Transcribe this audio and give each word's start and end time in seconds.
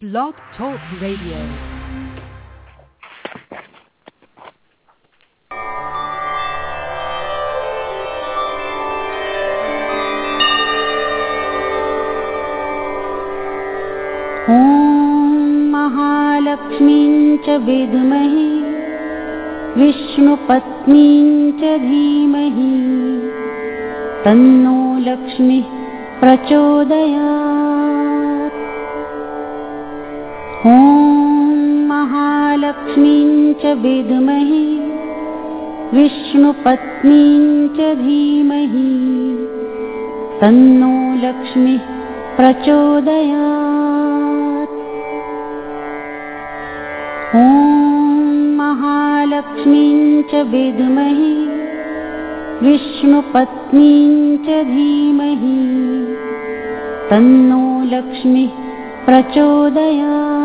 Blog 0.00 0.34
Talk 0.56 0.78
Radio. 1.00 1.38
विद्महे 17.66 18.46
विष्णुपत्नीं 19.80 21.52
च 21.60 21.74
धीमहि 21.82 22.70
तन्नो 24.24 24.78
लक्ष्मीः 25.08 25.76
प्रचोदयात् 26.20 27.47
महालक्ष्मीं 32.98 33.54
च 33.54 33.66
विद्महे 33.66 34.64
विष्णुपत्नीं 35.96 37.68
च 37.68 37.94
धीमहि। 37.98 38.90
तन्नो 40.40 41.28
लक्ष्मीः 41.28 41.78
प्रचोदयात्। 42.36 43.36
ॐ 47.36 48.56
महालक्ष्मीं 48.56 50.22
च 50.22 50.34
विद्महे 50.34 51.34
विष्णुपत्नीं 52.66 54.36
च 54.38 54.64
धीमहि। 54.64 55.60
तन्नो 57.10 57.96
लक्ष्मीः 57.96 58.50
प्रचोदयात् 59.06 60.37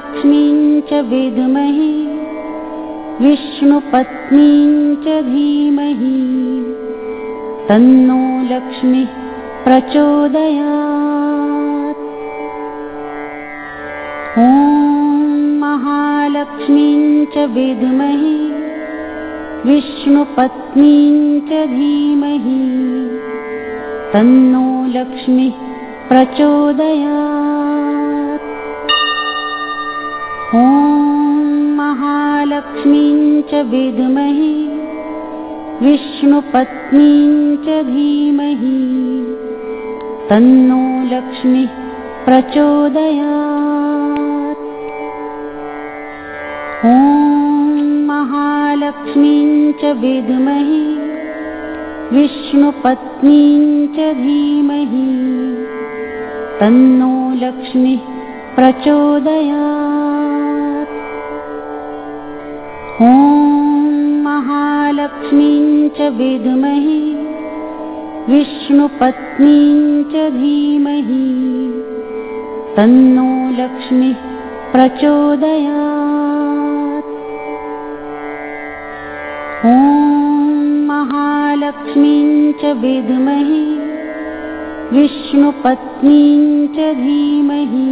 महालक्ष्मीं 0.00 0.80
च 0.80 0.92
विद्महे 0.92 1.92
विष्णुपत्नीं 3.26 4.96
च 4.96 5.22
धीमहि। 5.24 6.20
तन्नो 7.68 8.20
लक्ष्मीः 8.54 9.06
प्रचोदयात्। 9.64 10.28
ॐ 14.38 15.60
महालक्ष्मीं 15.60 17.26
च 17.26 17.38
विद्महे 17.38 18.38
विष्णुपत्नीं 19.70 21.40
च 21.40 21.66
धीमहि। 21.66 22.62
तन्नो 24.12 25.00
लक्ष्मीः 25.00 25.52
प्रचोदयात् 26.08 27.39
महालक्ष्मीं 32.80 33.42
च 33.42 33.54
विद्महे 33.54 34.52
विष्णुपत्नीं 35.84 37.56
च 37.56 37.86
धीमहि। 37.86 38.78
तन्नो 40.30 40.80
लक्ष्मीः 41.12 41.68
प्रचोदयात्। 42.24 43.26
ॐ 46.86 48.06
महालक्ष्मीं 48.08 49.72
च 49.72 49.84
विद्महे 50.00 50.82
विष्णुपत्नीं 52.16 53.86
च 53.88 54.14
धीमहि। 54.22 55.06
तन्नो 56.60 57.12
लक्ष्मीः 57.46 58.02
प्रचोदयात् 58.56 59.89
महालक्ष्मीं 64.24 65.88
च 65.88 66.00
विद्महे 66.00 66.98
विष्णुपत्नीं 68.32 70.04
च 70.04 70.30
धीमहि। 70.30 71.30
तन्नो 72.76 73.30
लक्ष्मीः 73.62 74.14
प्रचोदयात्। 74.72 75.66
ॐ 79.66 80.86
महालक्ष्मीं 80.86 82.52
च 82.52 82.64
विद्महे 82.64 83.64
विष्णुपत्नीं 85.00 86.68
च 86.68 86.94
धीमहि। 86.94 87.88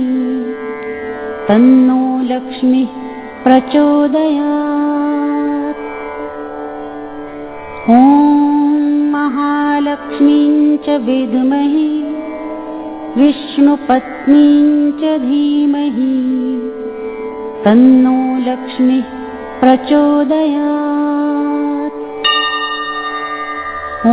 तन्नो 1.49 2.03
लक्ष्मीः 2.35 2.89
प्रचोदयात् 3.45 4.68
ॐ 7.91 9.11
महालक्ष्मीं 9.13 10.77
च 10.77 10.89
विद्महे 10.89 11.87
विष्णुपत्नीं 13.21 14.93
च 14.93 15.19
धीमहि। 15.21 16.19
तन्नो 17.65 18.17
लक्ष्मीः 18.51 19.07
प्रचोदयात्। 19.61 20.47
ॐ 24.07 24.13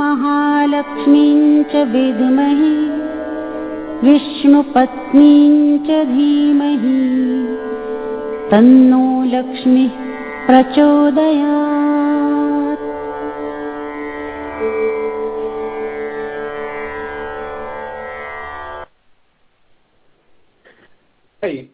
महालक्ष्मीं 0.00 1.62
च 1.62 1.76
विद्महे 1.76 2.74
विष्णुपत्नीं 4.08 5.78
च 5.78 6.04
धीमहि। 6.08 6.98
तन्नो 8.50 9.06
लक्ष्मीः 9.36 9.90
प्रचोदयात् 10.46 11.67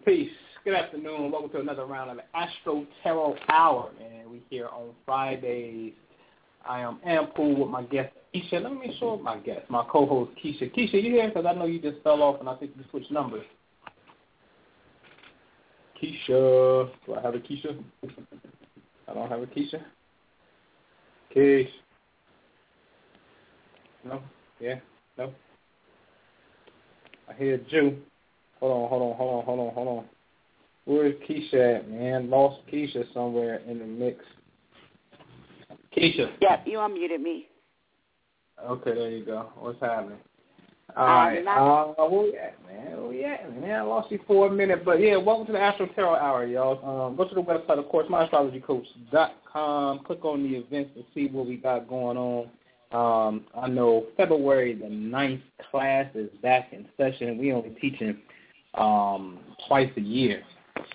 peace. 0.05 0.31
Good 0.65 0.75
afternoon. 0.75 1.31
Welcome 1.31 1.51
to 1.51 1.61
another 1.61 1.87
round 1.87 2.11
of 2.11 2.19
Astro 2.35 2.87
Tarot 3.03 3.37
Hour, 3.49 3.91
and 4.03 4.31
we 4.31 4.43
here 4.51 4.69
on 4.69 4.91
Fridays. 5.07 5.95
I 6.69 6.81
am 6.81 7.01
Anpu 7.07 7.59
with 7.59 7.71
my 7.71 7.85
guest 7.85 8.13
Kisha. 8.35 8.63
Let 8.63 8.73
me 8.75 8.95
show 9.01 9.17
my 9.17 9.39
guest, 9.39 9.71
my 9.71 9.83
co-host 9.91 10.33
Kisha. 10.45 10.71
Kisha, 10.75 11.03
you 11.03 11.13
here? 11.13 11.29
Because 11.29 11.47
I 11.47 11.55
know 11.55 11.65
you 11.65 11.81
just 11.81 12.03
fell 12.03 12.23
off, 12.23 12.39
and 12.41 12.51
I 12.51 12.57
think 12.57 12.73
you 12.77 12.85
switched 12.91 13.11
numbers. 13.11 13.45
Kisha, 16.03 16.91
do 17.07 17.15
I 17.15 17.23
have 17.23 17.35
a 17.35 17.39
Kisha? 17.39 17.83
I 19.09 19.15
don't 19.15 19.31
have 19.31 19.41
a 19.41 19.47
Kisha. 19.47 19.81
Kisha. 21.35 21.69
No. 24.05 24.21
Yeah. 24.61 24.81
No. 25.17 25.33
I 27.31 27.33
hear 27.39 27.57
Jew. 27.71 27.97
Hold 28.61 28.73
on, 28.73 28.89
hold 28.89 29.03
on, 29.03 29.17
hold 29.17 29.39
on, 29.39 29.45
hold 29.45 29.61
on, 29.61 29.75
hold 29.75 29.89
on. 29.99 30.05
Where's 30.87 31.15
Kisha 31.29 31.77
at, 31.79 31.91
man? 31.91 32.31
Lost 32.31 32.61
Kisha 32.73 33.05
somewhere 33.15 33.61
in 33.67 33.79
the 33.79 33.87
mix. 33.87 34.25
Kisha. 35.97 36.31
Yep, 36.41 36.67
you 36.67 36.79
unmuted 36.79 37.21
me. 37.21 37.49
Okay, 38.65 38.95
there 38.95 39.11
you 39.11 39.25
go. 39.25 39.49
What's 39.57 39.81
happening? 39.81 40.19
All 40.97 41.05
Um, 41.07 41.11
right. 41.11 41.45
not- 41.45 41.97
Uh, 41.99 42.07
where 42.07 42.23
we 42.23 42.37
at, 42.37 42.55
man? 42.67 42.97
Where 42.97 43.09
we 43.09 43.25
at, 43.25 43.61
man? 43.61 43.81
I 43.81 43.83
lost 43.83 44.13
you 44.13 44.19
for 44.27 44.47
a 44.47 44.51
minute, 44.51 44.85
but 44.85 45.01
yeah, 45.01 45.17
welcome 45.17 45.47
to 45.47 45.53
the 45.53 45.59
Astro 45.61 45.87
Tarot 45.87 46.15
Hour, 46.17 46.45
y'all. 46.47 46.79
Um, 46.89 47.17
go 47.17 47.25
to 47.25 47.35
the 47.35 47.43
website, 47.43 47.79
of 47.79 47.89
course, 47.89 48.07
myastrologycoach.com. 48.09 49.99
Click 50.01 50.25
on 50.25 50.43
the 50.43 50.57
events 50.57 50.95
to 50.95 51.05
see 51.15 51.27
what 51.29 51.47
we 51.47 51.57
got 51.57 51.89
going 51.89 52.17
on. 52.17 52.49
Um, 52.93 53.45
I 53.57 53.67
know 53.69 54.07
February 54.17 54.75
the 54.75 54.89
ninth 54.89 55.43
class 55.71 56.15
is 56.15 56.31
back 56.43 56.73
in 56.73 56.89
session. 56.97 57.39
We 57.39 57.53
only 57.53 57.71
teaching 57.81 58.17
um, 58.77 59.39
twice 59.69 59.91
a 59.97 60.01
year. 60.01 60.43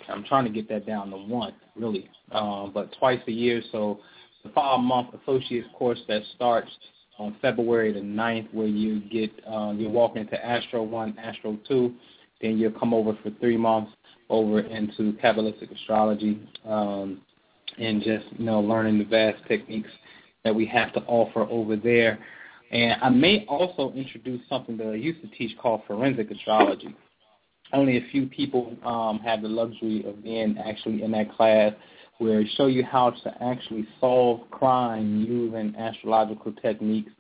I'm 0.10 0.24
trying 0.24 0.46
to 0.46 0.50
get 0.50 0.68
that 0.70 0.86
down 0.86 1.12
to 1.12 1.18
once, 1.18 1.56
really, 1.76 2.10
um, 2.32 2.72
but 2.74 2.94
twice 3.00 3.20
a 3.28 3.32
year. 3.32 3.62
So 3.72 4.00
the 4.44 4.50
five-month 4.50 5.10
associates 5.22 5.68
course 5.78 6.00
that 6.08 6.22
starts 6.36 6.70
on 7.18 7.36
February 7.42 7.92
the 7.92 8.00
9th, 8.00 8.54
where 8.54 8.68
you 8.68 9.02
get 9.10 9.32
uh, 9.48 9.74
you 9.76 9.90
walk 9.90 10.16
into 10.16 10.44
Astro 10.44 10.84
One, 10.84 11.18
Astro 11.20 11.58
Two, 11.68 11.94
then 12.42 12.58
you'll 12.58 12.72
come 12.72 12.94
over 12.94 13.18
for 13.22 13.30
three 13.40 13.58
months 13.58 13.92
over 14.30 14.62
into 14.62 15.14
Kabbalistic 15.14 15.74
astrology, 15.74 16.40
um, 16.66 17.22
and 17.78 18.02
just 18.02 18.26
you 18.38 18.46
know 18.46 18.62
learning 18.62 18.98
the 19.00 19.06
vast 19.06 19.46
techniques 19.48 19.90
that 20.44 20.56
we 20.56 20.66
have 20.66 20.94
to 20.94 21.02
offer 21.02 21.42
over 21.50 21.76
there. 21.76 22.20
And 22.72 23.02
I 23.02 23.10
may 23.10 23.46
also 23.48 23.92
introduce 23.94 24.42
something 24.48 24.78
that 24.78 24.88
I 24.88 24.96
used 24.96 25.22
to 25.22 25.28
teach 25.36 25.58
called 25.58 25.82
forensic 25.88 26.32
astrology. 26.32 26.96
Only 27.74 27.98
a 27.98 28.08
few 28.12 28.28
people 28.28 28.76
um, 28.84 29.20
have 29.20 29.42
the 29.42 29.48
luxury 29.48 30.04
of 30.08 30.24
being 30.24 30.58
actually 30.58 31.04
in 31.04 31.12
that 31.12 31.32
class 31.36 31.74
where 32.18 32.40
we 32.40 32.52
show 32.56 32.68
you 32.68 32.84
how 32.84 33.12
to 33.12 33.34
actually 33.42 33.88
solve 34.00 34.42
crime 34.52 35.26
using 35.28 35.74
astrological 35.78 36.52
techniques 36.62 37.12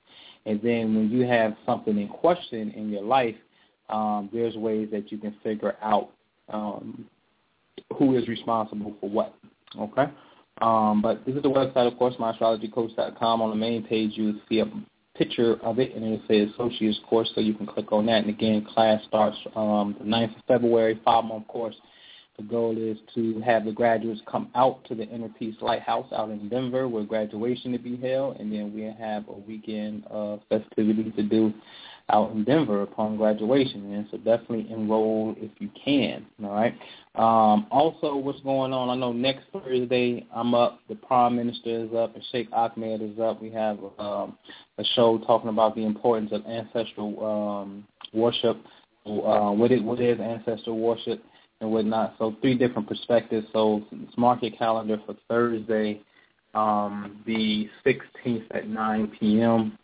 And 0.45 0.61
then 0.61 0.95
when 0.95 1.09
you 1.09 1.25
have 1.25 1.55
something 1.65 1.97
in 1.97 2.07
question 2.07 2.71
in 2.71 2.89
your 2.89 3.03
life, 3.03 3.35
um, 3.89 4.29
there's 4.31 4.55
ways 4.55 4.89
that 4.91 5.11
you 5.11 5.17
can 5.17 5.35
figure 5.43 5.77
out 5.81 6.09
um, 6.49 7.05
who 7.97 8.17
is 8.17 8.27
responsible 8.27 8.95
for 8.99 9.09
what. 9.09 9.35
Okay. 9.79 10.05
Um, 10.61 11.01
but 11.01 11.25
this 11.25 11.35
is 11.35 11.43
the 11.43 11.49
website, 11.49 11.91
of 11.91 11.97
course, 11.97 12.15
myastrologycoach.com. 12.19 13.41
On 13.41 13.49
the 13.49 13.55
main 13.55 13.83
page, 13.83 14.11
you'll 14.15 14.39
see 14.49 14.59
a 14.59 14.65
picture 15.19 15.57
of 15.61 15.79
it, 15.79 15.93
and 15.93 16.05
it 16.05 16.21
says 16.27 16.49
Associate's 16.53 16.99
Course, 17.07 17.29
so 17.35 17.41
you 17.41 17.53
can 17.53 17.67
click 17.67 17.91
on 17.91 18.05
that. 18.05 18.23
And 18.23 18.29
again, 18.29 18.65
class 18.73 19.03
starts 19.05 19.37
um, 19.53 19.95
the 19.99 20.05
9th 20.05 20.37
of 20.37 20.43
February, 20.47 20.99
five-month 21.03 21.47
course. 21.47 21.75
The 22.37 22.43
goal 22.43 22.77
is 22.77 22.97
to 23.15 23.41
have 23.41 23.65
the 23.65 23.73
graduates 23.73 24.21
come 24.25 24.49
out 24.55 24.85
to 24.85 24.95
the 24.95 25.03
Inner 25.03 25.27
Peace 25.37 25.55
Lighthouse 25.59 26.07
out 26.13 26.29
in 26.29 26.47
Denver 26.47 26.87
where 26.87 27.03
graduation 27.03 27.73
to 27.73 27.77
be 27.77 27.97
held, 27.97 28.37
and 28.37 28.49
then 28.49 28.73
we'll 28.73 28.93
have 28.93 29.27
a 29.27 29.33
weekend 29.33 30.05
of 30.07 30.39
festivities 30.47 31.11
to 31.17 31.23
do 31.23 31.53
out 32.09 32.31
in 32.31 32.43
Denver 32.43 32.81
upon 32.81 33.17
graduation. 33.17 33.93
And 33.93 34.07
so 34.11 34.17
definitely 34.17 34.67
enroll 34.71 35.35
if 35.37 35.51
you 35.59 35.69
can. 35.83 36.25
All 36.43 36.51
right. 36.51 36.73
Um, 37.15 37.67
also, 37.71 38.15
what's 38.15 38.39
going 38.41 38.73
on? 38.73 38.89
I 38.89 38.95
know 38.95 39.11
next 39.11 39.45
Thursday 39.51 40.25
I'm 40.33 40.53
up. 40.53 40.79
The 40.89 40.95
Prime 40.95 41.35
Minister 41.35 41.85
is 41.85 41.93
up, 41.93 42.15
and 42.15 42.23
Sheikh 42.31 42.47
Ahmed 42.51 43.01
is 43.01 43.19
up. 43.19 43.41
We 43.41 43.51
have 43.51 43.79
um, 43.97 44.37
a 44.77 44.83
show 44.95 45.19
talking 45.19 45.49
about 45.49 45.75
the 45.75 45.85
importance 45.85 46.31
of 46.31 46.45
ancestral 46.45 47.25
um, 47.25 47.87
worship. 48.13 48.57
Uh, 49.05 49.51
what 49.51 49.71
it 49.71 49.83
what 49.83 49.99
is 49.99 50.19
ancestral 50.19 50.77
worship 50.77 51.23
and 51.61 51.71
whatnot. 51.71 52.15
So 52.17 52.35
three 52.41 52.57
different 52.57 52.87
perspectives. 52.87 53.47
So 53.53 53.83
let's 53.91 54.17
mark 54.17 54.41
your 54.41 54.51
calendar 54.51 55.01
for 55.05 55.15
Thursday, 55.27 56.01
um, 56.53 57.21
the 57.25 57.69
16th 57.85 58.45
at 58.51 58.67
9 58.67 59.11
p.m. 59.19 59.77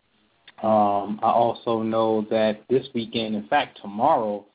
Um, 0.63 1.19
I 1.21 1.29
also 1.31 1.81
know 1.81 2.25
that 2.29 2.61
this 2.69 2.87
weekend, 2.93 3.35
in 3.35 3.47
fact, 3.47 3.79
tomorrow, 3.81 4.45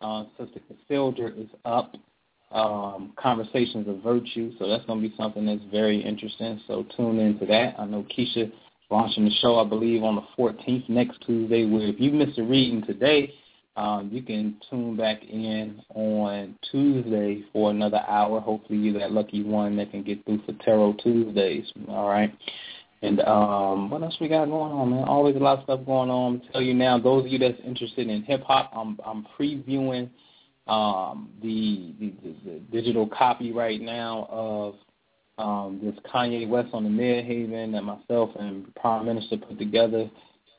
uh, 0.00 0.24
Sister 0.38 0.60
Casilda 0.70 1.38
is 1.38 1.48
up. 1.64 1.94
Um, 2.52 3.12
Conversations 3.16 3.86
of 3.86 4.02
Virtue, 4.02 4.50
so 4.58 4.68
that's 4.68 4.84
going 4.86 5.00
to 5.00 5.08
be 5.08 5.14
something 5.16 5.46
that's 5.46 5.62
very 5.70 6.00
interesting. 6.00 6.60
So 6.66 6.84
tune 6.96 7.20
into 7.20 7.46
that. 7.46 7.76
I 7.78 7.84
know 7.84 8.04
Kisha 8.16 8.50
launching 8.90 9.24
the 9.24 9.30
show, 9.40 9.60
I 9.60 9.64
believe, 9.68 10.02
on 10.02 10.16
the 10.16 10.24
14th 10.36 10.88
next 10.88 11.24
Tuesday. 11.24 11.64
Where 11.64 11.86
if 11.86 12.00
you 12.00 12.10
missed 12.10 12.38
a 12.38 12.42
reading 12.42 12.84
today, 12.84 13.32
um, 13.76 14.10
you 14.12 14.22
can 14.22 14.56
tune 14.68 14.96
back 14.96 15.22
in 15.22 15.80
on 15.94 16.58
Tuesday 16.70 17.44
for 17.52 17.70
another 17.70 18.02
hour. 18.08 18.40
Hopefully, 18.40 18.78
you're 18.78 18.98
that 18.98 19.12
lucky 19.12 19.42
one 19.42 19.76
that 19.76 19.90
can 19.92 20.02
get 20.02 20.24
through 20.24 20.42
for 20.44 20.52
Tarot 20.64 20.94
Tuesdays. 21.02 21.70
All 21.88 22.08
right. 22.08 22.36
And 23.02 23.20
um, 23.20 23.90
what 23.90 24.02
else 24.02 24.16
we 24.20 24.28
got 24.28 24.44
going 24.46 24.72
on, 24.72 24.90
man? 24.90 25.04
Always 25.04 25.36
a 25.36 25.38
lot 25.38 25.58
of 25.58 25.64
stuff 25.64 25.80
going 25.86 26.10
on. 26.10 26.42
i 26.48 26.52
tell 26.52 26.62
you 26.62 26.74
now, 26.74 26.98
those 26.98 27.24
of 27.24 27.32
you 27.32 27.38
that's 27.38 27.58
interested 27.64 28.08
in 28.08 28.22
hip 28.22 28.42
hop, 28.42 28.70
I'm 28.74 28.98
I'm 29.06 29.26
previewing 29.38 30.10
um, 30.66 31.30
the, 31.42 31.94
the, 31.98 32.12
the 32.22 32.34
the 32.44 32.58
digital 32.70 33.08
copy 33.08 33.52
right 33.52 33.80
now 33.80 34.28
of 34.30 34.74
um, 35.38 35.80
this 35.82 35.94
Kanye 36.12 36.46
West 36.46 36.68
on 36.74 36.84
the 36.84 36.90
Midheaven 36.90 37.72
that 37.72 37.82
myself 37.82 38.30
and 38.38 38.72
Prime 38.74 39.06
Minister 39.06 39.38
put 39.38 39.58
together 39.58 40.10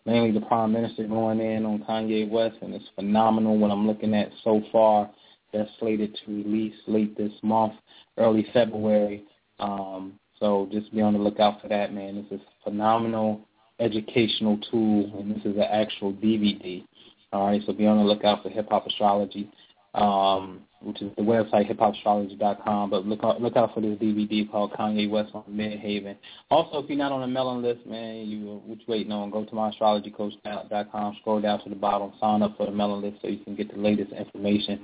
mainly 0.05 0.31
the 0.31 0.45
Prime 0.45 0.71
Minister 0.71 1.05
going 1.05 1.39
in 1.39 1.65
on 1.65 1.85
Kanye 1.87 2.27
West, 2.29 2.55
and 2.61 2.73
it's 2.73 2.85
phenomenal 2.95 3.57
what 3.57 3.71
I'm 3.71 3.85
looking 3.87 4.15
at 4.15 4.31
so 4.43 4.61
far. 4.71 5.09
That's 5.53 5.69
slated 5.79 6.17
to 6.25 6.31
release 6.31 6.75
late 6.87 7.15
this 7.17 7.33
month, 7.43 7.73
early 8.17 8.47
February. 8.53 9.25
Um, 9.59 10.13
so 10.41 10.67
just 10.71 10.93
be 10.93 11.01
on 11.01 11.13
the 11.13 11.19
lookout 11.19 11.61
for 11.61 11.69
that, 11.69 11.93
man. 11.93 12.15
This 12.15 12.39
is 12.39 12.45
a 12.45 12.69
phenomenal 12.69 13.39
educational 13.79 14.57
tool, 14.69 15.17
and 15.17 15.31
this 15.31 15.45
is 15.45 15.55
an 15.55 15.67
actual 15.71 16.11
DVD. 16.11 16.83
All 17.31 17.47
right, 17.47 17.61
so 17.65 17.71
be 17.71 17.87
on 17.87 17.97
the 17.97 18.03
lookout 18.03 18.43
for 18.43 18.49
Hip 18.49 18.67
Hop 18.69 18.85
Astrology. 18.85 19.49
Um, 19.93 20.61
which 20.81 21.01
is 21.01 21.11
the 21.15 21.21
website 21.21 21.71
hiphopastrology.com. 21.71 22.89
But 22.89 23.05
look 23.05 23.23
out, 23.23 23.41
look 23.41 23.55
out 23.55 23.73
for 23.73 23.81
this 23.81 23.97
DVD 23.99 24.49
called 24.49 24.73
Kanye 24.73 25.09
West 25.09 25.31
on 25.33 25.43
Midheaven. 25.49 26.15
Also, 26.49 26.79
if 26.79 26.89
you're 26.89 26.97
not 26.97 27.11
on 27.11 27.21
the 27.21 27.27
mailing 27.27 27.61
list, 27.61 27.85
man, 27.85 28.25
you 28.25 28.61
what 28.65 28.79
you 28.79 28.85
waiting 28.87 29.11
on? 29.11 29.29
Go 29.29 29.45
to 29.45 29.51
myastrologycoach.com, 29.51 31.17
scroll 31.21 31.41
down 31.41 31.63
to 31.63 31.69
the 31.69 31.75
bottom, 31.75 32.13
sign 32.19 32.41
up 32.41 32.57
for 32.57 32.65
the 32.65 32.71
mailing 32.71 33.01
list 33.01 33.17
so 33.21 33.27
you 33.27 33.39
can 33.39 33.55
get 33.55 33.73
the 33.73 33.79
latest 33.79 34.11
information. 34.11 34.83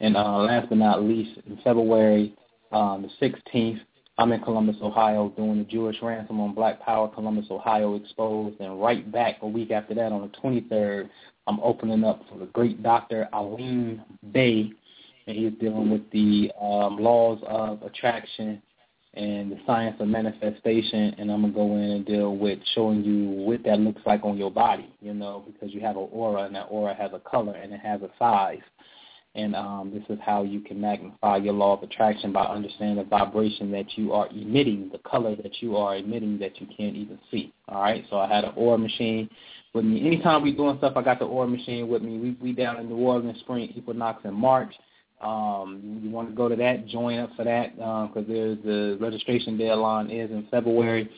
And 0.00 0.16
uh, 0.16 0.38
last 0.38 0.68
but 0.68 0.78
not 0.78 1.02
least, 1.02 1.40
in 1.46 1.58
February 1.62 2.34
um, 2.72 3.08
the 3.20 3.28
16th, 3.28 3.80
I'm 4.18 4.32
in 4.32 4.40
Columbus, 4.40 4.76
Ohio, 4.82 5.32
doing 5.36 5.58
the 5.58 5.64
Jewish 5.64 5.96
ransom 6.02 6.40
on 6.40 6.52
Black 6.52 6.80
Power, 6.80 7.08
Columbus, 7.08 7.46
Ohio 7.50 7.94
exposed. 7.94 8.60
And 8.60 8.82
right 8.82 9.10
back 9.10 9.36
a 9.42 9.46
week 9.46 9.70
after 9.70 9.94
that, 9.94 10.10
on 10.10 10.22
the 10.22 10.38
23rd, 10.38 11.08
I'm 11.46 11.60
opening 11.60 12.02
up 12.02 12.22
for 12.28 12.38
the 12.38 12.46
great 12.46 12.82
Dr. 12.82 13.28
Alim 13.32 14.02
Bey 14.32 14.72
and 15.28 15.36
he's 15.36 15.52
dealing 15.60 15.90
with 15.90 16.10
the 16.10 16.50
um, 16.60 16.96
laws 16.98 17.38
of 17.46 17.82
attraction 17.82 18.62
and 19.14 19.52
the 19.52 19.58
science 19.66 19.96
of 20.00 20.08
manifestation. 20.08 21.14
And 21.18 21.30
I'm 21.30 21.42
gonna 21.42 21.52
go 21.52 21.76
in 21.76 21.90
and 21.90 22.06
deal 22.06 22.34
with 22.34 22.58
showing 22.74 23.04
you 23.04 23.28
what 23.28 23.62
that 23.64 23.78
looks 23.78 24.00
like 24.06 24.24
on 24.24 24.38
your 24.38 24.50
body, 24.50 24.90
you 25.00 25.12
know, 25.12 25.44
because 25.46 25.74
you 25.74 25.80
have 25.82 25.96
an 25.96 26.08
aura, 26.10 26.44
and 26.44 26.54
that 26.54 26.68
aura 26.70 26.94
has 26.94 27.10
a 27.12 27.18
color 27.18 27.52
and 27.52 27.72
it 27.72 27.80
has 27.80 28.00
a 28.00 28.10
size. 28.18 28.62
And 29.38 29.54
um, 29.54 29.92
this 29.94 30.02
is 30.08 30.18
how 30.20 30.42
you 30.42 30.60
can 30.60 30.80
magnify 30.80 31.36
your 31.36 31.52
law 31.52 31.76
of 31.76 31.84
attraction 31.84 32.32
by 32.32 32.42
understanding 32.42 32.96
the 32.96 33.04
vibration 33.04 33.70
that 33.70 33.96
you 33.96 34.12
are 34.12 34.26
emitting, 34.30 34.90
the 34.90 34.98
color 34.98 35.36
that 35.36 35.62
you 35.62 35.76
are 35.76 35.96
emitting 35.96 36.40
that 36.40 36.60
you 36.60 36.66
can't 36.76 36.96
even 36.96 37.20
see. 37.30 37.54
All 37.68 37.80
right. 37.80 38.04
So 38.10 38.18
I 38.18 38.26
had 38.26 38.42
an 38.42 38.52
aura 38.56 38.78
machine 38.78 39.30
with 39.74 39.84
me. 39.84 40.04
Anytime 40.04 40.42
we 40.42 40.52
doing 40.52 40.76
stuff, 40.78 40.94
I 40.96 41.02
got 41.02 41.20
the 41.20 41.26
aura 41.26 41.46
machine 41.46 41.86
with 41.86 42.02
me. 42.02 42.18
We 42.18 42.36
we 42.42 42.52
down 42.52 42.80
in 42.80 42.88
New 42.88 42.96
Orleans 42.96 43.38
spring 43.38 43.72
equinox 43.76 44.24
in 44.24 44.34
March. 44.34 44.74
Um, 45.20 46.00
you 46.02 46.10
want 46.10 46.30
to 46.30 46.34
go 46.34 46.48
to 46.48 46.56
that, 46.56 46.88
join 46.88 47.20
up 47.20 47.30
for 47.36 47.44
that 47.44 47.76
because 47.76 48.10
um, 48.16 48.26
there's 48.26 48.58
the 48.64 48.98
registration 49.00 49.56
deadline 49.56 50.10
is 50.10 50.32
in 50.32 50.48
February. 50.50 51.08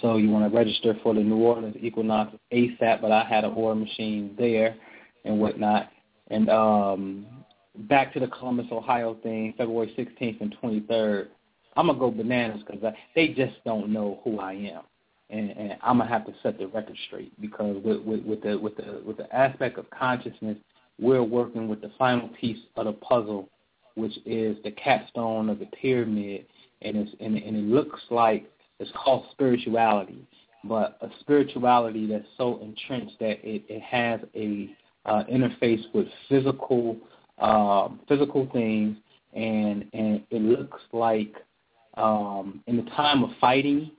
So 0.00 0.16
you 0.16 0.30
want 0.30 0.48
to 0.48 0.56
register 0.56 0.96
for 1.02 1.12
the 1.12 1.20
New 1.20 1.38
Orleans 1.38 1.76
Equinox 1.80 2.36
ASAP. 2.52 3.00
But 3.00 3.10
I 3.10 3.24
had 3.24 3.42
an 3.42 3.52
aura 3.54 3.74
machine 3.74 4.36
there 4.38 4.76
and 5.24 5.40
whatnot. 5.40 5.90
And 6.28 6.48
um, 6.50 7.26
back 7.88 8.12
to 8.14 8.20
the 8.20 8.28
Columbus, 8.28 8.66
Ohio 8.72 9.16
thing, 9.22 9.54
February 9.56 9.94
16th 9.96 10.40
and 10.40 10.56
23rd. 10.62 11.28
I'm 11.76 11.88
gonna 11.88 11.98
go 11.98 12.10
bananas 12.10 12.62
because 12.66 12.82
they 13.14 13.28
just 13.28 13.62
don't 13.64 13.90
know 13.90 14.20
who 14.24 14.40
I 14.40 14.54
am, 14.54 14.82
and, 15.28 15.50
and 15.50 15.76
I'm 15.82 15.98
gonna 15.98 16.08
have 16.08 16.24
to 16.24 16.32
set 16.42 16.58
the 16.58 16.68
record 16.68 16.96
straight 17.06 17.38
because 17.38 17.76
with, 17.84 18.00
with, 18.00 18.24
with 18.24 18.42
the 18.42 18.56
with 18.56 18.76
the 18.76 19.02
with 19.04 19.18
the 19.18 19.30
aspect 19.36 19.76
of 19.76 19.88
consciousness 19.90 20.56
we're 20.98 21.22
working 21.22 21.68
with 21.68 21.80
the 21.80 21.90
final 21.98 22.28
piece 22.40 22.58
of 22.76 22.86
the 22.86 22.92
puzzle, 22.92 23.48
which 23.94 24.16
is 24.24 24.56
the 24.64 24.70
capstone 24.70 25.48
of 25.48 25.58
the 25.58 25.66
pyramid, 25.66 26.46
and 26.82 26.96
it's 26.96 27.10
and, 27.20 27.36
and 27.36 27.56
it 27.56 27.64
looks 27.64 28.00
like 28.10 28.50
it's 28.78 28.90
called 28.92 29.26
spirituality, 29.32 30.26
but 30.64 30.98
a 31.00 31.08
spirituality 31.20 32.06
that's 32.06 32.26
so 32.36 32.58
entrenched 32.62 33.18
that 33.20 33.38
it, 33.46 33.64
it 33.68 33.82
has 33.82 34.20
a 34.34 34.70
uh, 35.06 35.24
interface 35.24 35.82
with 35.94 36.06
physical 36.28 36.96
um, 37.38 38.00
physical 38.08 38.48
things, 38.52 38.96
and 39.34 39.84
and 39.92 40.22
it 40.30 40.42
looks 40.42 40.80
like 40.92 41.34
um, 41.94 42.62
in 42.66 42.76
the 42.76 42.90
time 42.92 43.22
of 43.22 43.30
fighting, 43.40 43.90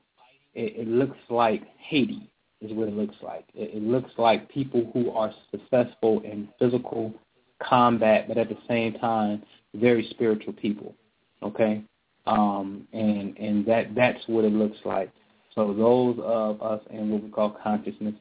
it, 0.54 0.74
it 0.76 0.88
looks 0.88 1.18
like 1.30 1.64
Haiti 1.78 2.30
is 2.62 2.72
what 2.74 2.88
it 2.88 2.94
looks 2.94 3.16
like. 3.22 3.46
It, 3.54 3.76
it 3.76 3.84
looks 3.84 4.12
like 4.18 4.50
people 4.50 4.90
who 4.94 5.12
are 5.12 5.34
successful 5.52 6.22
in 6.22 6.50
physical 6.60 7.14
combat, 7.62 8.28
but 8.28 8.38
at 8.38 8.50
the 8.50 8.58
same 8.68 8.94
time, 8.94 9.44
very 9.76 10.08
spiritual 10.10 10.54
people. 10.54 10.96
Okay, 11.44 11.84
um, 12.26 12.88
and 12.94 13.38
and 13.38 13.66
that 13.66 13.94
that's 13.96 14.22
what 14.28 14.46
it 14.46 14.54
looks 14.54 14.78
like. 14.84 15.12
So 15.54 15.74
those 15.74 16.20
of 16.24 16.62
us 16.62 16.82
in 16.90 17.10
what 17.10 17.24
we 17.24 17.30
call 17.30 17.58
consciousness, 17.64 18.14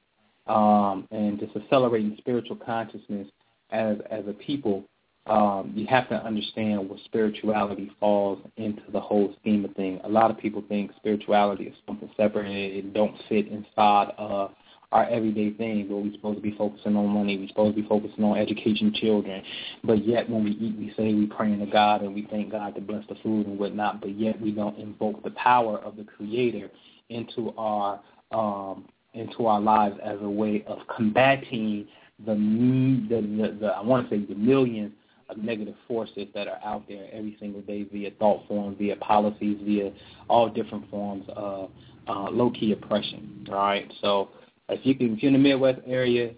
um, 0.46 1.06
and 1.10 1.38
just 1.38 1.56
accelerating 1.56 2.14
spiritual 2.18 2.56
consciousness 2.56 3.28
as 3.70 3.96
as 4.10 4.24
a 4.28 4.32
people 4.32 4.84
um, 5.26 5.72
you 5.74 5.86
have 5.88 6.08
to 6.10 6.14
understand 6.14 6.88
where 6.88 6.98
spirituality 7.04 7.90
falls 7.98 8.38
into 8.56 8.82
the 8.92 9.00
whole 9.00 9.34
scheme 9.40 9.64
of 9.64 9.74
things. 9.74 10.00
A 10.04 10.08
lot 10.08 10.30
of 10.30 10.38
people 10.38 10.62
think 10.68 10.92
spirituality 10.96 11.64
is 11.64 11.74
something 11.86 12.08
separate 12.16 12.46
and 12.46 12.56
it 12.56 12.94
don't 12.94 13.14
fit 13.28 13.48
inside 13.48 14.12
of 14.18 14.52
our 14.92 15.04
everyday 15.08 15.52
thing 15.52 15.88
where 15.88 16.00
we're 16.00 16.12
supposed 16.12 16.36
to 16.36 16.42
be 16.42 16.56
focusing 16.56 16.94
on 16.94 17.08
money, 17.08 17.36
we're 17.36 17.48
supposed 17.48 17.74
to 17.74 17.82
be 17.82 17.88
focusing 17.88 18.22
on 18.22 18.38
education 18.38 18.94
children. 18.94 19.42
But 19.82 20.06
yet 20.06 20.30
when 20.30 20.44
we 20.44 20.52
eat, 20.52 20.78
we 20.78 20.94
say 20.96 21.12
we 21.12 21.26
praying 21.26 21.58
to 21.58 21.66
God 21.66 22.02
and 22.02 22.14
we 22.14 22.28
thank 22.30 22.52
God 22.52 22.76
to 22.76 22.80
bless 22.80 23.04
the 23.08 23.16
food 23.16 23.48
and 23.48 23.58
whatnot, 23.58 24.00
but 24.00 24.16
yet 24.16 24.40
we 24.40 24.52
don't 24.52 24.78
invoke 24.78 25.24
the 25.24 25.32
power 25.32 25.78
of 25.78 25.96
the 25.96 26.04
Creator 26.04 26.70
into 27.08 27.52
our 27.58 28.00
um, 28.30 28.86
into 29.16 29.46
our 29.46 29.60
lives 29.60 29.96
as 30.04 30.18
a 30.20 30.28
way 30.28 30.64
of 30.66 30.78
combating 30.94 31.86
the, 32.24 32.34
the, 32.34 33.20
the, 33.20 33.58
the 33.60 33.66
I 33.66 33.82
want 33.82 34.08
to 34.08 34.16
say 34.16 34.24
the 34.24 34.34
millions 34.34 34.92
of 35.28 35.38
negative 35.38 35.74
forces 35.88 36.28
that 36.34 36.46
are 36.46 36.60
out 36.64 36.86
there 36.88 37.08
every 37.12 37.36
single 37.40 37.60
day 37.62 37.82
via 37.82 38.10
thought 38.12 38.46
form, 38.46 38.76
via 38.76 38.96
policies, 38.96 39.58
via 39.64 39.92
all 40.28 40.48
different 40.48 40.88
forms 40.90 41.24
of 41.34 41.70
uh, 42.06 42.30
low-key 42.30 42.72
oppression. 42.72 43.46
Right, 43.50 43.92
so 44.00 44.28
if 44.68 44.84
you 44.84 44.94
can, 44.94 45.14
if 45.16 45.22
you're 45.22 45.34
in 45.34 45.42
the 45.42 45.48
Midwest 45.48 45.80
area, 45.86 46.32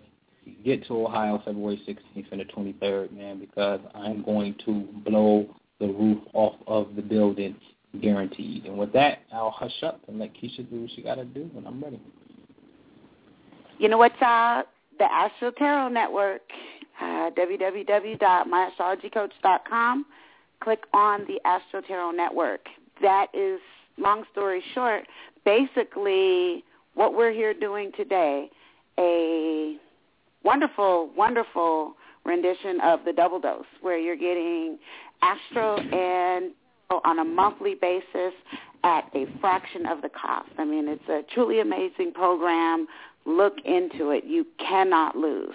get 0.65 0.87
to 0.87 1.07
Ohio 1.07 1.43
February 1.45 1.81
16th 1.87 2.33
and 2.33 2.41
the 2.41 2.45
23rd, 2.45 3.13
man, 3.13 3.39
because 3.39 3.81
I'm 3.95 4.23
going 4.23 4.57
to 4.65 4.87
blow 5.05 5.55
the 5.79 5.87
roof 5.87 6.19
off 6.33 6.55
of 6.67 6.97
the 6.97 7.03
building, 7.03 7.57
guaranteed. 8.01 8.65
And 8.65 8.79
with 8.79 8.93
that, 8.95 9.19
I'll 9.33 9.51
hush 9.51 9.83
up 9.83 10.01
and 10.09 10.19
let 10.19 10.35
Kisha 10.35 10.69
do 10.69 10.83
what 10.83 10.91
she 10.95 11.03
got 11.03 11.17
to 11.17 11.25
do 11.25 11.51
when 11.53 11.67
I'm 11.67 11.83
ready. 11.83 12.01
You 13.79 13.89
know 13.89 13.99
what's 13.99 14.21
uh, 14.21 14.65
the 14.99 15.05
Astro 15.05 15.53
Tarot 15.53 15.91
Network, 15.91 16.43
uh, 17.01 17.31
www.myastrologycoach.com. 17.31 20.07
Click 20.61 20.83
on 20.93 21.25
the 21.29 21.41
Astro 21.45 21.81
Tarot 21.83 22.11
Network. 22.11 22.67
That 23.01 23.29
is, 23.33 23.61
long 23.97 24.25
story 24.33 24.61
short, 24.75 25.05
basically 25.45 26.65
what 26.95 27.15
we're 27.15 27.31
here 27.31 27.55
doing 27.55 27.93
today, 27.97 28.51
a 28.99 29.77
wonderful, 30.43 31.11
wonderful 31.17 31.95
rendition 32.25 32.81
of 32.81 33.05
the 33.05 33.13
double 33.13 33.39
dose 33.39 33.65
where 33.81 33.97
you're 33.97 34.17
getting 34.17 34.77
astro 35.23 35.79
and 35.79 36.51
on 37.05 37.21
a 37.21 37.25
monthly 37.25 37.75
basis 37.75 38.33
at 38.83 39.09
a 39.15 39.27
fraction 39.41 39.87
of 39.87 40.03
the 40.03 40.09
cost. 40.09 40.49
I 40.59 40.65
mean, 40.65 40.89
it's 40.89 41.09
a 41.09 41.23
truly 41.33 41.61
amazing 41.61 42.11
program. 42.13 42.89
Look 43.29 43.59
into 43.67 44.11
it. 44.11 44.25
You 44.25 44.47
cannot 44.59 45.15
lose. 45.15 45.55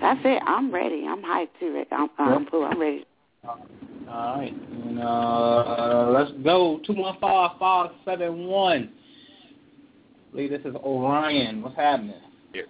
That's 0.00 0.18
it. 0.24 0.42
I'm 0.44 0.74
ready. 0.74 1.06
I'm 1.06 1.22
hyped 1.22 1.50
too, 1.60 1.72
Rick. 1.72 1.86
I'm, 1.92 2.08
I'm, 2.18 2.46
cool. 2.46 2.64
I'm 2.64 2.80
ready. 2.80 3.06
All 3.46 3.60
right. 4.08 4.52
And, 4.52 4.98
uh, 4.98 6.10
let's 6.10 6.32
go. 6.42 6.80
215-571. 6.88 8.88
Lee, 10.32 10.48
this 10.48 10.60
is 10.64 10.74
Orion. 10.74 11.62
What's 11.62 11.76
happening? 11.76 12.16
Yeah. 12.52 12.62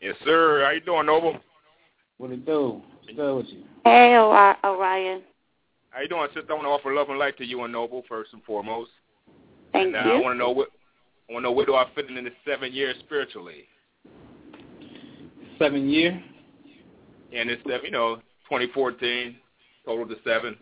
Yes, 0.00 0.16
sir. 0.24 0.64
How 0.64 0.72
you 0.72 0.80
doing, 0.80 1.06
Noble? 1.06 1.38
What 2.18 2.32
it 2.32 2.44
do? 2.44 2.82
What's 3.04 3.16
good 3.16 3.36
with 3.36 3.46
you? 3.46 3.62
Hey, 3.84 4.16
Orion. 4.16 5.22
How 5.90 6.02
you 6.02 6.08
doing, 6.08 6.26
sister? 6.34 6.50
I 6.50 6.54
want 6.54 6.64
to 6.64 6.70
offer 6.70 6.92
love 6.92 7.10
and 7.10 7.18
light 7.18 7.38
to 7.38 7.46
you 7.46 7.62
and 7.62 7.72
Noble 7.72 8.02
first 8.08 8.32
and 8.32 8.42
foremost. 8.42 8.90
Thank 9.72 9.94
and, 9.94 10.04
you. 10.04 10.12
Uh, 10.12 10.16
I 10.16 10.20
want 10.20 10.34
to 10.34 10.38
know 10.38 10.50
what 10.50 10.70
I 11.30 11.32
want 11.32 11.44
to 11.44 11.48
know 11.48 11.52
where 11.52 11.66
do 11.66 11.76
I 11.76 11.86
fit 11.94 12.10
in 12.10 12.16
in 12.16 12.24
the 12.24 12.32
seven 12.44 12.72
years 12.72 12.96
spiritually? 12.98 13.64
Seven 15.60 15.88
year? 15.88 16.20
And 17.32 17.48
it's 17.48 17.62
seven, 17.62 17.84
you 17.84 17.90
know, 17.92 18.16
2014, 18.48 19.36
total 19.86 20.08
to 20.08 20.16
seven. 20.24 20.56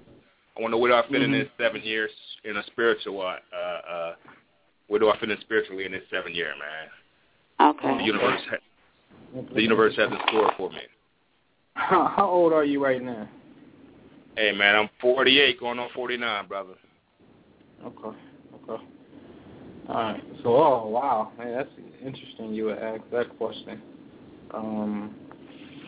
I 0.56 0.60
want 0.60 0.70
to 0.72 0.76
know 0.76 0.78
where 0.78 0.90
do 0.90 0.96
I 0.96 1.02
fit 1.02 1.22
mm-hmm. 1.22 1.32
in 1.32 1.38
this 1.40 1.48
seven 1.56 1.80
years 1.82 2.10
in 2.44 2.58
a 2.58 2.62
spiritual, 2.66 3.22
uh, 3.22 3.56
uh, 3.56 4.14
where 4.88 5.00
do 5.00 5.08
I 5.08 5.18
fit 5.18 5.30
in 5.30 5.40
spiritually 5.40 5.86
in 5.86 5.92
this 5.92 6.02
seven 6.10 6.34
year, 6.34 6.52
man? 6.58 7.74
Okay. 7.74 7.98
The 7.98 8.04
universe, 8.04 8.40
ha- 8.50 9.42
the 9.54 9.62
universe 9.62 9.96
has 9.96 10.10
a 10.10 10.18
store 10.28 10.52
for 10.58 10.68
me. 10.70 10.82
How, 11.74 12.12
how 12.16 12.28
old 12.28 12.52
are 12.52 12.64
you 12.64 12.84
right 12.84 13.02
now? 13.02 13.26
Hey, 14.36 14.52
man, 14.52 14.76
I'm 14.76 14.90
48, 15.00 15.58
going 15.58 15.78
on 15.78 15.88
49, 15.94 16.46
brother. 16.46 16.74
Okay, 17.84 18.18
okay. 18.68 18.82
All 19.88 19.94
right. 19.94 20.22
So, 20.42 20.54
oh 20.54 20.88
wow, 20.88 21.32
man, 21.38 21.52
that's 21.52 21.70
interesting. 22.04 22.52
You 22.52 22.66
would 22.66 22.78
ask 22.78 23.00
that 23.10 23.36
question. 23.38 23.80
Um, 24.52 25.14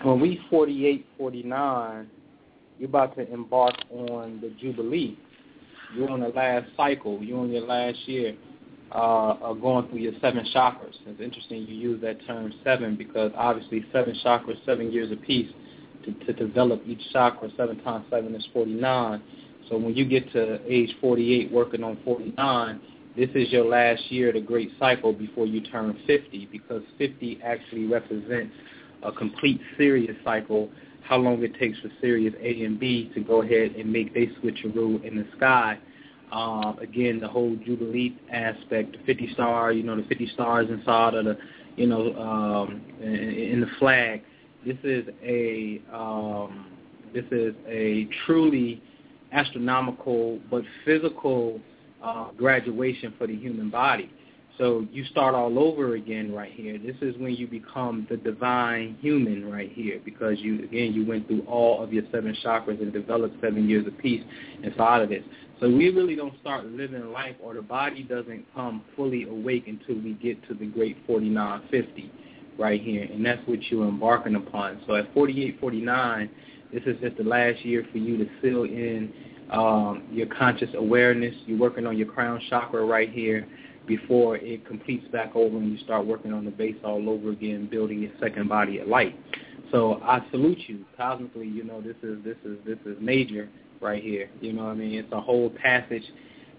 when 0.03 0.21
we 0.21 0.41
48, 0.49 1.07
49, 1.19 2.11
you're 2.79 2.89
about 2.89 3.15
to 3.17 3.31
embark 3.31 3.75
on 3.91 4.41
the 4.41 4.51
jubilee. 4.61 5.19
You're 5.95 6.11
on 6.11 6.21
the 6.21 6.29
last 6.29 6.67
cycle. 6.77 7.23
You're 7.23 7.41
on 7.41 7.51
your 7.51 7.67
last 7.67 7.99
year. 8.07 8.35
Uh, 8.93 9.37
of 9.41 9.61
going 9.61 9.89
through 9.89 10.01
your 10.01 10.15
seven 10.21 10.45
chakras. 10.53 10.95
It's 11.07 11.21
interesting 11.21 11.59
you 11.59 11.77
use 11.77 12.01
that 12.03 12.27
term 12.27 12.53
seven 12.65 12.97
because 12.97 13.31
obviously 13.37 13.85
seven 13.93 14.17
chakras, 14.25 14.57
seven 14.67 14.91
years 14.91 15.13
apiece 15.13 15.49
to, 16.05 16.13
to 16.25 16.33
develop 16.33 16.83
each 16.85 17.01
chakra. 17.13 17.51
Seven 17.57 17.81
times 17.85 18.05
seven 18.11 18.35
is 18.35 18.45
49. 18.53 19.23
So 19.69 19.77
when 19.77 19.95
you 19.95 20.05
get 20.05 20.33
to 20.33 20.59
age 20.67 20.91
48 21.01 21.53
working 21.53 21.85
on 21.85 21.99
49, 22.05 22.81
this 23.21 23.29
is 23.35 23.53
your 23.53 23.67
last 23.67 24.11
year, 24.11 24.29
of 24.29 24.35
the 24.35 24.41
great 24.41 24.71
cycle 24.79 25.13
before 25.13 25.45
you 25.45 25.61
turn 25.61 25.95
50 26.07 26.49
because 26.51 26.83
50 26.97 27.39
actually 27.45 27.85
represents 27.85 28.55
a 29.03 29.13
complete 29.13 29.61
Sirius 29.77 30.17
cycle, 30.25 30.71
how 31.03 31.19
long 31.19 31.43
it 31.43 31.55
takes 31.59 31.79
for 31.81 31.91
Sirius 32.01 32.33
A 32.41 32.65
and 32.65 32.81
B 32.81 33.11
to 33.15 33.21
go 33.21 33.43
ahead 33.43 33.73
and 33.73 33.93
make 33.93 34.15
their 34.15 34.25
switcheroo 34.43 35.05
in 35.05 35.19
the 35.19 35.27
sky. 35.37 35.79
Uh, 36.33 36.73
again, 36.81 37.21
the 37.21 37.29
whole 37.29 37.57
Jubilee 37.57 38.17
aspect, 38.33 38.93
the 38.93 39.05
50 39.05 39.35
star, 39.35 39.71
you 39.73 39.83
know, 39.83 39.97
the 39.97 40.09
50 40.09 40.31
stars 40.33 40.71
inside 40.71 41.13
of 41.13 41.27
the, 41.27 41.37
you 41.77 41.89
know, 41.89 42.15
um, 42.17 42.81
in, 43.03 43.13
in 43.13 43.61
the 43.61 43.71
flag. 43.79 44.23
This 44.65 44.79
is 44.83 45.05
a 45.23 45.83
um, 45.93 46.69
this 47.13 47.25
is 47.31 47.55
a 47.69 48.09
truly 48.25 48.83
astronomical 49.33 50.39
but 50.51 50.63
physical 50.87 51.61
uh, 52.03 52.31
graduation 52.37 53.15
for 53.19 53.27
the 53.27 53.37
human 53.37 53.71
body. 53.71 54.11
So 54.59 54.87
you 54.93 55.07
start 55.07 55.35
all 55.35 55.59
over 55.59 55.95
again 55.95 56.35
right 56.35 56.53
here. 56.53 56.77
This 56.77 56.97
is 57.01 57.17
when 57.17 57.35
you 57.35 57.47
become 57.47 58.07
the 58.11 58.19
divine 58.19 58.99
human 59.01 59.51
right 59.51 59.73
here 59.73 60.01
because 60.05 60.39
you 60.39 60.63
again 60.65 60.93
you 60.93 61.07
went 61.07 61.27
through 61.29 61.47
all 61.47 61.83
of 61.83 61.95
your 61.95 62.03
seven 62.13 62.37
chakras 62.45 62.81
and 62.83 62.93
developed 62.93 63.37
seven 63.41 63.71
years 63.71 63.87
of 63.87 63.97
peace 63.97 64.23
inside 64.63 65.01
of 65.01 65.09
this. 65.09 65.25
So 65.61 65.69
we 65.69 65.89
really 65.89 66.15
don't 66.15 66.39
start 66.43 66.67
living 66.67 67.11
life 67.11 67.37
or 67.43 67.55
the 67.55 67.63
body 67.63 68.03
doesn't 68.03 68.45
come 68.55 68.83
fully 68.97 69.23
awake 69.25 69.67
until 69.67 69.95
we 70.03 70.13
get 70.15 70.47
to 70.49 70.55
the 70.55 70.67
great 70.67 70.99
4950 71.07 72.13
right 72.59 72.83
here. 72.83 73.05
And 73.05 73.25
that's 73.25 73.41
what 73.47 73.63
you're 73.71 73.89
embarking 73.89 74.35
upon. 74.35 74.83
So 74.87 74.95
at 74.95 75.13
4849 75.15 76.31
this 76.73 76.83
is 76.85 77.01
just 77.01 77.17
the 77.17 77.25
last 77.25 77.65
year 77.65 77.85
for 77.91 77.99
you 77.99 78.17
to 78.19 78.29
fill 78.41 78.65
in 78.65 79.13
um, 79.53 80.05
your 80.11 80.27
conscious 80.27 80.71
awareness. 80.75 81.35
You're 81.47 81.59
working 81.59 81.87
on 81.87 81.97
your 81.97 82.07
crown 82.09 82.41
chakra 82.49 82.85
right 82.85 83.11
here 83.11 83.47
before 83.87 84.37
it 84.37 84.67
completes 84.67 85.07
back 85.09 85.35
over 85.35 85.57
and 85.57 85.73
you 85.73 85.79
start 85.85 86.07
working 86.07 86.33
on 86.33 86.45
the 86.45 86.51
base 86.51 86.77
all 86.85 87.09
over 87.09 87.31
again, 87.31 87.69
building 87.71 88.01
your 88.03 88.13
second 88.21 88.49
body 88.49 88.79
of 88.79 88.89
light. 88.89 89.19
So 89.73 90.01
I 90.03 90.25
salute 90.31 90.59
you 90.67 90.85
cosmically. 90.97 91.47
You 91.47 91.65
know 91.65 91.81
this 91.81 91.97
is 92.03 92.23
this 92.25 92.37
is 92.45 92.59
this 92.67 92.79
is 92.85 92.97
major 93.01 93.49
right 93.81 94.03
here. 94.03 94.29
You 94.41 94.53
know 94.53 94.65
what 94.65 94.71
I 94.71 94.75
mean? 94.75 94.95
It's 94.99 95.13
a 95.13 95.21
whole 95.21 95.51
passage 95.51 96.03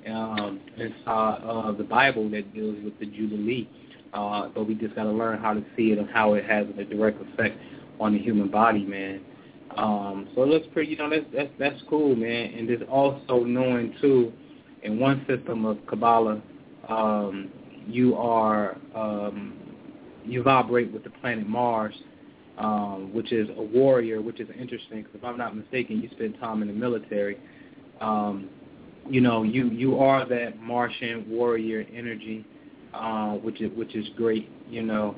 um, 0.07 0.59
inside 0.77 1.41
of 1.43 1.77
the 1.77 1.83
Bible 1.83 2.29
that 2.31 2.53
deals 2.53 2.77
with 2.83 2.97
the 2.99 3.05
Jubilee. 3.05 3.69
Uh, 4.13 4.49
but 4.53 4.67
we 4.67 4.75
just 4.75 4.95
got 4.95 5.03
to 5.03 5.11
learn 5.11 5.39
how 5.39 5.53
to 5.53 5.63
see 5.77 5.91
it 5.91 5.97
and 5.97 6.09
how 6.09 6.33
it 6.33 6.43
has 6.45 6.67
a 6.77 6.83
direct 6.83 7.21
effect 7.21 7.57
on 7.99 8.13
the 8.13 8.19
human 8.19 8.49
body, 8.49 8.83
man. 8.83 9.21
Um, 9.77 10.27
so 10.35 10.43
it 10.43 10.49
looks 10.49 10.67
pretty, 10.73 10.91
you 10.91 10.97
know, 10.97 11.09
that's 11.09 11.25
that's 11.33 11.51
that's 11.57 11.81
cool, 11.89 12.15
man. 12.15 12.53
And 12.53 12.67
there's 12.67 12.81
also 12.89 13.43
knowing 13.43 13.95
too, 14.01 14.31
in 14.83 14.99
one 14.99 15.25
system 15.27 15.65
of 15.65 15.77
Kabbalah, 15.87 16.41
um, 16.89 17.49
you 17.87 18.15
are 18.15 18.77
um, 18.95 19.53
you 20.25 20.43
vibrate 20.43 20.91
with 20.91 21.03
the 21.03 21.09
planet 21.09 21.47
Mars, 21.47 21.95
um, 22.57 23.11
which 23.13 23.31
is 23.31 23.47
a 23.57 23.61
warrior, 23.61 24.21
which 24.21 24.39
is 24.39 24.49
interesting 24.59 25.03
because 25.03 25.15
if 25.15 25.23
I'm 25.23 25.37
not 25.37 25.55
mistaken, 25.55 26.01
you 26.01 26.09
spend 26.11 26.37
time 26.39 26.61
in 26.61 26.67
the 26.67 26.73
military. 26.73 27.37
Um, 28.01 28.49
you 29.09 29.21
know, 29.21 29.43
you 29.43 29.67
you 29.69 29.99
are 29.99 30.27
that 30.27 30.59
Martian 30.61 31.25
warrior 31.29 31.85
energy, 31.93 32.45
uh, 32.93 33.33
which 33.33 33.61
is 33.61 33.71
which 33.77 33.95
is 33.95 34.05
great. 34.15 34.49
You 34.69 34.83
know, 34.83 35.15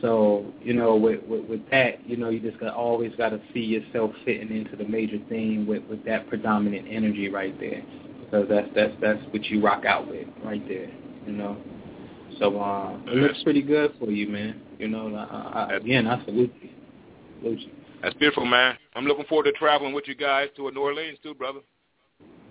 so 0.00 0.46
you 0.60 0.74
know, 0.74 0.96
with, 0.96 1.22
with 1.24 1.44
with 1.46 1.70
that, 1.70 2.06
you 2.08 2.16
know, 2.16 2.28
you 2.28 2.40
just 2.40 2.60
got 2.60 2.74
always 2.74 3.12
got 3.16 3.30
to 3.30 3.40
see 3.52 3.60
yourself 3.60 4.12
fitting 4.24 4.54
into 4.56 4.76
the 4.76 4.84
major 4.84 5.18
theme 5.28 5.66
with 5.66 5.82
with 5.84 6.04
that 6.04 6.28
predominant 6.28 6.86
energy 6.88 7.28
right 7.28 7.58
there, 7.58 7.82
because 8.24 8.46
that's 8.48 8.68
that's 8.74 8.94
that's 9.00 9.20
what 9.32 9.44
you 9.46 9.60
rock 9.60 9.84
out 9.84 10.08
with 10.08 10.28
right 10.44 10.66
there. 10.68 10.90
You 11.26 11.32
know, 11.32 11.56
so 12.38 12.60
uh, 12.60 12.96
it 13.06 13.16
looks 13.16 13.42
pretty 13.42 13.62
good 13.62 13.92
for 13.98 14.10
you, 14.10 14.28
man. 14.28 14.60
You 14.78 14.88
know, 14.88 15.14
I, 15.14 15.66
I, 15.72 15.76
again, 15.76 16.06
I 16.06 16.24
salute 16.24 16.54
you. 16.62 16.70
salute 17.40 17.60
you. 17.60 17.70
That's 18.02 18.14
beautiful, 18.14 18.46
man. 18.46 18.76
I'm 18.94 19.06
looking 19.06 19.24
forward 19.24 19.44
to 19.44 19.52
traveling 19.52 19.92
with 19.92 20.06
you 20.06 20.14
guys 20.14 20.48
to 20.56 20.70
New 20.70 20.80
Orleans 20.80 21.18
too, 21.22 21.34
brother. 21.34 21.60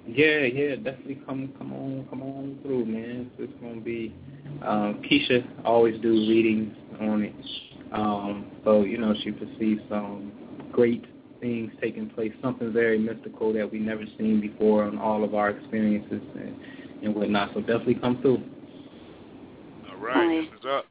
Yeah, 0.08 0.40
yeah, 0.40 0.76
definitely 0.76 1.22
come 1.26 1.54
come 1.58 1.74
on 1.74 2.08
come 2.10 2.22
on 2.22 2.60
through, 2.64 2.86
man. 2.86 3.30
It's 3.38 3.54
gonna 3.62 3.82
be 3.82 4.16
um 4.64 5.02
Kisha 5.10 5.46
always 5.66 6.00
do 6.02 6.12
readings 6.12 6.74
on 7.00 7.24
it. 7.24 7.36
Um, 7.92 8.46
so, 8.64 8.84
you 8.84 8.98
know, 8.98 9.14
she 9.24 9.32
perceives 9.32 9.82
some 9.90 10.32
great 10.72 11.06
things 11.40 11.72
taking 11.82 12.10
place, 12.10 12.34
something 12.42 12.74
very 12.74 12.98
mystical 12.98 13.54
that 13.54 13.72
we 13.72 13.80
never 13.80 14.04
seen 14.18 14.42
before 14.42 14.84
on 14.84 14.98
all 14.98 15.24
of 15.24 15.36
our 15.36 15.50
experiences 15.50 16.22
and, 16.36 16.56
and 17.04 17.16
whatnot. 17.16 17.54
So 17.54 17.62
definitely 17.62 17.96
come 17.96 18.22
through. 18.22 18.44
All 19.90 19.98
right, 20.04 20.48
what's 20.52 20.66
up? 20.66 20.86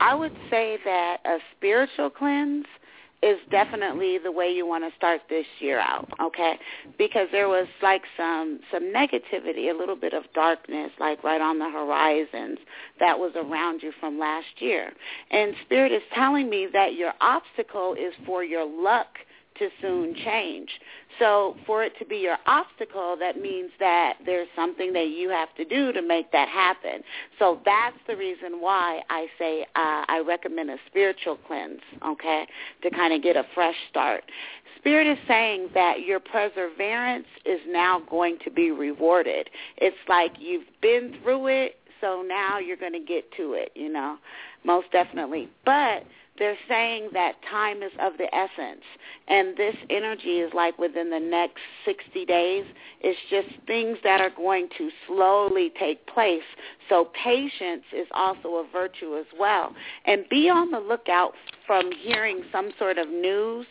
I 0.00 0.14
would 0.14 0.32
say 0.48 0.78
that 0.84 1.18
a 1.24 1.38
spiritual 1.56 2.08
cleanse 2.08 2.66
is 3.22 3.38
definitely 3.50 4.18
the 4.18 4.30
way 4.30 4.48
you 4.48 4.66
want 4.66 4.84
to 4.84 4.96
start 4.96 5.22
this 5.28 5.46
year 5.58 5.80
out, 5.80 6.08
okay? 6.20 6.58
Because 6.96 7.26
there 7.32 7.48
was 7.48 7.66
like 7.82 8.02
some 8.16 8.60
some 8.70 8.84
negativity, 8.84 9.70
a 9.72 9.76
little 9.76 9.96
bit 9.96 10.12
of 10.12 10.24
darkness 10.34 10.92
like 11.00 11.24
right 11.24 11.40
on 11.40 11.58
the 11.58 11.68
horizons 11.68 12.58
that 13.00 13.18
was 13.18 13.32
around 13.34 13.82
you 13.82 13.92
from 13.98 14.18
last 14.18 14.46
year. 14.60 14.92
And 15.30 15.54
spirit 15.64 15.90
is 15.90 16.02
telling 16.14 16.48
me 16.48 16.68
that 16.72 16.94
your 16.94 17.12
obstacle 17.20 17.94
is 17.94 18.14
for 18.24 18.44
your 18.44 18.64
luck 18.64 19.08
to 19.58 19.68
soon 19.80 20.14
change. 20.14 20.68
So 21.18 21.56
for 21.66 21.82
it 21.82 21.92
to 21.98 22.04
be 22.04 22.16
your 22.16 22.38
obstacle, 22.46 23.16
that 23.18 23.40
means 23.40 23.70
that 23.80 24.14
there's 24.24 24.48
something 24.54 24.92
that 24.92 25.08
you 25.08 25.30
have 25.30 25.54
to 25.56 25.64
do 25.64 25.92
to 25.92 26.02
make 26.02 26.30
that 26.32 26.48
happen. 26.48 27.02
So 27.38 27.60
that's 27.64 27.96
the 28.06 28.16
reason 28.16 28.60
why 28.60 29.00
I 29.10 29.26
say 29.38 29.62
uh, 29.74 30.04
I 30.08 30.22
recommend 30.26 30.70
a 30.70 30.76
spiritual 30.86 31.38
cleanse, 31.46 31.80
okay, 32.06 32.46
to 32.82 32.90
kind 32.90 33.12
of 33.12 33.22
get 33.22 33.36
a 33.36 33.44
fresh 33.54 33.76
start. 33.90 34.24
Spirit 34.78 35.08
is 35.08 35.18
saying 35.26 35.70
that 35.74 36.02
your 36.06 36.20
perseverance 36.20 37.26
is 37.44 37.60
now 37.66 38.00
going 38.08 38.38
to 38.44 38.50
be 38.50 38.70
rewarded. 38.70 39.50
It's 39.76 39.96
like 40.08 40.32
you've 40.38 40.68
been 40.80 41.16
through 41.22 41.48
it, 41.48 41.76
so 42.00 42.22
now 42.26 42.58
you're 42.58 42.76
going 42.76 42.92
to 42.92 43.00
get 43.00 43.24
to 43.36 43.54
it, 43.54 43.72
you 43.74 43.92
know, 43.92 44.18
most 44.64 44.90
definitely. 44.92 45.48
But 45.64 46.04
they're 46.38 46.58
saying 46.68 47.10
that 47.12 47.36
time 47.50 47.82
is 47.82 47.92
of 48.00 48.14
the 48.18 48.32
essence 48.34 48.82
and 49.28 49.56
this 49.56 49.74
energy 49.90 50.40
is 50.40 50.52
like 50.54 50.78
within 50.78 51.10
the 51.10 51.18
next 51.18 51.58
60 51.84 52.24
days. 52.24 52.64
It's 53.00 53.18
just 53.28 53.48
things 53.66 53.98
that 54.04 54.20
are 54.20 54.30
going 54.30 54.68
to 54.78 54.90
slowly 55.06 55.70
take 55.78 56.06
place. 56.06 56.42
So 56.88 57.10
patience 57.22 57.84
is 57.92 58.06
also 58.12 58.56
a 58.56 58.66
virtue 58.72 59.16
as 59.18 59.26
well. 59.38 59.74
And 60.06 60.24
be 60.30 60.48
on 60.48 60.70
the 60.70 60.80
lookout 60.80 61.32
from 61.66 61.90
hearing 61.92 62.42
some 62.50 62.70
sort 62.78 62.96
of 62.98 63.08
news 63.08 63.66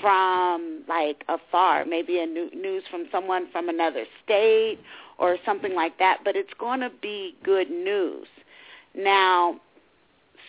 from 0.00 0.82
like 0.88 1.24
afar. 1.28 1.84
Maybe 1.84 2.18
a 2.18 2.26
new, 2.26 2.50
news 2.54 2.82
from 2.90 3.06
someone 3.12 3.48
from 3.52 3.68
another 3.68 4.04
state 4.24 4.78
or 5.18 5.36
something 5.44 5.74
like 5.74 5.98
that. 5.98 6.18
But 6.24 6.34
it's 6.34 6.54
going 6.58 6.80
to 6.80 6.90
be 7.00 7.36
good 7.44 7.70
news. 7.70 8.26
Now 8.94 9.60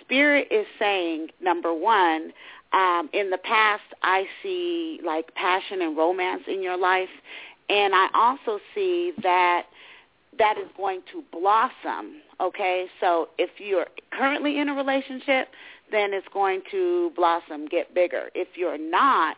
Spirit 0.07 0.47
is 0.49 0.65
saying, 0.79 1.27
number 1.41 1.73
one, 1.73 2.31
um, 2.73 3.09
in 3.13 3.29
the 3.29 3.37
past, 3.37 3.83
I 4.03 4.25
see 4.41 4.99
like 5.05 5.33
passion 5.35 5.81
and 5.81 5.97
romance 5.97 6.43
in 6.47 6.63
your 6.63 6.77
life, 6.77 7.09
and 7.69 7.93
I 7.93 8.07
also 8.13 8.59
see 8.73 9.11
that 9.21 9.63
that 10.39 10.57
is 10.57 10.67
going 10.77 11.01
to 11.11 11.23
blossom. 11.31 12.21
Okay, 12.39 12.85
so 13.01 13.29
if 13.37 13.49
you're 13.57 13.87
currently 14.11 14.59
in 14.59 14.69
a 14.69 14.73
relationship, 14.73 15.49
then 15.91 16.13
it's 16.13 16.27
going 16.33 16.61
to 16.71 17.11
blossom, 17.15 17.67
get 17.67 17.93
bigger. 17.93 18.29
If 18.35 18.49
you're 18.55 18.77
not 18.77 19.37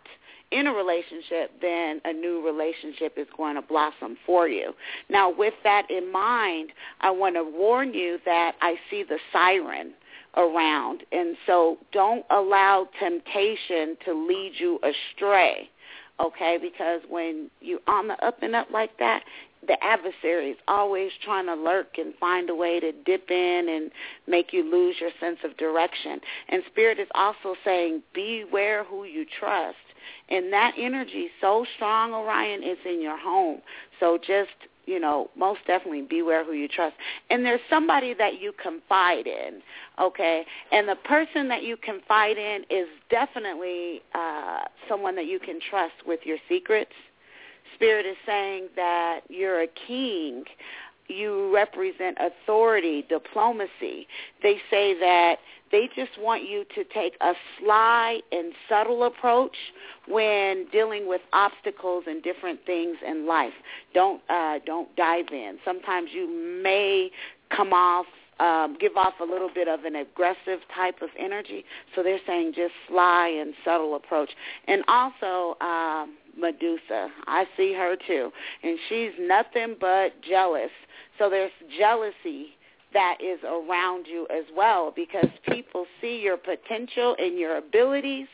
in 0.51 0.67
a 0.67 0.73
relationship, 0.73 1.51
then 1.61 2.01
a 2.05 2.13
new 2.13 2.43
relationship 2.43 3.13
is 3.17 3.27
going 3.37 3.55
to 3.55 3.61
blossom 3.61 4.17
for 4.25 4.47
you. 4.47 4.73
Now, 5.09 5.31
with 5.31 5.53
that 5.63 5.89
in 5.89 6.11
mind, 6.11 6.71
I 7.01 7.11
want 7.11 7.35
to 7.35 7.43
warn 7.43 7.93
you 7.93 8.17
that 8.25 8.55
I 8.61 8.75
see 8.89 9.03
the 9.03 9.19
siren 9.31 9.93
around. 10.37 11.03
And 11.11 11.35
so 11.45 11.77
don't 11.91 12.25
allow 12.29 12.87
temptation 12.99 13.97
to 14.05 14.13
lead 14.13 14.53
you 14.57 14.79
astray, 14.83 15.69
okay? 16.19 16.57
Because 16.61 17.01
when 17.09 17.49
you're 17.61 17.79
on 17.87 18.07
the 18.07 18.25
up 18.25 18.41
and 18.41 18.55
up 18.55 18.69
like 18.71 18.97
that, 18.99 19.23
the 19.67 19.77
adversary 19.83 20.51
is 20.51 20.57
always 20.67 21.11
trying 21.23 21.45
to 21.47 21.53
lurk 21.53 21.97
and 21.97 22.13
find 22.15 22.49
a 22.49 22.55
way 22.55 22.79
to 22.79 22.91
dip 22.91 23.29
in 23.29 23.67
and 23.69 23.91
make 24.25 24.53
you 24.53 24.63
lose 24.63 24.95
your 25.01 25.11
sense 25.19 25.39
of 25.43 25.57
direction. 25.57 26.21
And 26.47 26.63
Spirit 26.71 26.97
is 26.97 27.09
also 27.13 27.55
saying, 27.65 28.01
beware 28.13 28.85
who 28.85 29.03
you 29.03 29.25
trust. 29.39 29.75
And 30.29 30.53
that 30.53 30.75
energy 30.77 31.27
so 31.41 31.65
strong, 31.75 32.13
Orion, 32.13 32.63
is 32.63 32.77
in 32.85 33.01
your 33.01 33.17
home. 33.17 33.61
So 33.99 34.17
just 34.17 34.51
you 34.89 34.99
know, 34.99 35.29
most 35.37 35.59
definitely 35.67 36.01
beware 36.01 36.43
who 36.43 36.53
you 36.53 36.67
trust. 36.67 36.95
And 37.29 37.45
there's 37.45 37.61
somebody 37.69 38.15
that 38.15 38.41
you 38.41 38.51
confide 38.61 39.27
in, 39.27 39.61
okay? 40.01 40.43
And 40.71 40.89
the 40.89 40.95
person 40.95 41.47
that 41.49 41.63
you 41.63 41.77
confide 41.77 42.37
in 42.39 42.63
is 42.71 42.87
definitely 43.11 44.01
uh, 44.15 44.61
someone 44.89 45.15
that 45.15 45.27
you 45.27 45.39
can 45.39 45.59
trust 45.69 45.93
with 46.07 46.21
your 46.23 46.37
secrets. 46.49 46.91
Spirit 47.75 48.07
is 48.07 48.17
saying 48.25 48.69
that 48.75 49.21
you're 49.29 49.61
a 49.61 49.67
king. 49.67 50.43
You 51.07 51.53
represent 51.53 52.17
authority, 52.19 53.05
diplomacy. 53.07 54.07
They 54.41 54.55
say 54.71 54.97
that 54.99 55.35
they 55.71 55.89
just 55.95 56.11
want 56.19 56.47
you 56.47 56.65
to 56.75 56.83
take 56.83 57.13
a 57.21 57.33
sly 57.59 58.21
and 58.31 58.53
subtle 58.67 59.03
approach 59.03 59.55
when 60.07 60.67
dealing 60.71 61.07
with 61.07 61.21
obstacles 61.33 62.05
and 62.07 62.23
different 62.23 62.65
things 62.65 62.97
in 63.05 63.27
life. 63.27 63.53
Don't 63.93 64.21
uh, 64.29 64.59
don't 64.65 64.93
dive 64.95 65.27
in. 65.31 65.59
Sometimes 65.63 66.09
you 66.13 66.27
may 66.63 67.11
come 67.49 67.73
off 67.73 68.05
um, 68.39 68.77
give 68.79 68.95
off 68.95 69.15
a 69.21 69.25
little 69.25 69.49
bit 69.53 69.67
of 69.67 69.83
an 69.83 69.95
aggressive 69.95 70.59
type 70.73 71.01
of 71.01 71.09
energy. 71.17 71.65
So 71.95 72.03
they're 72.03 72.21
saying 72.25 72.53
just 72.55 72.73
sly 72.87 73.27
and 73.27 73.53
subtle 73.65 73.95
approach. 73.95 74.29
And 74.67 74.83
also 74.87 75.57
um, 75.61 76.15
Medusa, 76.37 77.09
I 77.27 77.45
see 77.57 77.73
her 77.73 77.95
too, 78.07 78.31
and 78.63 78.79
she's 78.87 79.11
nothing 79.19 79.75
but 79.79 80.21
jealous. 80.21 80.71
So 81.17 81.29
there's 81.29 81.51
jealousy 81.77 82.55
that 82.93 83.17
is 83.23 83.39
around 83.43 84.07
you 84.07 84.27
as 84.29 84.45
well 84.55 84.91
because 84.95 85.27
people 85.51 85.85
see 86.01 86.19
your 86.19 86.37
potential 86.37 87.15
and 87.19 87.37
your 87.37 87.57
abilities 87.57 88.27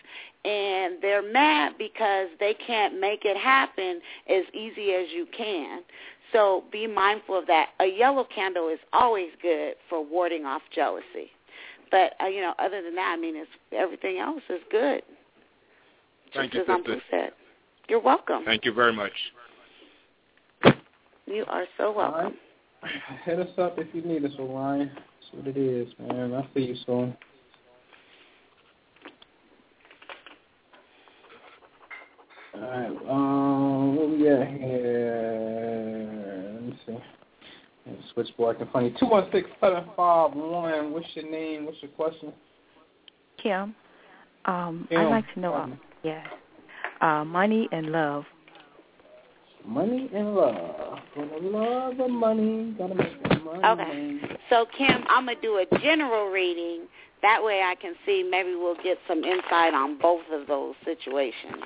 and 0.45 1.01
they're 1.01 1.23
mad 1.31 1.73
because 1.77 2.27
they 2.39 2.53
can't 2.65 2.99
make 2.99 3.21
it 3.25 3.35
happen 3.35 3.99
as 4.29 4.43
easy 4.53 4.93
as 4.93 5.07
you 5.13 5.27
can. 5.35 5.81
So 6.31 6.63
be 6.71 6.87
mindful 6.87 7.37
of 7.39 7.47
that. 7.47 7.69
A 7.79 7.85
yellow 7.85 8.25
candle 8.33 8.69
is 8.69 8.79
always 8.93 9.29
good 9.41 9.75
for 9.89 10.05
warding 10.05 10.45
off 10.45 10.61
jealousy. 10.73 11.31
But 11.91 12.13
uh, 12.21 12.27
you 12.27 12.41
know, 12.41 12.53
other 12.59 12.81
than 12.81 12.95
that, 12.95 13.15
I 13.17 13.19
mean, 13.19 13.35
it's 13.35 13.49
everything 13.71 14.19
else 14.19 14.41
is 14.49 14.61
good. 14.71 15.01
Thank 16.33 16.53
Just 16.53 16.67
you, 16.67 16.73
as 16.73 16.79
sister. 16.81 17.01
said. 17.09 17.29
You're 17.87 18.01
welcome. 18.01 18.43
Thank 18.45 18.65
you 18.65 18.73
very 18.73 18.93
much. 18.93 19.13
You 21.27 21.45
are 21.47 21.65
so 21.77 21.91
welcome. 21.91 22.33
Hit 23.23 23.39
us 23.39 23.57
up 23.57 23.77
if 23.77 23.87
you 23.93 24.01
need 24.01 24.25
us, 24.25 24.31
Orion. 24.39 24.91
That's 24.93 25.33
what 25.33 25.47
it 25.47 25.57
is, 25.57 25.87
man. 25.99 26.33
I'll 26.33 26.47
see 26.53 26.61
you 26.61 26.75
soon. 26.85 27.17
All 32.55 32.61
right. 32.61 32.87
Um, 33.09 33.95
what 33.95 34.09
we 34.09 34.17
got 34.17 34.47
here? 34.47 35.71
Let 36.53 36.63
me 36.63 36.79
see. 36.85 36.97
Switchboard 38.13 38.57
can 38.57 38.67
funny. 38.73 38.95
Two 38.99 39.07
one 39.07 39.29
six 39.31 39.49
seven 39.59 39.83
five 39.95 40.33
one. 40.33 40.91
What's 40.91 41.07
your 41.13 41.29
name? 41.29 41.65
What's 41.65 41.77
your 41.81 41.91
question? 41.91 42.33
Kim, 43.41 43.75
um, 44.45 44.87
Kim, 44.89 44.99
I'd 44.99 45.09
like 45.09 45.33
to 45.33 45.39
know, 45.39 45.53
um, 45.53 45.79
yeah, 46.03 46.23
uh, 47.01 47.23
money 47.25 47.67
and 47.71 47.91
love. 47.91 48.23
Money 49.65 50.09
and 50.13 50.35
love. 50.35 50.84
For 51.15 51.25
the 51.25 51.47
love 51.47 51.99
of 51.99 52.09
money, 52.09 52.75
gotta 52.77 52.93
make 52.93 53.23
the 53.23 53.35
money. 53.37 53.63
Okay. 53.63 54.37
So 54.49 54.65
Kim, 54.77 55.03
I'm 55.07 55.25
gonna 55.25 55.39
do 55.41 55.57
a 55.57 55.79
general 55.79 56.29
reading. 56.29 56.87
That 57.21 57.41
way, 57.43 57.61
I 57.61 57.75
can 57.75 57.95
see 58.05 58.27
maybe 58.29 58.49
we'll 58.55 58.75
get 58.83 58.97
some 59.07 59.23
insight 59.23 59.73
on 59.73 59.97
both 59.97 60.23
of 60.31 60.45
those 60.47 60.75
situations. 60.83 61.63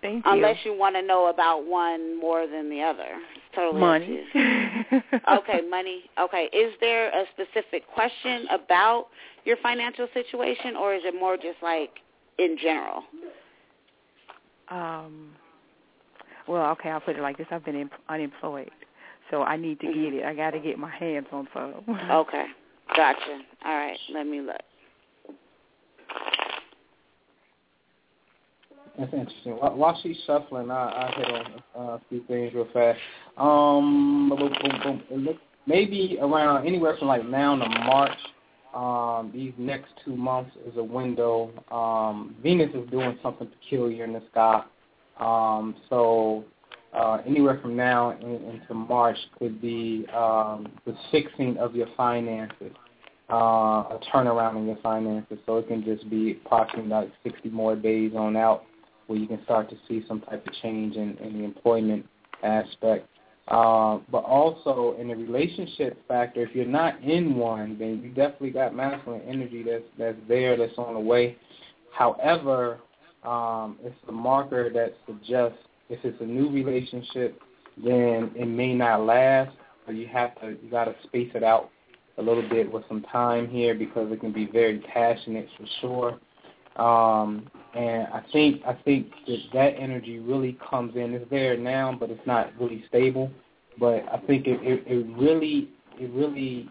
Thank 0.00 0.24
you. 0.24 0.32
Unless 0.32 0.64
you 0.64 0.74
want 0.76 0.94
to 0.94 1.02
know 1.02 1.26
about 1.26 1.66
one 1.66 2.18
more 2.18 2.46
than 2.46 2.70
the 2.70 2.80
other. 2.80 3.04
It's 3.04 3.54
totally 3.54 3.80
money. 3.80 4.22
okay, 5.32 5.60
money. 5.68 6.04
Okay, 6.18 6.48
is 6.52 6.72
there 6.80 7.08
a 7.08 7.24
specific 7.34 7.86
question 7.92 8.46
about 8.50 9.08
your 9.44 9.56
financial 9.62 10.08
situation, 10.14 10.76
or 10.76 10.94
is 10.94 11.02
it 11.04 11.14
more 11.14 11.36
just 11.36 11.62
like 11.62 11.90
in 12.38 12.56
general? 12.60 13.02
um, 14.70 15.30
well, 16.46 16.70
okay, 16.72 16.90
I'll 16.90 17.00
put 17.00 17.16
it 17.16 17.22
like 17.22 17.36
this: 17.36 17.46
I've 17.50 17.64
been 17.64 17.76
em- 17.76 17.90
unemployed, 18.08 18.70
so 19.30 19.42
I 19.42 19.56
need 19.56 19.80
to 19.80 19.86
Mhm. 19.86 20.04
get 20.04 20.14
it. 20.14 20.24
I 20.24 20.34
got 20.34 20.50
to 20.50 20.58
get 20.58 20.78
my 20.78 20.90
hands 20.90 21.26
on 21.32 21.48
something. 21.52 21.84
Okay, 22.10 22.46
gotcha. 22.96 23.40
All 23.64 23.74
right, 23.74 23.98
let 24.12 24.26
me 24.26 24.40
look. 24.40 24.60
That's 28.98 29.12
interesting. 29.12 29.52
While, 29.52 29.76
while 29.76 30.00
she's 30.02 30.16
shuffling, 30.26 30.70
I, 30.70 30.74
I 30.74 31.12
hit 31.16 31.26
on 31.28 31.62
uh, 31.76 31.92
a 31.94 32.00
few 32.08 32.22
things 32.24 32.52
real 32.52 32.66
fast. 32.72 32.98
Um, 33.36 34.32
boom, 34.36 34.52
boom, 34.62 35.02
boom. 35.08 35.24
Look, 35.24 35.36
maybe 35.66 36.18
around 36.20 36.66
anywhere 36.66 36.96
from 36.98 37.08
like 37.08 37.24
now 37.24 37.56
to 37.56 37.68
March. 37.68 38.18
Um, 38.74 39.30
these 39.32 39.52
next 39.56 39.88
two 40.04 40.16
months 40.16 40.50
is 40.66 40.76
a 40.76 40.82
window. 40.82 41.50
Um, 41.70 42.34
Venus 42.42 42.70
is 42.74 42.88
doing 42.90 43.18
something 43.22 43.48
peculiar 43.48 44.04
in 44.04 44.12
the 44.12 44.22
sky. 44.30 44.62
Um, 45.20 45.76
so 45.88 46.44
uh, 46.94 47.18
anywhere 47.26 47.58
from 47.60 47.76
now 47.76 48.10
in, 48.20 48.34
into 48.50 48.74
March 48.74 49.18
could 49.38 49.60
be 49.60 50.06
um, 50.14 50.68
the 50.86 50.94
fixing 51.10 51.56
of 51.58 51.74
your 51.74 51.88
finances. 51.96 52.72
uh, 53.30 53.34
a 53.34 54.00
turnaround 54.12 54.56
in 54.56 54.66
your 54.66 54.78
finances. 54.82 55.38
So 55.46 55.58
it 55.58 55.68
can 55.68 55.84
just 55.84 56.08
be 56.08 56.40
approximately 56.44 56.90
like 56.90 57.12
60 57.22 57.50
more 57.50 57.76
days 57.76 58.12
on 58.16 58.36
out 58.36 58.64
where 59.06 59.18
you 59.18 59.26
can 59.26 59.42
start 59.44 59.68
to 59.70 59.76
see 59.86 60.04
some 60.08 60.20
type 60.22 60.46
of 60.46 60.52
change 60.62 60.96
in, 60.96 61.16
in 61.18 61.38
the 61.38 61.44
employment 61.44 62.06
aspect. 62.42 63.08
Uh, 63.48 63.98
but 64.10 64.24
also 64.24 64.94
in 65.00 65.08
the 65.08 65.16
relationship 65.16 65.98
factor, 66.06 66.42
if 66.42 66.54
you're 66.54 66.66
not 66.66 67.02
in 67.02 67.34
one, 67.34 67.78
then 67.78 68.00
you 68.02 68.10
definitely 68.10 68.50
got 68.50 68.74
masculine 68.74 69.22
energy 69.26 69.62
that's 69.62 69.84
that's 69.98 70.18
there, 70.28 70.54
that's 70.56 70.76
on 70.76 70.92
the 70.92 71.00
way. 71.00 71.34
However, 71.92 72.78
um, 73.24 73.78
it's 73.82 73.96
a 74.06 74.12
marker 74.12 74.70
that 74.70 74.94
suggests 75.06 75.58
if 75.88 76.04
it's 76.04 76.20
a 76.20 76.24
new 76.24 76.50
relationship, 76.50 77.40
then 77.82 78.30
it 78.34 78.46
may 78.46 78.74
not 78.74 79.04
last. 79.04 79.54
But 79.86 79.94
you 79.94 80.06
have 80.08 80.38
to 80.40 80.56
you 80.62 80.70
got 80.70 80.84
to 80.84 80.94
space 81.04 81.30
it 81.34 81.42
out 81.42 81.70
a 82.18 82.22
little 82.22 82.46
bit 82.48 82.70
with 82.70 82.84
some 82.88 83.02
time 83.02 83.48
here 83.48 83.74
because 83.74 84.12
it 84.12 84.20
can 84.20 84.32
be 84.32 84.46
very 84.46 84.80
passionate 84.80 85.48
for 85.56 85.66
sure. 85.80 86.20
Um, 86.84 87.50
and 87.74 88.06
I 88.08 88.22
think 88.32 88.62
I 88.66 88.74
think 88.84 89.10
that 89.26 89.38
that 89.54 89.74
energy 89.78 90.18
really 90.18 90.58
comes 90.68 90.94
in. 90.96 91.14
It's 91.14 91.28
there 91.30 91.56
now, 91.56 91.96
but 91.98 92.10
it's 92.10 92.26
not 92.26 92.52
really 92.60 92.84
stable. 92.88 93.30
But 93.78 94.04
I 94.12 94.18
think 94.26 94.46
it, 94.46 94.60
it, 94.62 94.84
it 94.86 95.06
really 95.16 95.70
it 95.98 96.10
really 96.12 96.68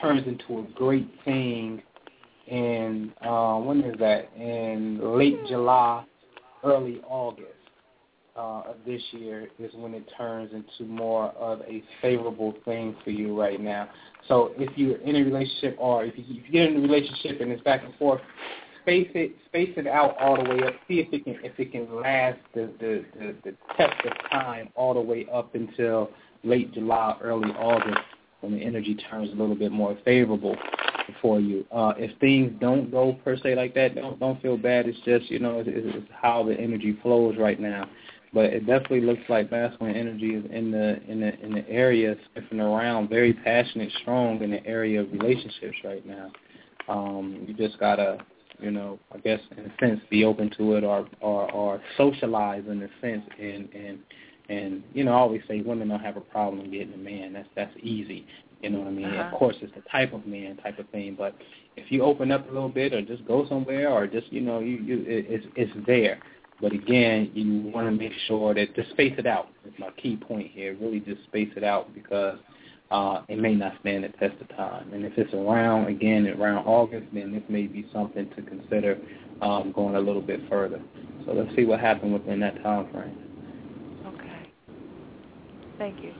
turns 0.00 0.26
into 0.26 0.60
a 0.60 0.62
great 0.74 1.08
thing 1.24 1.82
in 2.46 3.12
uh, 3.22 3.56
when 3.58 3.80
is 3.82 3.98
that? 4.00 4.28
In 4.36 5.16
late 5.16 5.38
July, 5.46 6.04
early 6.64 7.00
August 7.06 7.59
uh, 8.40 8.70
of 8.70 8.76
this 8.86 9.02
year 9.12 9.48
is 9.58 9.70
when 9.74 9.92
it 9.92 10.10
turns 10.16 10.50
into 10.52 10.90
more 10.90 11.26
of 11.32 11.60
a 11.62 11.82
favorable 12.00 12.54
thing 12.64 12.96
for 13.04 13.10
you 13.10 13.38
right 13.38 13.60
now. 13.60 13.88
So 14.28 14.52
if 14.56 14.76
you're 14.78 14.96
in 14.98 15.16
a 15.16 15.22
relationship, 15.22 15.76
or 15.78 16.04
if 16.04 16.16
you, 16.16 16.24
if 16.28 16.46
you 16.46 16.52
get 16.52 16.70
in 16.70 16.78
a 16.78 16.80
relationship 16.80 17.40
and 17.40 17.52
it's 17.52 17.62
back 17.62 17.84
and 17.84 17.94
forth, 17.96 18.20
space 18.82 19.10
it 19.14 19.32
space 19.46 19.74
it 19.76 19.86
out 19.86 20.16
all 20.18 20.42
the 20.42 20.48
way 20.48 20.62
up. 20.66 20.74
See 20.88 21.00
if 21.00 21.12
it 21.12 21.24
can 21.24 21.36
if 21.44 21.58
it 21.58 21.72
can 21.72 21.94
last 22.00 22.38
the 22.54 22.70
the, 22.80 23.04
the, 23.18 23.34
the 23.44 23.56
test 23.76 23.94
of 24.06 24.30
time 24.30 24.70
all 24.74 24.94
the 24.94 25.00
way 25.00 25.26
up 25.32 25.54
until 25.54 26.10
late 26.42 26.72
July, 26.72 27.16
early 27.20 27.50
August, 27.50 28.00
when 28.40 28.54
the 28.54 28.62
energy 28.62 28.96
turns 29.10 29.28
a 29.28 29.34
little 29.34 29.54
bit 29.54 29.70
more 29.70 29.98
favorable 30.02 30.56
for 31.20 31.40
you. 31.40 31.66
Uh, 31.72 31.92
if 31.98 32.18
things 32.20 32.52
don't 32.60 32.90
go 32.90 33.14
per 33.24 33.36
se 33.36 33.54
like 33.54 33.74
that, 33.74 33.96
don't 33.96 34.18
don't 34.18 34.40
feel 34.40 34.56
bad. 34.56 34.88
It's 34.88 34.98
just 35.04 35.30
you 35.30 35.38
know 35.40 35.58
it's, 35.58 35.68
it's 35.70 36.08
how 36.10 36.42
the 36.42 36.54
energy 36.54 36.98
flows 37.02 37.36
right 37.36 37.60
now. 37.60 37.88
But 38.32 38.46
it 38.46 38.60
definitely 38.60 39.00
looks 39.00 39.22
like 39.28 39.50
masculine 39.50 39.96
energy 39.96 40.34
is 40.34 40.44
in 40.50 40.70
the 40.70 41.02
in 41.08 41.20
the 41.20 41.38
in 41.40 41.52
the 41.52 41.68
area 41.68 42.14
sniffing 42.32 42.60
around, 42.60 43.08
very 43.08 43.32
passionate, 43.32 43.90
strong 44.02 44.40
in 44.42 44.52
the 44.52 44.64
area 44.66 45.00
of 45.00 45.12
relationships 45.12 45.76
right 45.84 46.06
now. 46.06 46.30
Um, 46.88 47.44
you 47.46 47.54
just 47.54 47.78
gotta 47.80 48.18
you 48.60 48.70
know, 48.70 48.98
I 49.12 49.18
guess 49.18 49.40
in 49.56 49.64
a 49.64 49.72
sense 49.80 50.00
be 50.10 50.24
open 50.24 50.50
to 50.58 50.74
it 50.74 50.84
or 50.84 51.08
or, 51.20 51.50
or 51.50 51.82
socialize 51.96 52.64
in 52.68 52.82
a 52.82 52.88
sense 53.00 53.24
and 53.40 53.68
and 53.74 53.98
and 54.48 54.82
you 54.94 55.04
know, 55.04 55.12
I 55.12 55.18
always 55.18 55.42
say 55.48 55.62
women 55.62 55.88
don't 55.88 56.00
have 56.00 56.16
a 56.16 56.20
problem 56.20 56.70
getting 56.70 56.94
a 56.94 56.98
man. 56.98 57.32
That's 57.32 57.48
that's 57.56 57.74
easy. 57.82 58.26
You 58.60 58.70
know 58.70 58.80
what 58.80 58.88
I 58.88 58.90
mean? 58.90 59.06
Uh-huh. 59.06 59.22
Of 59.22 59.38
course 59.38 59.56
it's 59.62 59.74
the 59.74 59.82
type 59.90 60.12
of 60.12 60.26
man 60.26 60.56
type 60.58 60.78
of 60.78 60.88
thing, 60.90 61.14
but 61.18 61.34
if 61.76 61.90
you 61.90 62.02
open 62.02 62.30
up 62.30 62.48
a 62.48 62.52
little 62.52 62.68
bit 62.68 62.92
or 62.92 63.00
just 63.00 63.26
go 63.26 63.46
somewhere 63.48 63.88
or 63.90 64.06
just 64.06 64.30
you 64.32 64.40
know, 64.40 64.60
you, 64.60 64.76
you 64.76 64.98
it, 65.06 65.26
it's 65.28 65.46
it's 65.56 65.86
there. 65.86 66.20
But 66.60 66.72
again, 66.72 67.30
you 67.34 67.70
want 67.72 67.86
to 67.86 67.90
make 67.90 68.12
sure 68.26 68.54
that 68.54 68.74
just 68.74 68.90
space 68.90 69.14
it 69.18 69.26
out. 69.26 69.48
Is 69.66 69.72
my 69.78 69.90
key 69.92 70.16
point 70.16 70.50
here. 70.50 70.76
Really, 70.80 71.00
just 71.00 71.22
space 71.24 71.50
it 71.56 71.64
out 71.64 71.94
because 71.94 72.38
uh, 72.90 73.22
it 73.28 73.38
may 73.38 73.54
not 73.54 73.74
stand 73.80 74.04
the 74.04 74.08
test 74.08 74.40
of 74.40 74.48
time. 74.56 74.92
And 74.92 75.04
if 75.04 75.16
it's 75.16 75.32
around 75.32 75.86
again 75.86 76.26
around 76.26 76.66
August, 76.66 77.06
then 77.12 77.32
this 77.32 77.42
may 77.48 77.66
be 77.66 77.86
something 77.92 78.28
to 78.36 78.42
consider 78.42 78.98
um, 79.40 79.72
going 79.72 79.96
a 79.96 80.00
little 80.00 80.22
bit 80.22 80.40
further. 80.48 80.80
So 81.24 81.32
let's 81.32 81.54
see 81.56 81.64
what 81.64 81.80
happens 81.80 82.12
within 82.12 82.40
that 82.40 82.62
time 82.62 82.90
frame. 82.92 83.16
Okay. 84.06 84.50
Thank 85.78 86.02
you. 86.02 86.12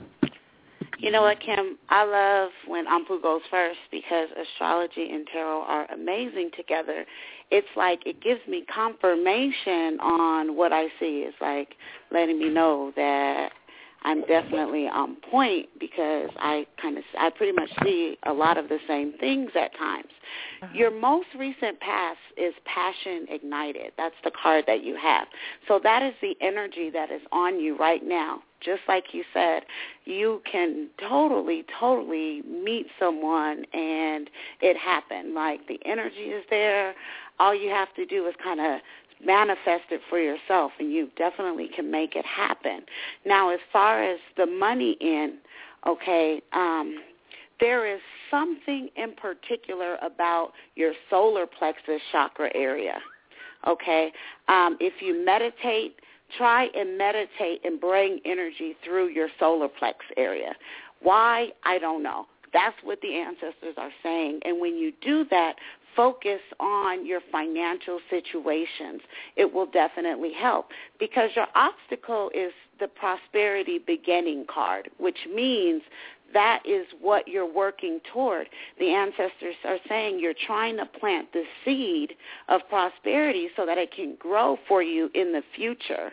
You 1.00 1.10
know 1.10 1.22
what, 1.22 1.40
Kim? 1.40 1.78
I 1.88 2.04
love 2.04 2.50
when 2.66 2.84
Anpu 2.86 3.22
goes 3.22 3.40
first 3.50 3.78
because 3.90 4.28
astrology 4.38 5.10
and 5.10 5.26
tarot 5.32 5.62
are 5.62 5.90
amazing 5.90 6.50
together. 6.54 7.06
It's 7.50 7.66
like 7.74 8.06
it 8.06 8.20
gives 8.20 8.40
me 8.46 8.66
confirmation 8.72 9.98
on 10.00 10.56
what 10.56 10.74
I 10.74 10.88
see. 11.00 11.24
It's 11.26 11.36
like 11.40 11.70
letting 12.12 12.38
me 12.38 12.50
know 12.50 12.92
that 12.96 13.52
I'm 14.02 14.22
definitely 14.22 14.86
on 14.86 15.16
point 15.30 15.68
because 15.78 16.30
I 16.38 16.66
kind 16.80 16.96
of 16.96 17.04
I 17.18 17.30
pretty 17.30 17.52
much 17.52 17.70
see 17.82 18.16
a 18.24 18.32
lot 18.32 18.56
of 18.56 18.68
the 18.68 18.78
same 18.88 19.12
things 19.18 19.50
at 19.54 19.76
times. 19.76 20.08
Uh-huh. 20.62 20.72
Your 20.74 20.90
most 20.90 21.28
recent 21.38 21.78
pass 21.80 22.16
is 22.36 22.54
passion 22.64 23.26
ignited. 23.28 23.92
That's 23.98 24.14
the 24.24 24.30
card 24.30 24.64
that 24.66 24.82
you 24.84 24.96
have. 24.96 25.28
So 25.68 25.80
that 25.82 26.02
is 26.02 26.14
the 26.22 26.34
energy 26.40 26.90
that 26.90 27.10
is 27.10 27.20
on 27.32 27.60
you 27.60 27.76
right 27.76 28.04
now. 28.04 28.42
Just 28.60 28.82
like 28.88 29.12
you 29.12 29.24
said, 29.32 29.62
you 30.04 30.42
can 30.50 30.88
totally, 31.08 31.64
totally 31.78 32.42
meet 32.42 32.86
someone 32.98 33.64
and 33.72 34.28
it 34.60 34.76
happen. 34.76 35.34
Like 35.34 35.66
the 35.66 35.78
energy 35.84 36.30
is 36.30 36.44
there. 36.50 36.94
All 37.38 37.54
you 37.54 37.70
have 37.70 37.94
to 37.94 38.04
do 38.04 38.26
is 38.26 38.34
kind 38.42 38.60
of 38.60 38.80
manifest 39.24 39.84
it 39.90 40.00
for 40.08 40.18
yourself 40.18 40.72
and 40.78 40.92
you 40.92 41.08
definitely 41.16 41.68
can 41.74 41.90
make 41.90 42.16
it 42.16 42.24
happen. 42.24 42.82
Now 43.26 43.50
as 43.50 43.60
far 43.72 44.02
as 44.02 44.18
the 44.36 44.46
money 44.46 44.96
in, 45.00 45.38
okay, 45.86 46.40
um 46.52 46.98
there 47.60 47.86
is 47.92 48.00
something 48.30 48.88
in 48.96 49.12
particular 49.12 49.96
about 49.96 50.52
your 50.76 50.94
solar 51.10 51.46
plexus 51.46 52.00
chakra 52.10 52.50
area. 52.54 52.98
Okay? 53.66 54.12
Um 54.48 54.76
if 54.80 54.94
you 55.00 55.24
meditate, 55.24 55.96
try 56.36 56.68
and 56.74 56.96
meditate 56.96 57.60
and 57.64 57.80
bring 57.80 58.20
energy 58.24 58.76
through 58.84 59.08
your 59.08 59.28
solar 59.38 59.68
plex 59.68 59.94
area. 60.16 60.54
Why? 61.02 61.48
I 61.64 61.78
don't 61.78 62.02
know. 62.02 62.26
That's 62.52 62.76
what 62.82 63.00
the 63.00 63.14
ancestors 63.14 63.74
are 63.76 63.92
saying. 64.02 64.40
And 64.44 64.60
when 64.60 64.76
you 64.76 64.92
do 65.00 65.24
that, 65.30 65.54
focus 65.96 66.40
on 66.58 67.06
your 67.06 67.20
financial 67.32 68.00
situations. 68.08 69.00
It 69.36 69.52
will 69.52 69.66
definitely 69.66 70.32
help 70.32 70.68
because 70.98 71.30
your 71.34 71.46
obstacle 71.54 72.30
is 72.34 72.52
the 72.78 72.88
prosperity 72.88 73.78
beginning 73.78 74.46
card, 74.52 74.90
which 74.98 75.18
means 75.32 75.82
that 76.32 76.62
is 76.64 76.86
what 77.00 77.26
you're 77.26 77.50
working 77.50 78.00
toward. 78.12 78.48
The 78.78 78.90
ancestors 78.90 79.56
are 79.64 79.78
saying 79.88 80.20
you're 80.20 80.34
trying 80.46 80.76
to 80.76 80.86
plant 80.86 81.32
the 81.32 81.44
seed 81.64 82.14
of 82.48 82.60
prosperity 82.68 83.48
so 83.56 83.66
that 83.66 83.78
it 83.78 83.92
can 83.92 84.14
grow 84.18 84.56
for 84.68 84.82
you 84.82 85.10
in 85.14 85.32
the 85.32 85.42
future. 85.56 86.12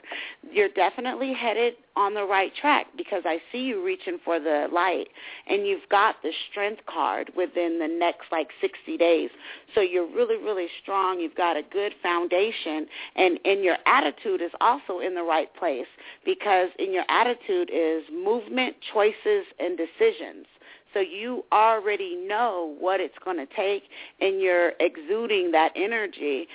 You're 0.52 0.70
definitely 0.70 1.34
headed 1.34 1.76
on 1.98 2.14
the 2.14 2.24
right 2.24 2.56
track 2.56 2.86
because 2.96 3.24
I 3.26 3.40
see 3.52 3.64
you 3.64 3.84
reaching 3.84 4.20
for 4.24 4.40
the 4.40 4.68
light 4.72 5.08
and 5.48 5.66
you've 5.66 5.90
got 5.90 6.22
the 6.22 6.32
strength 6.52 6.82
card 6.86 7.32
within 7.36 7.80
the 7.80 7.88
next 7.88 8.32
like 8.32 8.50
60 8.62 8.98
days. 8.98 9.32
So 9.74 9.82
you're 9.82 10.06
really, 10.06 10.38
really 10.38 10.68
strong. 10.82 11.20
You've 11.20 11.36
got 11.36 11.58
a 11.58 11.64
good 11.64 11.94
foundation 12.04 12.86
and, 13.16 13.40
and 13.44 13.64
your 13.64 13.78
attitude 13.88 14.42
is 14.42 14.52
also 14.62 15.00
in 15.00 15.16
the 15.16 15.24
right 15.24 15.54
place 15.56 15.88
because 16.24 16.70
in 16.78 16.94
your 16.94 17.06
attitude 17.10 17.72
is 17.74 18.04
movement, 18.14 18.76
choices, 18.94 19.46
and 19.60 19.76
decisions. 19.76 20.46
So 20.94 21.02
you 21.02 21.44
already 21.52 22.16
know 22.16 22.76
what 22.80 23.00
it's 23.00 23.18
going 23.24 23.38
to 23.38 23.48
take 23.56 23.84
and 24.22 24.40
you're 24.40 24.74
exuding 24.80 25.52
that 25.52 25.72
energy 25.76 26.48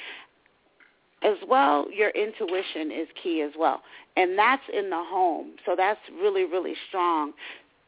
as 1.24 1.37
well, 1.48 1.87
your 1.90 2.11
intuition 2.11 2.90
is 2.90 3.08
key 3.22 3.42
as 3.42 3.52
well. 3.58 3.82
And 4.16 4.38
that's 4.38 4.62
in 4.72 4.90
the 4.90 5.02
home. 5.02 5.52
So 5.64 5.74
that's 5.76 6.00
really, 6.20 6.44
really 6.44 6.74
strong. 6.88 7.32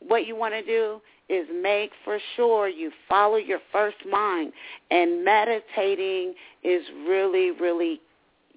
What 0.00 0.26
you 0.26 0.36
want 0.36 0.54
to 0.54 0.62
do 0.62 1.00
is 1.28 1.46
make 1.62 1.90
for 2.04 2.18
sure 2.36 2.68
you 2.68 2.90
follow 3.08 3.36
your 3.36 3.60
first 3.72 3.96
mind. 4.10 4.52
And 4.90 5.24
meditating 5.24 6.34
is 6.62 6.82
really, 7.06 7.50
really 7.50 8.00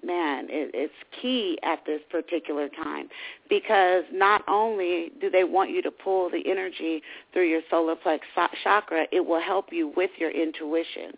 man, 0.04 0.46
it, 0.48 0.70
it's 0.74 0.94
key 1.20 1.58
at 1.62 1.84
this 1.86 2.00
particular 2.10 2.68
time 2.68 3.08
because 3.48 4.04
not 4.12 4.42
only 4.48 5.10
do 5.20 5.30
they 5.30 5.44
want 5.44 5.70
you 5.70 5.82
to 5.82 5.90
pull 5.90 6.30
the 6.30 6.42
energy 6.48 7.02
through 7.32 7.48
your 7.48 7.62
solar 7.70 7.96
plex 7.96 8.20
chakra, 8.62 9.06
it 9.10 9.24
will 9.26 9.40
help 9.40 9.66
you 9.72 9.92
with 9.96 10.10
your 10.18 10.30
intuition. 10.30 11.12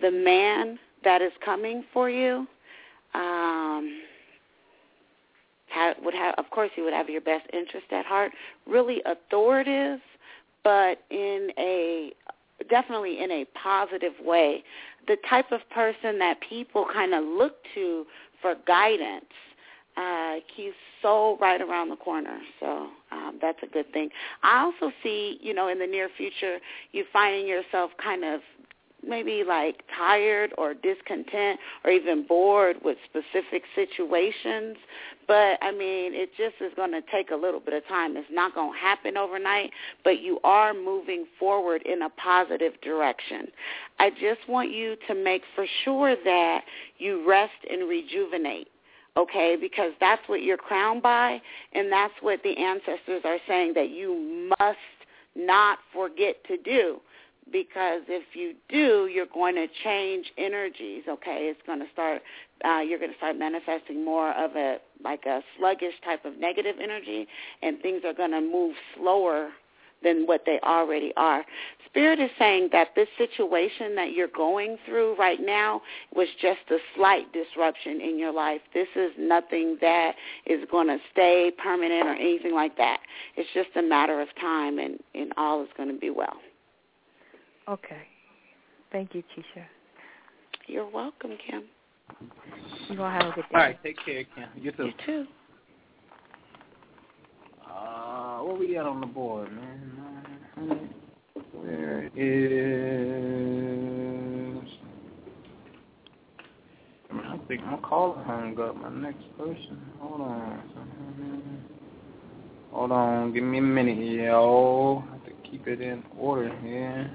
The 0.00 0.10
man 0.10 0.78
that 1.04 1.22
is 1.22 1.32
coming 1.44 1.84
for 1.92 2.10
you, 2.10 2.46
um, 3.14 4.00
have, 5.68 5.96
would 6.02 6.14
have, 6.14 6.34
of 6.38 6.50
course, 6.50 6.70
he 6.74 6.82
would 6.82 6.92
have 6.92 7.08
your 7.08 7.20
best 7.20 7.46
interest 7.52 7.86
at 7.90 8.06
heart. 8.06 8.32
Really 8.66 9.02
authoritative, 9.06 10.00
but 10.64 10.98
in 11.10 11.50
a 11.58 12.12
definitely 12.68 13.22
in 13.22 13.30
a 13.30 13.44
positive 13.62 14.12
way. 14.24 14.64
The 15.06 15.16
type 15.28 15.52
of 15.52 15.60
person 15.70 16.18
that 16.18 16.38
people 16.48 16.86
kind 16.92 17.14
of 17.14 17.24
look 17.24 17.54
to 17.74 18.04
for 18.42 18.54
guidance. 18.66 19.24
Uh, 19.96 20.36
he's 20.54 20.72
so 21.02 21.36
right 21.40 21.60
around 21.60 21.88
the 21.88 21.96
corner, 21.96 22.38
so 22.60 22.88
um, 23.10 23.36
that's 23.42 23.58
a 23.64 23.66
good 23.66 23.92
thing. 23.92 24.10
I 24.44 24.60
also 24.62 24.92
see, 25.02 25.38
you 25.40 25.54
know, 25.54 25.68
in 25.68 25.80
the 25.80 25.86
near 25.88 26.08
future, 26.16 26.58
you 26.92 27.04
finding 27.12 27.48
yourself 27.48 27.90
kind 28.00 28.24
of 28.24 28.40
maybe 29.06 29.44
like 29.46 29.82
tired 29.96 30.52
or 30.58 30.74
discontent 30.74 31.58
or 31.84 31.90
even 31.90 32.26
bored 32.26 32.76
with 32.84 32.98
specific 33.04 33.62
situations. 33.74 34.76
But 35.26 35.58
I 35.62 35.72
mean, 35.72 36.14
it 36.14 36.30
just 36.36 36.54
is 36.60 36.72
going 36.76 36.92
to 36.92 37.02
take 37.12 37.30
a 37.30 37.36
little 37.36 37.60
bit 37.60 37.74
of 37.74 37.86
time. 37.86 38.16
It's 38.16 38.26
not 38.30 38.54
going 38.54 38.72
to 38.72 38.78
happen 38.78 39.16
overnight, 39.16 39.70
but 40.04 40.20
you 40.20 40.40
are 40.44 40.72
moving 40.74 41.26
forward 41.38 41.82
in 41.82 42.02
a 42.02 42.10
positive 42.10 42.80
direction. 42.82 43.48
I 43.98 44.10
just 44.10 44.48
want 44.48 44.70
you 44.70 44.96
to 45.06 45.14
make 45.14 45.42
for 45.54 45.66
sure 45.84 46.16
that 46.24 46.60
you 46.98 47.28
rest 47.28 47.52
and 47.70 47.88
rejuvenate 47.88 48.68
okay? 49.16 49.56
Because 49.60 49.90
that's 49.98 50.22
what 50.28 50.42
you're 50.42 50.56
crowned 50.56 51.02
by, 51.02 51.42
and 51.72 51.90
that's 51.90 52.14
what 52.20 52.40
the 52.44 52.56
ancestors 52.56 53.22
are 53.24 53.38
saying 53.48 53.72
that 53.74 53.90
you 53.90 54.54
must 54.60 54.78
not 55.34 55.78
forget 55.92 56.36
to 56.46 56.56
do 56.56 57.00
because 57.52 58.02
if 58.08 58.24
you 58.34 58.54
do, 58.68 59.08
you're 59.12 59.26
going 59.26 59.54
to 59.54 59.66
change 59.84 60.26
energies. 60.36 61.04
Okay, 61.08 61.50
it's 61.50 61.60
going 61.66 61.80
to 61.80 61.86
start. 61.92 62.22
Uh, 62.64 62.80
you're 62.80 62.98
going 62.98 63.10
to 63.10 63.16
start 63.16 63.38
manifesting 63.38 64.04
more 64.04 64.32
of 64.32 64.56
a 64.56 64.78
like 65.02 65.24
a 65.26 65.40
sluggish 65.56 65.94
type 66.04 66.24
of 66.24 66.38
negative 66.38 66.76
energy, 66.82 67.26
and 67.62 67.80
things 67.80 68.02
are 68.04 68.14
going 68.14 68.32
to 68.32 68.40
move 68.40 68.74
slower 68.96 69.50
than 70.02 70.26
what 70.26 70.42
they 70.46 70.60
already 70.62 71.12
are. 71.16 71.44
Spirit 71.86 72.20
is 72.20 72.30
saying 72.38 72.68
that 72.72 72.88
this 72.94 73.08
situation 73.16 73.94
that 73.96 74.12
you're 74.12 74.28
going 74.28 74.76
through 74.86 75.16
right 75.16 75.40
now 75.40 75.80
was 76.14 76.28
just 76.40 76.60
a 76.70 76.76
slight 76.94 77.32
disruption 77.32 78.00
in 78.00 78.18
your 78.18 78.32
life. 78.32 78.60
This 78.74 78.88
is 78.94 79.10
nothing 79.18 79.78
that 79.80 80.12
is 80.46 80.60
going 80.70 80.88
to 80.88 80.98
stay 81.12 81.50
permanent 81.62 82.06
or 82.06 82.14
anything 82.14 82.54
like 82.54 82.76
that. 82.76 83.00
It's 83.36 83.48
just 83.54 83.70
a 83.76 83.82
matter 83.82 84.20
of 84.20 84.28
time, 84.40 84.78
and, 84.78 84.98
and 85.14 85.32
all 85.36 85.62
is 85.62 85.68
going 85.76 85.88
to 85.88 85.98
be 85.98 86.10
well. 86.10 86.36
Okay. 87.68 88.02
Thank 88.90 89.14
you, 89.14 89.22
Kisha. 89.22 89.64
You're 90.66 90.88
welcome, 90.88 91.32
Kim. 91.46 91.64
You 92.88 93.02
all 93.02 93.10
have 93.10 93.26
a 93.26 93.32
good 93.34 93.44
day. 93.44 93.54
All 93.54 93.60
right, 93.60 93.82
take 93.82 93.96
care, 94.04 94.24
Kim. 94.34 94.48
You 94.56 94.72
too. 94.72 94.86
You 94.86 94.92
too. 95.04 95.26
Uh, 97.70 98.38
what 98.38 98.58
we 98.58 98.72
got 98.72 98.86
on 98.86 99.00
the 99.02 99.06
board, 99.06 99.52
man? 99.52 100.90
Where 101.52 102.04
is? 102.06 102.12
I, 107.10 107.14
mean, 107.14 107.26
I 107.26 107.38
think 107.48 107.64
my 107.64 107.76
caller 107.82 108.22
hung 108.24 108.58
up. 108.58 108.76
My 108.76 108.88
next 108.88 109.24
person. 109.36 109.78
Hold 110.00 110.22
on. 110.22 111.62
Hold 112.72 112.92
on. 112.92 113.34
Give 113.34 113.44
me 113.44 113.58
a 113.58 113.62
minute, 113.62 113.98
yo. 113.98 115.04
I 115.06 115.12
have 115.12 115.24
to 115.26 115.32
keep 115.50 115.66
it 115.68 115.82
in 115.82 116.02
order 116.16 116.56
here. 116.60 117.10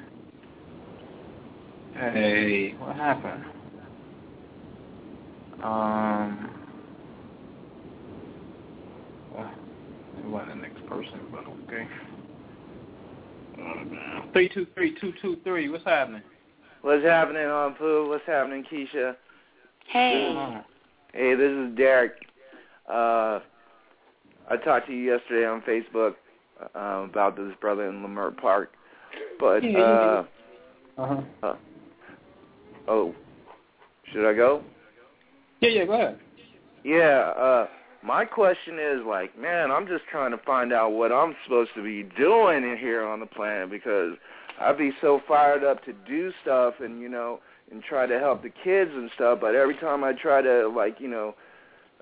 Hey, 1.95 2.75
what 2.79 2.95
happened? 2.95 3.43
Um, 5.61 6.49
well, 9.33 9.51
it 10.19 10.25
wasn't 10.25 10.49
the 10.49 10.67
next 10.67 10.85
person, 10.87 11.19
but 11.31 11.45
okay. 11.71 11.87
Three 14.33 14.49
two 14.49 14.67
three 14.73 14.95
two 14.99 15.13
two 15.21 15.37
three. 15.43 15.69
What's 15.69 15.85
happening? 15.85 16.23
What's 16.81 17.03
happening, 17.03 17.43
Anpu? 17.43 18.09
What's 18.09 18.25
happening, 18.25 18.65
Kisha? 18.69 19.15
Hey. 19.87 20.61
Hey, 21.13 21.35
this 21.35 21.51
is 21.51 21.77
Derek. 21.77 22.13
Uh, 22.89 23.39
I 24.49 24.57
talked 24.65 24.87
to 24.87 24.93
you 24.93 25.13
yesterday 25.13 25.45
on 25.45 25.61
Facebook 25.61 26.15
uh, 26.75 27.05
about 27.09 27.37
this 27.37 27.53
brother 27.61 27.87
in 27.87 28.01
Leimert 28.03 28.35
Park, 28.37 28.71
but 29.39 29.63
uh, 29.63 30.23
Uh-huh. 30.97 31.21
uh, 31.43 31.55
oh, 32.87 33.13
should 34.11 34.29
I 34.29 34.33
go? 34.33 34.63
Yeah, 35.61 35.69
yeah, 35.69 35.85
go 35.85 35.93
ahead. 35.93 36.19
Yeah, 36.83 37.31
uh 37.37 37.67
my 38.03 38.25
question 38.25 38.77
is 38.79 38.99
like, 39.07 39.39
man, 39.39 39.71
I'm 39.71 39.87
just 39.87 40.03
trying 40.11 40.31
to 40.31 40.37
find 40.39 40.73
out 40.73 40.91
what 40.91 41.11
I'm 41.13 41.35
supposed 41.45 41.71
to 41.75 41.83
be 41.83 42.03
doing 42.17 42.69
in 42.69 42.77
here 42.77 43.05
on 43.05 43.21
the 43.21 43.25
planet 43.25 43.69
because 43.69 44.15
I'd 44.59 44.77
be 44.77 44.91
so 44.99 45.21
fired 45.25 45.63
up 45.63 45.83
to 45.85 45.93
do 46.05 46.31
stuff 46.41 46.75
and 46.81 47.01
you 47.01 47.09
know 47.09 47.39
and 47.71 47.81
try 47.81 48.05
to 48.05 48.19
help 48.19 48.43
the 48.43 48.49
kids 48.49 48.91
and 48.93 49.09
stuff, 49.15 49.39
but 49.41 49.55
every 49.55 49.75
time 49.77 50.03
I 50.03 50.13
try 50.13 50.41
to 50.41 50.67
like, 50.67 50.99
you 50.99 51.07
know, 51.07 51.35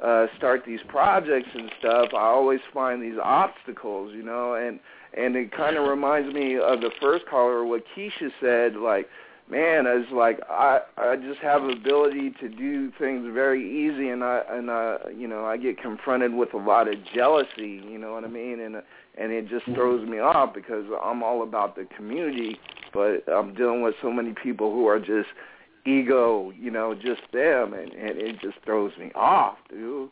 uh 0.03 0.25
start 0.37 0.63
these 0.65 0.79
projects 0.87 1.49
and 1.53 1.71
stuff, 1.79 2.09
I 2.13 2.25
always 2.25 2.61
find 2.73 3.01
these 3.01 3.19
obstacles, 3.23 4.13
you 4.15 4.23
know, 4.23 4.55
and 4.55 4.79
and 5.13 5.35
it 5.35 5.55
kind 5.55 5.77
of 5.77 5.87
reminds 5.87 6.33
me 6.33 6.57
of 6.57 6.81
the 6.81 6.91
first 6.99 7.25
caller 7.29 7.63
what 7.63 7.83
Kisha 7.95 8.31
said 8.41 8.75
like 8.75 9.07
man, 9.51 9.85
it's 9.85 10.11
like 10.13 10.39
I 10.49 10.79
I 10.97 11.17
just 11.17 11.39
have 11.41 11.63
ability 11.63 12.33
to 12.39 12.47
do 12.47 12.91
things 12.97 13.27
very 13.33 13.61
easy, 13.61 14.09
and 14.09 14.23
I 14.23 14.41
and 14.49 14.71
I 14.71 14.97
you 15.15 15.27
know 15.27 15.45
I 15.45 15.57
get 15.57 15.79
confronted 15.79 16.33
with 16.33 16.53
a 16.53 16.57
lot 16.57 16.87
of 16.87 16.95
jealousy, 17.13 17.83
you 17.87 17.97
know 17.97 18.13
what 18.13 18.23
I 18.23 18.29
mean, 18.29 18.61
and 18.61 18.77
and 19.17 19.31
it 19.31 19.49
just 19.49 19.65
throws 19.75 20.07
me 20.07 20.19
off 20.19 20.53
because 20.55 20.85
I'm 21.03 21.21
all 21.21 21.43
about 21.43 21.75
the 21.75 21.85
community, 21.97 22.57
but 22.93 23.29
I'm 23.31 23.53
dealing 23.53 23.81
with 23.81 23.93
so 24.01 24.09
many 24.09 24.33
people 24.41 24.71
who 24.71 24.87
are 24.87 24.99
just 24.99 25.29
ego, 25.85 26.53
you 26.57 26.71
know, 26.71 26.95
just 26.95 27.21
them, 27.33 27.73
and 27.73 27.91
and 27.91 28.17
it 28.17 28.39
just 28.41 28.55
throws 28.63 28.93
me 28.97 29.11
off, 29.15 29.57
dude. 29.69 30.09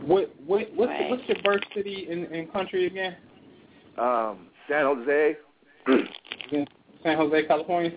What 0.00 0.34
what 0.46 0.72
what's 0.74 0.88
Right. 0.88 1.10
what's 1.10 1.28
your 1.28 1.42
birth 1.44 1.62
city 1.74 2.08
and, 2.10 2.24
and 2.26 2.50
country 2.50 2.86
again? 2.86 3.16
Um, 3.98 4.48
San 4.68 4.84
Jose, 4.84 5.36
San 7.02 7.16
Jose, 7.16 7.46
California. 7.46 7.92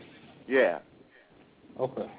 Yeah. 0.47 0.79
Okay. 1.79 2.09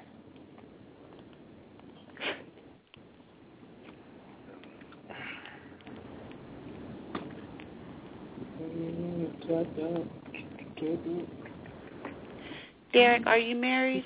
Derek, 12.93 13.25
are 13.25 13.37
you 13.37 13.55
married? 13.55 14.05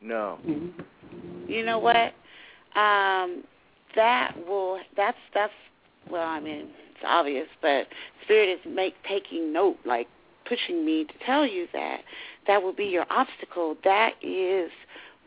No. 0.00 0.38
You 1.48 1.64
know 1.64 1.78
what? 1.78 2.12
Um, 2.78 3.44
that 3.94 4.34
will 4.46 4.78
that's 4.96 5.16
that's 5.34 5.52
well, 6.10 6.26
I 6.26 6.38
mean, 6.40 6.68
it's 6.90 7.04
obvious, 7.04 7.48
but 7.62 7.86
spirit 8.24 8.48
is 8.48 8.60
make 8.66 8.94
taking 9.08 9.52
note, 9.52 9.78
like 9.84 10.08
pushing 10.48 10.84
me 10.84 11.04
to 11.04 11.12
tell 11.24 11.46
you 11.46 11.66
that 11.72 12.00
that 12.46 12.62
will 12.62 12.72
be 12.72 12.84
your 12.84 13.06
obstacle. 13.10 13.76
That 13.84 14.14
is 14.22 14.70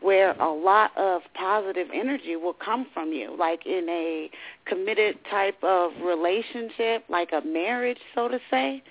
where 0.00 0.32
a 0.40 0.50
lot 0.50 0.96
of 0.96 1.22
positive 1.34 1.88
energy 1.92 2.36
will 2.36 2.54
come 2.54 2.86
from 2.94 3.12
you, 3.12 3.36
like 3.38 3.66
in 3.66 3.86
a 3.88 4.30
committed 4.64 5.18
type 5.30 5.62
of 5.62 5.92
relationship, 6.02 7.04
like 7.08 7.30
a 7.32 7.46
marriage, 7.46 7.98
so 8.14 8.28
to 8.28 8.38
say. 8.50 8.82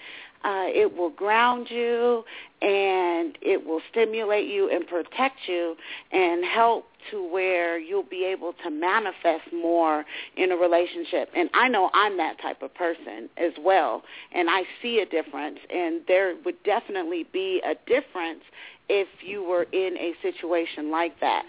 Uh, 0.43 0.67
it 0.67 0.95
will 0.95 1.09
ground 1.09 1.67
you 1.69 2.23
and 2.61 3.37
it 3.41 3.65
will 3.65 3.81
stimulate 3.91 4.47
you 4.47 4.69
and 4.69 4.87
protect 4.87 5.35
you 5.47 5.75
and 6.13 6.45
help 6.45 6.85
to 7.11 7.23
where 7.31 7.79
you'll 7.79 8.03
be 8.03 8.25
able 8.25 8.53
to 8.63 8.69
manifest 8.69 9.51
more 9.53 10.05
in 10.35 10.51
a 10.51 10.55
relationship. 10.55 11.29
And 11.35 11.49
I 11.53 11.67
know 11.67 11.89
I'm 11.93 12.17
that 12.17 12.41
type 12.41 12.61
of 12.61 12.73
person 12.73 13.29
as 13.37 13.53
well, 13.59 14.03
and 14.33 14.49
I 14.49 14.63
see 14.81 14.99
a 14.99 15.05
difference. 15.05 15.59
And 15.69 16.01
there 16.07 16.35
would 16.45 16.61
definitely 16.63 17.25
be 17.31 17.61
a 17.65 17.75
difference 17.89 18.41
if 18.89 19.07
you 19.21 19.43
were 19.43 19.63
in 19.71 19.95
a 19.97 20.13
situation 20.21 20.89
like 20.89 21.19
that. 21.19 21.43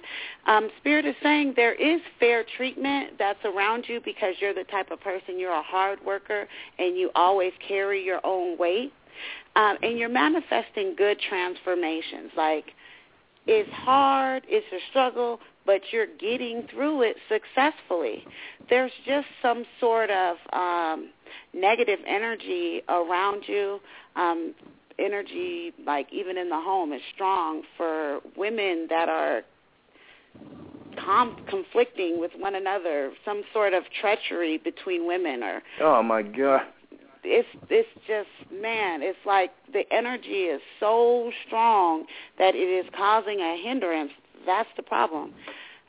Um, 0.46 0.68
Spirit 0.78 1.06
is 1.06 1.14
saying 1.22 1.54
there 1.56 1.74
is 1.74 2.00
fair 2.18 2.44
treatment 2.56 3.14
that's 3.18 3.42
around 3.44 3.86
you 3.88 4.00
because 4.04 4.34
you're 4.40 4.54
the 4.54 4.64
type 4.64 4.90
of 4.90 5.00
person, 5.00 5.38
you're 5.38 5.52
a 5.52 5.62
hard 5.62 6.04
worker, 6.04 6.46
and 6.78 6.96
you 6.98 7.10
always 7.14 7.52
carry 7.66 8.04
your 8.04 8.20
own 8.24 8.58
weight. 8.58 8.92
Um, 9.56 9.76
and 9.82 9.98
you're 9.98 10.08
manifesting 10.08 10.94
good 10.96 11.18
transformations. 11.28 12.30
Like, 12.36 12.72
it's 13.46 13.70
hard, 13.72 14.44
it's 14.48 14.66
a 14.72 14.78
struggle, 14.90 15.40
but 15.66 15.80
you're 15.92 16.06
getting 16.06 16.66
through 16.72 17.02
it 17.02 17.16
successfully. 17.28 18.24
There's 18.68 18.92
just 19.06 19.26
some 19.42 19.64
sort 19.78 20.10
of 20.10 20.36
um, 20.52 21.10
negative 21.54 21.98
energy 22.06 22.82
around 22.88 23.44
you. 23.46 23.80
Um, 24.16 24.54
energy, 24.98 25.72
like 25.86 26.12
even 26.12 26.36
in 26.36 26.48
the 26.48 26.60
home, 26.60 26.92
is 26.92 27.00
strong 27.14 27.62
for 27.76 28.20
women 28.36 28.86
that 28.90 29.08
are 29.08 29.42
com- 31.02 31.36
conflicting 31.48 32.20
with 32.20 32.32
one 32.36 32.54
another. 32.54 33.12
Some 33.24 33.42
sort 33.52 33.74
of 33.74 33.84
treachery 34.00 34.58
between 34.58 35.06
women, 35.06 35.42
or 35.42 35.62
Oh 35.80 36.02
my 36.02 36.22
God. 36.22 36.62
It's 37.24 37.48
it's 37.68 37.88
just 38.06 38.28
man, 38.52 39.02
it's 39.02 39.18
like 39.26 39.50
the 39.72 39.82
energy 39.92 40.44
is 40.44 40.60
so 40.78 41.32
strong 41.46 42.04
that 42.38 42.54
it 42.54 42.58
is 42.58 42.86
causing 42.96 43.40
a 43.40 43.56
hindrance. 43.62 44.12
That's 44.46 44.68
the 44.76 44.82
problem. 44.82 45.34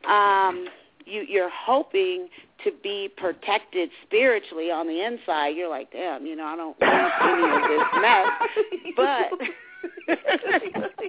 Um, 0.07 0.67
you 1.05 1.25
you're 1.27 1.49
hoping 1.49 2.29
to 2.63 2.71
be 2.83 3.09
protected 3.17 3.89
spiritually 4.05 4.69
on 4.71 4.87
the 4.87 5.03
inside. 5.03 5.49
You're 5.49 5.69
like, 5.69 5.91
damn, 5.91 6.25
you 6.25 6.35
know, 6.35 6.45
I 6.45 6.55
don't 6.55 6.79
want 6.79 7.13
any 7.21 7.43
of 7.55 7.61
this 7.69 7.83
mess, 8.01 8.29
but 8.97 9.29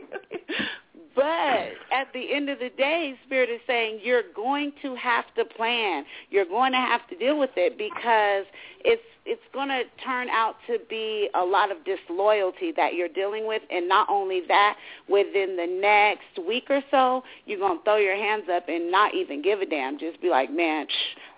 but 1.15 1.73
at 1.93 2.13
the 2.13 2.33
end 2.35 2.49
of 2.49 2.59
the 2.59 2.71
day, 2.71 3.15
Spirit 3.27 3.51
is 3.51 3.61
saying 3.67 4.01
you're 4.03 4.23
going 4.35 4.73
to 4.83 4.95
have 4.97 5.25
to 5.37 5.45
plan. 5.45 6.05
You're 6.31 6.47
going 6.47 6.73
to 6.73 6.79
have 6.79 7.07
to 7.09 7.17
deal 7.17 7.39
with 7.39 7.51
it 7.57 7.77
because 7.77 8.47
it's 8.85 9.03
it's 9.25 9.43
going 9.55 9.69
to 9.69 9.85
turn 10.05 10.29
out 10.31 10.57
to 10.67 10.79
be 10.91 11.29
a 11.35 11.45
lot 11.45 11.71
of 11.71 11.77
disloyalty 11.85 12.73
that 12.77 12.95
you're 12.95 13.09
dealing 13.09 13.47
with, 13.47 13.63
and 13.71 13.89
not 13.89 14.09
only 14.11 14.43
that, 14.49 14.77
within 15.09 15.57
the 15.57 15.67
next 15.81 16.45
week 16.45 16.65
or 16.69 16.83
so, 16.91 17.23
you're 17.47 17.61
going 17.61 17.79
to 17.79 17.85
throw 17.85 17.99
your 17.99 18.17
hands 18.17 18.45
up 18.53 18.69
and 18.69 18.91
not 18.91 19.15
even 19.15 19.41
give 19.41 19.61
a 19.61 19.67
damn. 19.67 19.97
Just 19.97 20.21
be 20.21 20.29
like, 20.29 20.51
man, 20.53 20.87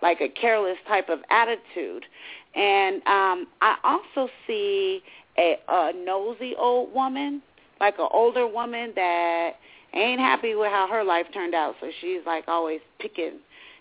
like 0.01 0.23
a 0.23 0.31
careless 0.31 0.79
type 0.89 1.11
of 1.11 1.19
attitude. 1.29 2.07
And 2.55 2.97
um, 3.07 3.47
I 3.61 3.77
also 3.85 4.31
see 4.47 5.03
a, 5.37 5.57
a 5.69 5.93
nosy 5.93 6.55
old 6.57 6.95
woman, 6.95 7.43
like 7.81 7.99
an 7.99 8.09
older 8.13 8.47
woman 8.47 8.93
that 8.97 9.57
ain't 10.01 10.21
happy 10.21 10.55
with 10.55 10.71
how 10.71 10.89
her 10.89 11.05
life 11.05 11.27
turned 11.33 11.55
out, 11.55 11.75
so 11.81 11.91
she's 12.01 12.21
like 12.27 12.45
always 12.49 12.81
picking 12.99 13.39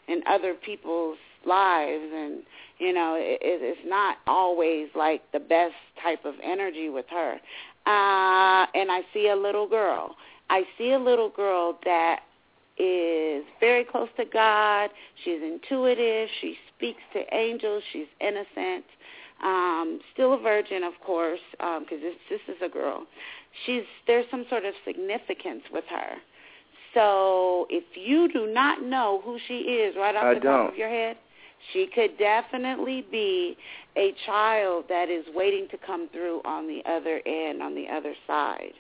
in 0.08 0.22
other 0.28 0.54
people's 0.54 1.18
lives. 1.46 2.04
And 2.14 2.44
you 2.80 2.94
know 2.94 3.16
it, 3.20 3.40
it's 3.42 3.82
not 3.86 4.18
always 4.28 4.90
like 4.96 5.22
the 5.32 5.40
best 5.40 5.76
type 6.02 6.26
of 6.26 6.36
energy 6.44 6.90
with 6.90 7.06
her. 7.10 7.34
Uh 7.86 8.66
and 8.74 8.92
i 8.92 9.02
see 9.14 9.30
a 9.30 9.36
little 9.36 9.68
girl. 9.68 10.16
I 10.50 10.64
see 10.78 10.92
a 10.92 11.00
little 11.00 11.30
girl 11.30 11.80
that 11.86 12.22
is 12.78 13.44
very 13.60 13.84
close 13.84 14.10
to 14.18 14.26
god. 14.26 14.90
She's 15.24 15.42
intuitive. 15.42 16.30
She 16.42 16.58
speaks 16.76 17.02
to 17.14 17.24
angels. 17.34 17.84
She's 17.92 18.08
innocent. 18.20 18.86
Um 19.44 20.00
still 20.14 20.34
a 20.34 20.40
virgin 20.40 20.84
of 20.84 20.94
course 21.06 21.42
um 21.60 21.84
because 21.84 22.02
this 22.02 22.16
this 22.30 22.56
is 22.56 22.62
a 22.62 22.70
girl 22.70 23.06
she's 23.66 23.84
there's 24.08 24.26
some 24.32 24.46
sort 24.50 24.66
of 24.66 24.74
significance 24.86 25.64
with 25.72 25.86
her 25.90 26.18
so 26.94 27.66
if 27.70 27.84
you 27.96 28.32
do 28.32 28.52
not 28.52 28.84
know 28.84 29.22
who 29.24 29.38
she 29.48 29.56
is 29.56 29.96
right 29.96 30.16
off 30.16 30.24
I 30.24 30.34
the 30.36 30.40
don't. 30.40 30.66
top 30.66 30.72
of 30.72 30.78
your 30.78 30.90
head 30.90 31.18
she 31.72 31.88
could 31.94 32.18
definitely 32.18 33.06
be 33.10 33.56
a 33.96 34.14
child 34.26 34.86
that 34.90 35.10
is 35.10 35.26
waiting 35.34 35.68
to 35.72 35.78
come 35.78 36.10
through 36.10 36.42
on 36.44 36.68
the 36.68 36.82
other 36.90 37.22
end, 37.26 37.62
on 37.62 37.76
the 37.76 37.86
other 37.88 38.14
side. 38.28 38.74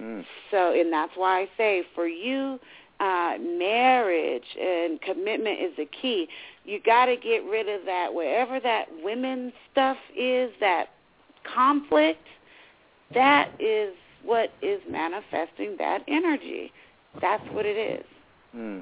Mm. 0.00 0.24
So, 0.50 0.72
and 0.72 0.92
that's 0.92 1.12
why 1.16 1.40
I 1.40 1.48
say 1.56 1.82
for 1.94 2.06
you, 2.06 2.58
uh, 3.00 3.34
marriage 3.40 4.44
and 4.60 5.00
commitment 5.02 5.60
is 5.60 5.72
the 5.76 5.88
key. 6.00 6.28
You 6.64 6.80
got 6.80 7.06
to 7.06 7.16
get 7.16 7.44
rid 7.44 7.68
of 7.68 7.84
that, 7.86 8.14
wherever 8.14 8.60
that 8.60 8.86
women 9.02 9.52
stuff 9.72 9.96
is, 10.16 10.50
that 10.60 10.90
conflict, 11.54 12.24
that 13.12 13.50
is 13.60 13.94
what 14.24 14.52
is 14.62 14.80
manifesting 14.88 15.76
that 15.78 16.02
energy. 16.08 16.72
That's 17.20 17.44
what 17.52 17.66
it 17.66 17.76
is. 17.76 18.06
Hmm. 18.52 18.80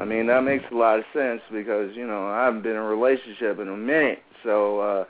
I 0.00 0.04
mean, 0.04 0.26
that 0.28 0.42
makes 0.42 0.64
a 0.70 0.74
lot 0.74 0.98
of 0.98 1.04
sense 1.12 1.40
because 1.50 1.94
you 1.96 2.06
know 2.06 2.28
I 2.28 2.44
haven't 2.44 2.62
been 2.62 2.72
in 2.72 2.78
a 2.78 2.82
relationship 2.84 3.58
in 3.58 3.68
a 3.68 3.76
minute, 3.76 4.20
so 4.44 4.80
uh, 4.80 5.04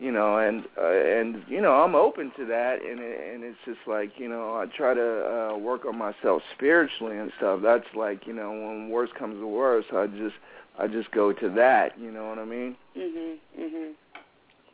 you 0.00 0.10
know, 0.10 0.38
and 0.38 0.64
uh, 0.76 0.90
and 0.90 1.44
you 1.46 1.60
know 1.60 1.72
I'm 1.74 1.94
open 1.94 2.32
to 2.36 2.44
that, 2.46 2.82
and 2.82 2.98
it, 2.98 3.34
and 3.34 3.44
it's 3.44 3.58
just 3.64 3.78
like 3.86 4.18
you 4.18 4.28
know 4.28 4.56
I 4.56 4.66
try 4.66 4.94
to 4.94 5.52
uh, 5.54 5.58
work 5.58 5.84
on 5.84 5.96
myself 5.96 6.42
spiritually 6.54 7.16
and 7.18 7.30
stuff. 7.38 7.60
That's 7.62 7.86
like 7.94 8.26
you 8.26 8.32
know 8.32 8.50
when 8.50 8.90
worst 8.90 9.14
comes 9.14 9.38
to 9.38 9.46
worst, 9.46 9.88
I 9.92 10.08
just 10.08 10.34
I 10.76 10.88
just 10.88 11.12
go 11.12 11.32
to 11.32 11.48
that. 11.50 11.98
You 11.98 12.10
know 12.10 12.28
what 12.28 12.38
I 12.38 12.44
mean? 12.44 12.76
Mhm. 12.96 13.36
Mhm. 13.58 13.92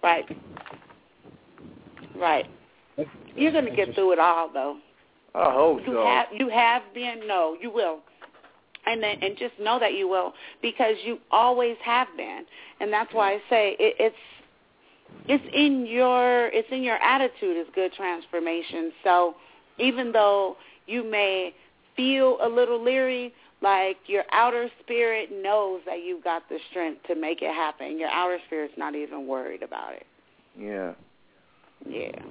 Right. 0.03 0.25
Right. 2.17 2.47
You're 3.37 3.53
gonna 3.53 3.75
get 3.75 3.95
through 3.95 4.13
it 4.13 4.19
all, 4.19 4.51
though. 4.53 4.79
I 5.35 5.53
hope 5.53 5.81
You 5.87 5.93
so. 5.93 6.05
have 6.05 6.27
you 6.33 6.49
have 6.49 6.83
been. 6.95 7.27
No, 7.27 7.57
you 7.61 7.71
will. 7.71 8.01
And 8.87 9.03
then 9.03 9.19
and 9.23 9.37
just 9.37 9.55
know 9.61 9.79
that 9.79 9.95
you 9.95 10.09
will 10.09 10.33
because 10.63 10.97
you 11.05 11.19
always 11.31 11.77
have 11.85 12.09
been, 12.17 12.45
and 12.81 12.93
that's 12.93 13.13
why 13.13 13.35
I 13.35 13.39
say 13.51 13.77
it, 13.79 13.95
it's 13.99 14.17
it's 15.29 15.45
in 15.53 15.87
your 15.87 16.49
it's 16.49 16.69
in 16.71 16.83
your 16.83 16.97
attitude 16.97 17.57
is 17.57 17.67
good 17.75 17.93
transformation. 17.93 18.93
So 19.05 19.35
even 19.79 20.13
though 20.13 20.57
you 20.87 21.05
may 21.09 21.55
feel 21.97 22.39
a 22.41 22.49
little 22.49 22.83
leery, 22.83 23.35
like 23.61 23.97
your 24.07 24.25
outer 24.33 24.71
spirit 24.81 25.31
knows 25.33 25.81
that 25.85 26.03
you've 26.03 26.25
got 26.25 26.49
the 26.49 26.59
strength 26.71 27.03
to 27.09 27.15
make 27.15 27.43
it 27.43 27.53
happen. 27.53 27.99
Your 27.99 28.09
outer 28.09 28.39
spirit's 28.47 28.75
not 28.79 28.95
even 28.95 29.27
worried 29.27 29.63
about 29.63 29.95
it. 29.95 30.07
Yeah. 30.59 30.93
Yeah. 31.87 32.23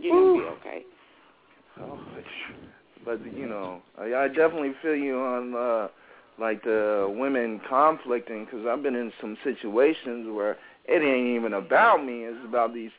You're 0.00 0.20
gonna 0.20 0.32
be 0.32 0.48
okay. 0.60 0.82
Oh, 1.80 1.98
but 3.04 3.20
you 3.34 3.46
know, 3.48 3.82
I, 3.98 4.14
I 4.14 4.28
definitely 4.28 4.72
feel 4.82 4.94
you 4.96 5.18
on 5.18 5.54
uh 5.54 5.88
like 6.38 6.62
the 6.64 7.14
women 7.18 7.60
conflicting 7.68 8.44
because 8.46 8.66
I've 8.66 8.82
been 8.82 8.94
in 8.94 9.12
some 9.20 9.36
situations 9.44 10.28
where 10.34 10.56
it 10.86 11.02
ain't 11.02 11.36
even 11.36 11.54
about 11.54 12.04
me; 12.04 12.24
it's 12.24 12.44
about 12.44 12.72
these 12.74 12.90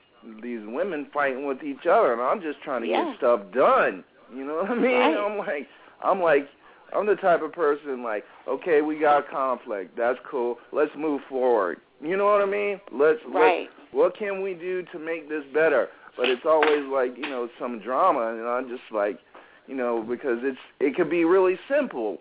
these 0.43 0.61
women 0.65 1.07
fighting 1.13 1.45
with 1.47 1.63
each 1.63 1.85
other, 1.89 2.13
and 2.13 2.21
I'm 2.21 2.41
just 2.41 2.61
trying 2.61 2.83
to 2.83 2.87
Yeah. 2.87 3.05
get 3.05 3.17
stuff 3.17 3.41
done. 3.53 4.03
You 4.33 4.45
know 4.45 4.55
what 4.57 4.71
I 4.71 4.75
mean? 4.75 4.91
Right. 4.91 5.17
I'm 5.17 5.37
like, 5.37 5.67
I'm 6.03 6.21
like, 6.21 6.47
I'm 6.95 7.05
the 7.05 7.15
type 7.15 7.41
of 7.41 7.51
person 7.51 8.03
like, 8.03 8.23
okay, 8.47 8.81
we 8.81 8.99
got 8.99 9.29
conflict, 9.29 9.97
that's 9.97 10.19
cool, 10.29 10.57
let's 10.71 10.91
move 10.95 11.21
forward. 11.27 11.79
You 12.01 12.17
know 12.17 12.25
what 12.25 12.41
I 12.41 12.45
mean? 12.45 12.79
Let's 12.91 13.19
Right. 13.27 13.61
let's 13.61 13.93
what 13.93 14.17
can 14.17 14.41
we 14.41 14.53
do 14.53 14.83
to 14.93 14.99
make 14.99 15.27
this 15.27 15.43
better? 15.53 15.89
But 16.17 16.29
it's 16.29 16.45
always 16.45 16.83
like 16.91 17.17
you 17.17 17.29
know 17.29 17.49
some 17.59 17.79
drama, 17.79 18.35
and 18.35 18.47
I'm 18.47 18.67
just 18.69 18.91
like, 18.91 19.19
you 19.67 19.75
know, 19.75 20.03
because 20.07 20.39
it's 20.41 20.59
it 20.79 20.95
could 20.95 21.09
be 21.09 21.25
really 21.25 21.57
simple. 21.69 22.19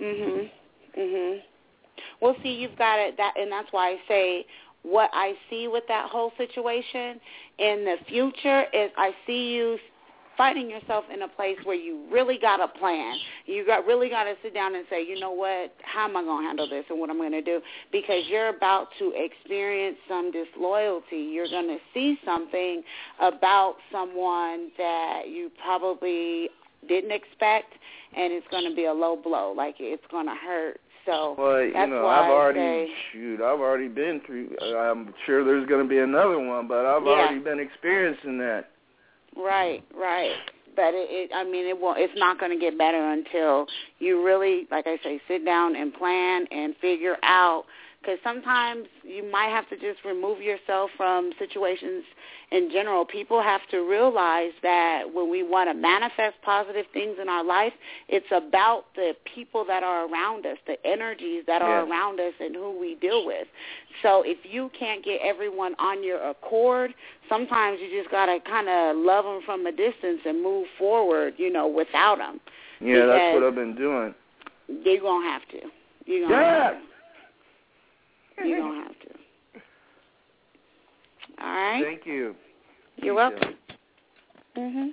Mhm. 0.00 0.50
Mhm. 0.96 1.42
Well, 2.20 2.36
see, 2.42 2.52
you've 2.52 2.76
got 2.76 2.98
it 2.98 3.16
that, 3.16 3.34
and 3.36 3.50
that's 3.50 3.72
why 3.72 3.90
I 3.90 4.00
say 4.06 4.46
what 4.82 5.10
I 5.12 5.36
see 5.50 5.68
with 5.68 5.84
that 5.88 6.08
whole 6.08 6.32
situation 6.36 7.20
in 7.58 7.84
the 7.84 7.96
future 8.08 8.66
is 8.72 8.90
I 8.96 9.14
see 9.26 9.54
you 9.54 9.78
finding 10.38 10.70
yourself 10.70 11.04
in 11.12 11.22
a 11.22 11.28
place 11.28 11.58
where 11.64 11.76
you 11.76 12.04
really 12.10 12.38
got 12.38 12.60
a 12.60 12.68
plan. 12.78 13.16
You 13.44 13.66
got 13.66 13.84
really 13.84 14.08
got 14.08 14.24
to 14.24 14.34
sit 14.42 14.54
down 14.54 14.74
and 14.76 14.86
say, 14.88 15.04
you 15.04 15.20
know 15.20 15.32
what, 15.32 15.74
how 15.82 16.04
am 16.04 16.16
I 16.16 16.22
going 16.22 16.42
to 16.42 16.46
handle 16.46 16.70
this 16.70 16.84
and 16.88 16.98
what 16.98 17.10
I'm 17.10 17.18
going 17.18 17.32
to 17.32 17.42
do? 17.42 17.60
Because 17.92 18.22
you're 18.28 18.48
about 18.48 18.86
to 19.00 19.12
experience 19.16 19.98
some 20.08 20.30
disloyalty. 20.30 21.28
You're 21.30 21.48
going 21.48 21.66
to 21.66 21.78
see 21.92 22.18
something 22.24 22.82
about 23.20 23.74
someone 23.92 24.70
that 24.78 25.22
you 25.28 25.50
probably 25.62 26.48
didn't 26.88 27.10
expect, 27.10 27.72
and 28.16 28.32
it's 28.32 28.46
going 28.50 28.68
to 28.70 28.74
be 28.74 28.84
a 28.84 28.92
low 28.92 29.16
blow. 29.16 29.52
Like 29.54 29.74
it's 29.80 30.04
going 30.10 30.26
to 30.26 30.34
hurt. 30.34 30.80
So 31.04 31.34
Well, 31.38 31.62
you 31.62 31.72
know, 31.72 32.06
I've 32.06 32.30
already 32.30 32.92
shoot, 33.12 33.40
I've 33.40 33.60
already 33.60 33.88
been 33.88 34.20
through. 34.26 34.56
I'm 34.60 35.14
sure 35.26 35.42
there's 35.42 35.66
going 35.66 35.82
to 35.82 35.88
be 35.88 35.98
another 35.98 36.38
one, 36.38 36.68
but 36.68 36.84
I've 36.84 37.02
Yeah. 37.02 37.10
already 37.10 37.38
been 37.40 37.58
experiencing 37.58 38.38
that. 38.38 38.66
Right, 39.36 39.82
right. 39.96 40.32
But 40.76 40.94
it, 40.94 41.08
it 41.10 41.30
I 41.34 41.44
mean, 41.44 41.66
it 41.66 41.78
won't. 41.78 41.98
It's 41.98 42.12
not 42.16 42.38
going 42.38 42.52
to 42.52 42.58
get 42.58 42.78
better 42.78 43.12
until 43.12 43.66
you 43.98 44.24
really, 44.24 44.66
like 44.70 44.86
I 44.86 44.96
say, 45.02 45.20
sit 45.26 45.44
down 45.44 45.76
and 45.76 45.92
plan 45.92 46.46
and 46.50 46.74
figure 46.80 47.16
out. 47.22 47.64
Because 48.00 48.18
sometimes 48.22 48.86
you 49.02 49.28
might 49.28 49.48
have 49.48 49.68
to 49.70 49.76
just 49.76 50.04
remove 50.04 50.40
yourself 50.40 50.90
from 50.96 51.32
situations 51.36 52.04
in 52.52 52.70
general. 52.70 53.04
People 53.04 53.42
have 53.42 53.60
to 53.72 53.80
realize 53.80 54.52
that 54.62 55.02
when 55.12 55.28
we 55.28 55.42
want 55.42 55.68
to 55.68 55.74
manifest 55.74 56.36
positive 56.44 56.86
things 56.92 57.16
in 57.20 57.28
our 57.28 57.44
life, 57.44 57.72
it's 58.08 58.30
about 58.30 58.84
the 58.94 59.14
people 59.34 59.64
that 59.66 59.82
are 59.82 60.08
around 60.08 60.46
us, 60.46 60.58
the 60.66 60.78
energies 60.86 61.42
that 61.46 61.60
are 61.60 61.80
Yeah. 61.84 61.90
around 61.90 62.20
us, 62.20 62.34
and 62.38 62.54
who 62.54 62.70
we 62.70 62.94
deal 62.94 63.26
with. 63.26 63.48
So 64.02 64.22
if 64.22 64.38
you 64.46 64.70
can't 64.78 65.04
get 65.04 65.20
everyone 65.20 65.74
on 65.80 66.04
your 66.04 66.22
accord, 66.22 66.94
sometimes 67.28 67.80
you 67.80 67.90
just 67.90 68.10
got 68.10 68.26
to 68.26 68.38
kind 68.40 68.68
of 68.68 68.96
love 68.96 69.24
them 69.24 69.42
from 69.42 69.66
a 69.66 69.72
distance 69.72 70.20
and 70.24 70.40
move 70.40 70.68
forward, 70.78 71.34
you 71.36 71.50
know, 71.50 71.66
without 71.66 72.18
them. 72.18 72.40
Yeah, 72.80 73.06
that's 73.06 73.34
what 73.34 73.42
I've 73.42 73.56
been 73.56 73.74
doing. 73.74 74.14
You're 74.68 75.00
going 75.00 75.24
to 75.24 75.28
have 75.28 75.48
to. 75.48 75.70
You're 76.06 76.28
going 76.28 76.38
to 76.38 76.46
Yeah. 76.46 76.62
have 76.62 76.72
to. 76.74 76.87
You're 78.44 78.58
going 78.60 78.82
have 78.88 78.92
to. 79.00 79.62
All 81.42 81.48
right? 81.48 81.84
Thank 81.84 82.06
you. 82.06 82.34
You're 82.96 83.14
welcome. 83.14 83.54
Mhm. 84.56 84.90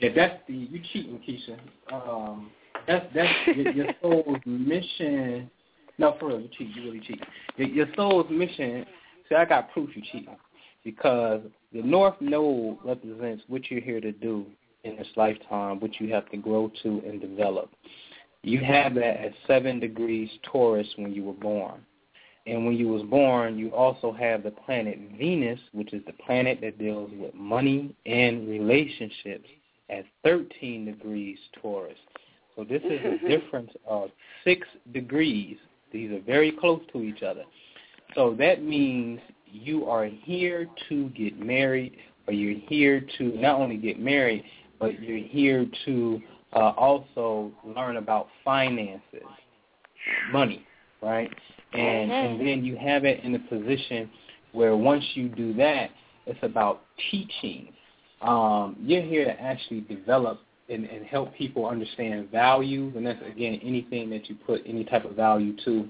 Yeah, 0.00 0.10
that's 0.14 0.40
the 0.46 0.54
you 0.54 0.80
cheating, 0.92 1.20
Kisha. 1.26 1.58
Um, 1.92 2.50
that's 2.86 3.06
that's 3.14 3.32
your, 3.56 3.72
your 3.72 3.86
soul's 4.00 4.38
mission. 4.46 5.50
No, 5.98 6.16
for 6.18 6.28
real, 6.28 6.40
you 6.40 6.48
cheat. 6.56 6.74
You 6.74 6.82
really 6.84 7.00
cheat. 7.00 7.20
Your, 7.56 7.68
your 7.68 7.86
soul's 7.96 8.30
mission. 8.30 8.86
See, 9.28 9.34
I 9.34 9.44
got 9.44 9.70
proof 9.72 9.90
you 9.94 10.02
cheating 10.12 10.36
because 10.84 11.42
the 11.72 11.82
North 11.82 12.14
Node 12.20 12.78
represents 12.84 13.42
what 13.48 13.70
you're 13.70 13.80
here 13.80 14.00
to 14.00 14.12
do 14.12 14.46
in 14.84 14.96
this 14.96 15.08
lifetime, 15.16 15.80
what 15.80 15.98
you 16.00 16.12
have 16.12 16.30
to 16.30 16.36
grow 16.36 16.70
to 16.82 17.02
and 17.06 17.20
develop. 17.20 17.70
You 18.42 18.60
have 18.60 18.94
that 18.94 19.24
at 19.24 19.32
seven 19.46 19.80
degrees 19.80 20.30
Taurus 20.44 20.86
when 20.96 21.12
you 21.12 21.24
were 21.24 21.32
born. 21.32 21.80
And 22.46 22.64
when 22.64 22.76
you 22.76 22.88
was 22.88 23.02
born, 23.02 23.58
you 23.58 23.70
also 23.70 24.12
have 24.12 24.44
the 24.44 24.52
planet 24.52 24.98
Venus, 25.18 25.58
which 25.72 25.92
is 25.92 26.02
the 26.06 26.12
planet 26.12 26.60
that 26.62 26.78
deals 26.78 27.10
with 27.18 27.34
money 27.34 27.94
and 28.06 28.48
relationships 28.48 29.48
at 29.90 30.04
13 30.22 30.84
degrees 30.86 31.38
Taurus. 31.60 31.98
So 32.54 32.64
this 32.64 32.82
is 32.82 33.00
a 33.04 33.28
difference 33.28 33.70
of 33.86 34.10
six 34.44 34.66
degrees. 34.92 35.56
These 35.92 36.12
are 36.12 36.20
very 36.20 36.52
close 36.52 36.82
to 36.92 37.02
each 37.02 37.22
other. 37.22 37.42
So 38.14 38.34
that 38.38 38.62
means 38.62 39.20
you 39.46 39.86
are 39.86 40.06
here 40.06 40.68
to 40.88 41.08
get 41.10 41.38
married, 41.38 41.96
or 42.26 42.32
you're 42.32 42.58
here 42.68 43.04
to 43.18 43.24
not 43.38 43.60
only 43.60 43.76
get 43.76 43.98
married, 43.98 44.44
but 44.78 45.00
you're 45.02 45.18
here 45.18 45.66
to 45.84 46.20
uh, 46.52 46.70
also 46.76 47.50
learn 47.64 47.96
about 47.96 48.28
finances, 48.44 49.22
money, 50.30 50.64
right? 51.02 51.30
And 51.78 52.12
and 52.12 52.40
then 52.40 52.64
you 52.64 52.76
have 52.76 53.04
it 53.04 53.22
in 53.24 53.34
a 53.34 53.38
position 53.38 54.10
where 54.52 54.76
once 54.76 55.04
you 55.14 55.28
do 55.28 55.52
that, 55.54 55.90
it's 56.26 56.38
about 56.42 56.82
teaching. 57.10 57.68
Um, 58.22 58.76
you're 58.80 59.02
here 59.02 59.24
to 59.24 59.40
actually 59.40 59.80
develop 59.82 60.40
and, 60.68 60.84
and 60.86 61.04
help 61.06 61.34
people 61.34 61.66
understand 61.66 62.30
value, 62.30 62.92
and 62.96 63.06
that's 63.06 63.20
again 63.30 63.60
anything 63.62 64.10
that 64.10 64.28
you 64.28 64.36
put 64.46 64.62
any 64.66 64.84
type 64.84 65.04
of 65.04 65.14
value 65.14 65.54
to. 65.64 65.88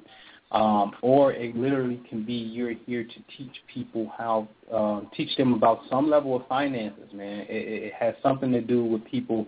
Um, 0.53 0.93
or 1.03 1.33
it 1.33 1.57
literally 1.57 2.01
can 2.09 2.25
be 2.25 2.35
you're 2.35 2.73
here 2.87 3.03
to 3.03 3.37
teach 3.37 3.51
people 3.73 4.13
how, 4.17 4.47
um, 4.73 5.11
teach 5.17 5.37
them 5.37 5.55
about 5.55 5.81
some 5.91 6.09
level 6.09 6.37
of 6.37 6.47
finances, 6.47 7.13
man. 7.13 7.41
It, 7.49 7.85
it 7.87 7.93
has 7.99 8.15
something 8.23 8.53
to 8.53 8.61
do 8.61 8.85
with 8.85 9.05
people 9.05 9.45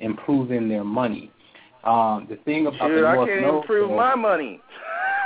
improving 0.00 0.68
their 0.68 0.84
money. 0.84 1.30
Um, 1.84 2.26
the 2.28 2.36
thing 2.44 2.66
about 2.66 2.88
Dude, 2.88 3.02
the 3.02 3.08
I 3.08 3.16
can't 3.26 3.40
Node, 3.40 3.62
improve 3.62 3.88
though- 3.90 3.96
my 3.96 4.14
money. 4.14 4.60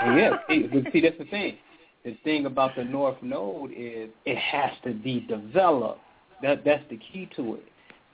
yeah, 0.05 0.31
see, 0.49 0.69
see, 0.93 1.01
that's 1.01 1.19
the 1.19 1.25
thing. 1.27 1.59
The 2.05 2.17
thing 2.23 2.47
about 2.47 2.77
the 2.77 2.85
North 2.85 3.21
Node 3.23 3.73
is 3.77 4.11
it 4.25 4.39
has 4.39 4.71
to 4.85 4.93
be 4.95 5.21
developed. 5.21 6.01
That 6.43 6.65
that's 6.65 6.85
the 6.91 6.99
key 6.99 7.29
to 7.37 7.55
it. 7.55 7.65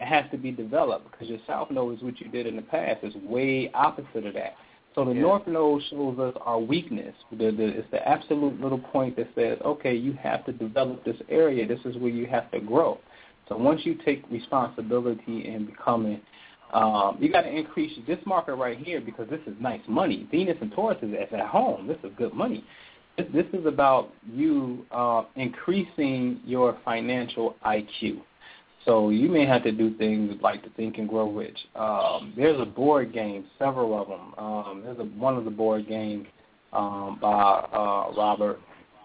It 0.01 0.07
has 0.07 0.25
to 0.31 0.39
be 0.39 0.51
developed 0.51 1.11
because 1.11 1.29
your 1.29 1.39
South 1.47 1.71
Node 1.71 1.97
is 1.97 2.03
what 2.03 2.21
you 2.21 2.29
did 2.29 2.47
in 2.47 2.57
the 2.57 2.63
past. 2.63 3.01
It's 3.03 3.17
way 3.17 3.71
opposite 3.75 4.27
of 4.27 4.35
that. 4.35 4.57
So 4.95 5.05
the 5.05 5.13
Yeah. 5.13 5.23
North 5.23 5.47
Node 5.47 5.83
shows 5.91 6.19
us 6.19 6.35
our 6.45 6.59
weakness. 6.59 7.15
The, 7.31 7.51
the, 7.51 7.79
it's 7.79 7.91
the 7.91 8.07
absolute 8.07 8.61
little 8.61 8.79
point 8.79 9.17
that 9.17 9.29
says, 9.35 9.59
okay, 9.65 9.95
you 9.95 10.13
have 10.15 10.45
to 10.47 10.53
develop 10.53 11.05
this 11.05 11.17
area. 11.29 11.67
This 11.67 11.81
is 11.85 11.97
where 11.97 12.11
you 12.11 12.27
have 12.27 12.51
to 12.51 12.61
grow. 12.61 12.99
So 13.49 13.57
once 13.57 13.83
you 13.85 13.95
take 14.05 14.25
responsibility 14.31 15.47
in 15.47 15.67
becoming, 15.67 16.21
um, 16.73 17.19
you 17.21 17.31
got 17.31 17.43
to 17.43 17.51
increase 17.51 17.93
this 18.07 18.19
marker 18.25 18.57
right 18.57 18.79
here 18.79 19.01
because 19.01 19.29
this 19.29 19.41
is 19.47 19.55
nice 19.61 19.83
money. 19.89 20.27
Venus 20.31 20.57
and 20.61 20.73
Taurus 20.73 20.99
is 21.03 21.11
is 21.11 21.29
at 21.33 21.47
home. 21.47 21.87
This 21.87 21.99
is 22.03 22.11
good 22.17 22.33
money. 22.33 22.65
This, 23.17 23.27
this 23.35 23.47
is 23.53 23.67
about 23.67 24.11
you 24.33 24.87
uh, 24.91 25.25
increasing 25.37 26.41
your 26.45 26.79
financial 26.85 27.57
IQ. 27.67 28.23
So 28.85 29.11
you 29.11 29.29
may 29.29 29.47
have 29.47 29.63
to 29.65 29.73
do 29.73 29.95
things 29.97 30.35
like 30.43 30.65
the 30.65 30.71
Think 30.71 30.99
and 30.99 31.09
Grow 31.09 31.31
Rich. 31.31 31.59
Um, 31.77 32.33
there's 32.37 32.61
a 32.61 32.65
board 32.65 33.13
game, 33.13 33.45
several 33.59 34.01
of 34.01 34.09
them. 34.09 34.35
Um, 34.45 34.83
there's 34.85 34.99
a, 34.99 35.05
one 35.19 35.37
of 35.37 35.45
the 35.45 35.51
board 35.51 35.87
games 35.87 36.27
um, 36.73 37.19
by 37.21 37.29
uh, 37.73 38.13
Robert 38.17 38.61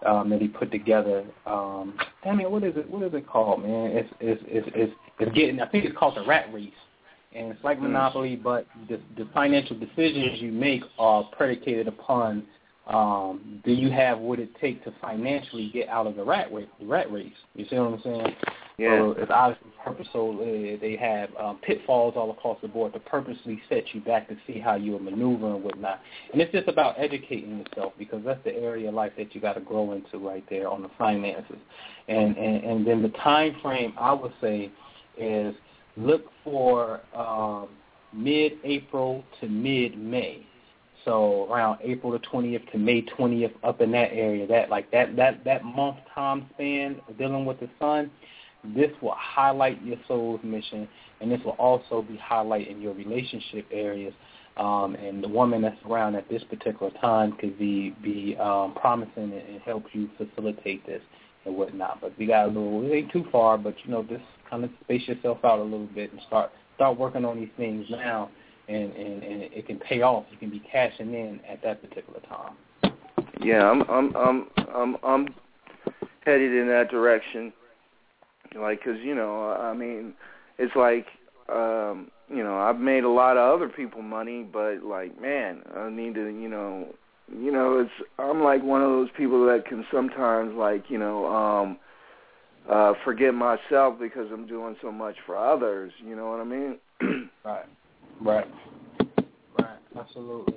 um, 0.06 0.30
that 0.30 0.40
he 0.40 0.48
put 0.48 0.72
together. 0.72 1.24
Um, 1.46 1.94
damn 2.24 2.40
it, 2.40 2.50
what 2.50 2.64
is 2.64 2.76
it? 2.76 2.90
What 2.90 3.02
is 3.02 3.14
it 3.14 3.26
called, 3.26 3.62
man? 3.62 3.92
It's 3.92 4.10
it's 4.20 4.42
it's 4.46 4.68
it's, 4.74 4.92
it's 5.20 5.32
getting. 5.32 5.60
I 5.60 5.68
think 5.68 5.84
it's 5.84 5.96
called 5.96 6.16
the 6.16 6.26
Rat 6.26 6.52
Race, 6.52 6.70
and 7.34 7.52
it's 7.52 7.62
like 7.64 7.80
Monopoly, 7.80 8.36
but 8.36 8.66
the 8.88 9.00
the 9.16 9.28
financial 9.34 9.78
decisions 9.78 10.40
you 10.40 10.52
make 10.52 10.82
are 10.98 11.24
predicated 11.36 11.88
upon 11.88 12.44
um, 12.88 13.60
do 13.64 13.72
you 13.72 13.90
have 13.90 14.18
what 14.18 14.38
it 14.38 14.48
takes 14.60 14.82
to 14.86 14.94
financially 15.00 15.70
get 15.74 15.88
out 15.88 16.06
of 16.06 16.16
the 16.16 16.24
rat 16.24 16.52
race? 16.52 16.68
Rat 16.80 17.12
race. 17.12 17.32
You 17.54 17.66
see 17.68 17.76
what 17.76 17.92
I'm 17.92 18.00
saying? 18.02 18.36
Yeah. 18.78 18.98
So 18.98 19.14
it's 19.18 19.30
obviously 19.30 19.70
purposeful. 19.84 20.38
uh, 20.40 20.80
They 20.80 20.96
have 20.98 21.28
um, 21.38 21.58
pitfalls 21.58 22.14
all 22.16 22.30
across 22.30 22.58
the 22.62 22.68
board 22.68 22.94
to 22.94 23.00
purposely 23.00 23.60
set 23.68 23.84
you 23.92 24.00
back 24.00 24.26
to 24.28 24.36
see 24.46 24.58
how 24.58 24.76
you'll 24.76 25.00
maneuver 25.00 25.54
and 25.54 25.62
whatnot. 25.62 26.00
And 26.32 26.40
it's 26.40 26.52
just 26.52 26.66
about 26.68 26.94
educating 26.98 27.58
yourself 27.58 27.92
because 27.98 28.22
that's 28.24 28.42
the 28.44 28.54
area 28.54 28.88
of 28.88 28.94
life 28.94 29.12
that 29.18 29.34
you 29.34 29.40
got 29.40 29.54
to 29.54 29.60
grow 29.60 29.92
into 29.92 30.16
right 30.16 30.44
there 30.48 30.68
on 30.68 30.80
the 30.80 30.90
finances. 30.96 31.58
And, 32.08 32.38
and 32.38 32.64
and 32.64 32.86
then 32.86 33.02
the 33.02 33.10
time 33.18 33.54
frame 33.60 33.92
I 33.98 34.14
would 34.14 34.32
say 34.40 34.70
is 35.18 35.54
look 35.98 36.26
for 36.44 37.00
um, 37.14 37.68
mid-April 38.12 39.24
to 39.40 39.48
mid-May. 39.48 40.46
So 41.04 41.50
around 41.50 41.78
April 41.82 42.12
the 42.12 42.18
20th 42.18 42.70
to 42.72 42.78
May 42.78 43.02
20th, 43.02 43.52
up 43.64 43.80
in 43.80 43.90
that 43.92 44.12
area, 44.12 44.46
that 44.46 44.68
like 44.68 44.90
that 44.90 45.16
that 45.16 45.44
that 45.44 45.64
month 45.64 45.96
time 46.14 46.46
span 46.54 47.00
dealing 47.18 47.46
with 47.46 47.60
the 47.60 47.68
sun, 47.78 48.10
this 48.76 48.90
will 49.00 49.14
highlight 49.16 49.82
your 49.82 49.96
soul's 50.06 50.40
mission, 50.42 50.88
and 51.20 51.30
this 51.30 51.40
will 51.44 51.52
also 51.52 52.02
be 52.02 52.18
highlighting 52.18 52.82
your 52.82 52.94
relationship 52.94 53.66
areas. 53.72 54.12
Um, 54.56 54.96
and 54.96 55.22
the 55.22 55.28
woman 55.28 55.62
that's 55.62 55.80
around 55.88 56.16
at 56.16 56.28
this 56.28 56.42
particular 56.50 56.90
time 57.00 57.32
could 57.40 57.58
be 57.58 57.94
be 58.02 58.36
um, 58.38 58.74
promising 58.74 59.32
and, 59.32 59.32
and 59.32 59.60
help 59.62 59.84
you 59.92 60.10
facilitate 60.18 60.84
this 60.84 61.00
and 61.46 61.56
whatnot. 61.56 62.00
But 62.00 62.18
we 62.18 62.26
got 62.26 62.46
a 62.46 62.48
little, 62.48 62.84
it 62.84 62.92
ain't 62.92 63.12
too 63.12 63.24
far, 63.30 63.56
but 63.56 63.74
you 63.84 63.92
know, 63.92 64.02
just 64.02 64.24
kind 64.48 64.64
of 64.64 64.70
space 64.84 65.06
yourself 65.06 65.38
out 65.44 65.58
a 65.58 65.62
little 65.62 65.86
bit 65.86 66.12
and 66.12 66.20
start 66.26 66.50
start 66.74 66.98
working 66.98 67.24
on 67.24 67.38
these 67.38 67.48
things 67.56 67.86
now 67.90 68.30
and, 68.68 68.92
and, 68.92 69.22
and 69.22 69.42
it 69.42 69.66
can 69.66 69.78
pay 69.78 70.02
off. 70.02 70.24
You 70.30 70.38
can 70.38 70.50
be 70.50 70.60
cashing 70.60 71.12
in 71.14 71.40
at 71.48 71.62
that 71.62 71.82
particular 71.82 72.20
time. 72.20 72.54
Yeah, 73.40 73.68
I'm 73.68 73.82
I'm 73.82 74.16
I'm 74.16 74.46
I'm 74.74 74.96
I'm 75.02 75.28
headed 76.24 76.52
in 76.54 76.68
that 76.68 76.90
direction. 76.90 77.52
Like, 78.54 78.82
cause 78.82 78.96
you 79.02 79.14
know, 79.14 79.50
I 79.52 79.74
mean, 79.74 80.14
it's 80.58 80.74
like, 80.74 81.06
um, 81.48 82.10
you 82.28 82.42
know, 82.42 82.58
I've 82.58 82.78
made 82.78 83.04
a 83.04 83.08
lot 83.08 83.36
of 83.36 83.54
other 83.54 83.68
people 83.68 84.02
money, 84.02 84.42
but 84.42 84.82
like, 84.82 85.20
man, 85.20 85.62
I 85.76 85.90
need 85.90 86.14
to, 86.14 86.26
you 86.26 86.48
know, 86.48 86.88
you 87.30 87.52
know, 87.52 87.80
it's 87.80 88.08
I'm 88.18 88.42
like 88.42 88.62
one 88.62 88.82
of 88.82 88.88
those 88.88 89.08
people 89.16 89.46
that 89.46 89.66
can 89.66 89.84
sometimes 89.92 90.54
like, 90.54 90.84
you 90.88 90.98
know, 90.98 91.26
um, 91.26 91.78
uh, 92.68 92.92
forget 93.04 93.34
myself 93.34 93.98
because 93.98 94.30
I'm 94.32 94.46
doing 94.46 94.76
so 94.82 94.92
much 94.92 95.16
for 95.26 95.36
others. 95.36 95.92
You 96.04 96.16
know 96.16 96.30
what 96.30 96.40
I 96.40 96.44
mean? 96.44 96.78
Right. 97.44 97.64
Right. 98.20 98.46
Right. 99.58 99.78
Absolutely. 99.98 100.54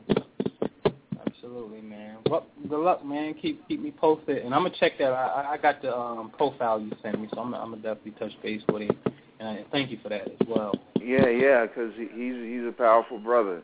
Absolutely, 1.26 1.82
man. 1.82 2.18
Well, 2.30 2.46
good 2.68 2.80
luck, 2.80 3.06
man. 3.06 3.34
Keep 3.42 3.68
keep 3.68 3.82
me 3.82 3.92
posted, 3.92 4.40
and 4.40 4.54
I'm 4.54 4.64
gonna 4.64 4.76
check 4.80 4.98
that. 5.00 5.12
I 5.14 5.54
I 5.54 5.58
got 5.58 5.82
the 5.82 5.96
um, 5.96 6.32
profile 6.38 6.82
you 6.82 6.92
sent 7.02 7.22
me, 7.22 7.30
so 7.34 7.40
I'm 7.40 7.54
I'm 7.54 7.70
gonna 7.70 7.78
definitely 7.78 8.12
touch 8.20 8.32
base 8.44 8.62
with 8.68 8.82
him, 8.82 9.00
and 9.40 9.48
I 9.48 9.66
thank 9.72 9.90
you 9.90 10.00
for 10.04 10.10
that 10.10 10.28
as 10.28 10.48
well. 10.48 10.74
yeah, 11.00 11.30
yeah, 11.30 11.66
because 11.66 11.94
he, 11.96 12.08
he's 12.14 12.36
he's 12.36 12.68
a 12.68 12.74
powerful 12.76 13.20
brother. 13.20 13.64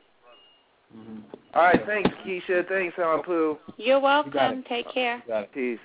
Mm-hmm. 0.96 1.20
All 1.54 1.64
right, 1.64 1.82
thanks, 1.86 2.10
Kisha. 2.26 2.68
Thanks, 2.68 2.96
Pooh. 3.26 3.58
You're 3.78 4.00
welcome. 4.00 4.34
it. 4.34 4.66
Take 4.70 4.92
care. 4.94 5.22
Got 5.28 5.44
it. 5.44 5.54
Peace. 5.54 5.80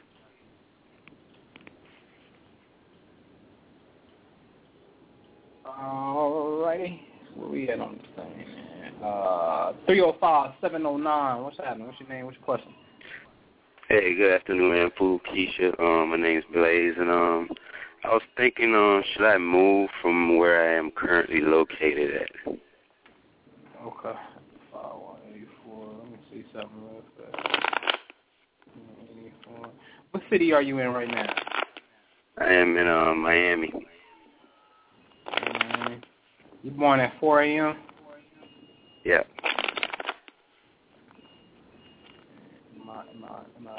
Alrighty. 5.82 7.00
Where 7.34 7.48
we 7.48 7.68
at 7.68 7.80
on 7.80 7.98
this 7.98 8.06
thing, 8.14 8.36
man? 8.36 8.92
Uh, 9.02 9.72
305-709. 9.88 11.42
What's 11.42 11.58
happening? 11.58 11.86
What's 11.88 11.98
your 11.98 12.08
name? 12.08 12.26
What's 12.26 12.36
your 12.36 12.44
question? 12.44 12.72
Hey, 13.88 14.14
good 14.14 14.32
afternoon, 14.32 14.70
man. 14.72 14.90
Food 14.96 15.22
Kisha. 15.32 15.78
Um, 15.80 16.10
my 16.10 16.16
name's 16.16 16.44
Blaze, 16.52 16.94
and 16.98 17.10
um, 17.10 17.48
I 18.04 18.08
was 18.08 18.22
thinking, 18.36 18.74
um, 18.74 19.02
should 19.12 19.26
I 19.26 19.38
move 19.38 19.90
from 20.00 20.36
where 20.36 20.62
I 20.62 20.78
am 20.78 20.92
currently 20.92 21.40
located 21.40 22.14
at? 22.14 22.30
Okay. 22.46 24.18
Five 24.72 24.94
one 24.94 25.18
eighty 25.30 25.46
four. 25.64 25.88
Let 25.98 26.12
me 26.12 26.18
see 26.30 26.44
something 26.52 26.70
real 26.80 27.02
fast. 27.16 27.98
What 30.12 30.22
city 30.30 30.52
are 30.52 30.62
you 30.62 30.78
in 30.78 30.88
right 30.88 31.08
now? 31.08 31.34
I 32.38 32.52
am 32.52 32.76
in 32.76 32.86
uh, 32.86 33.14
Miami. 33.14 33.72
You 36.62 36.70
born 36.70 37.00
at 37.00 37.18
four 37.18 37.42
a.m. 37.42 37.76
Yeah. 39.04 39.22
My, 42.76 43.02
my, 43.18 43.28
my, 43.58 43.72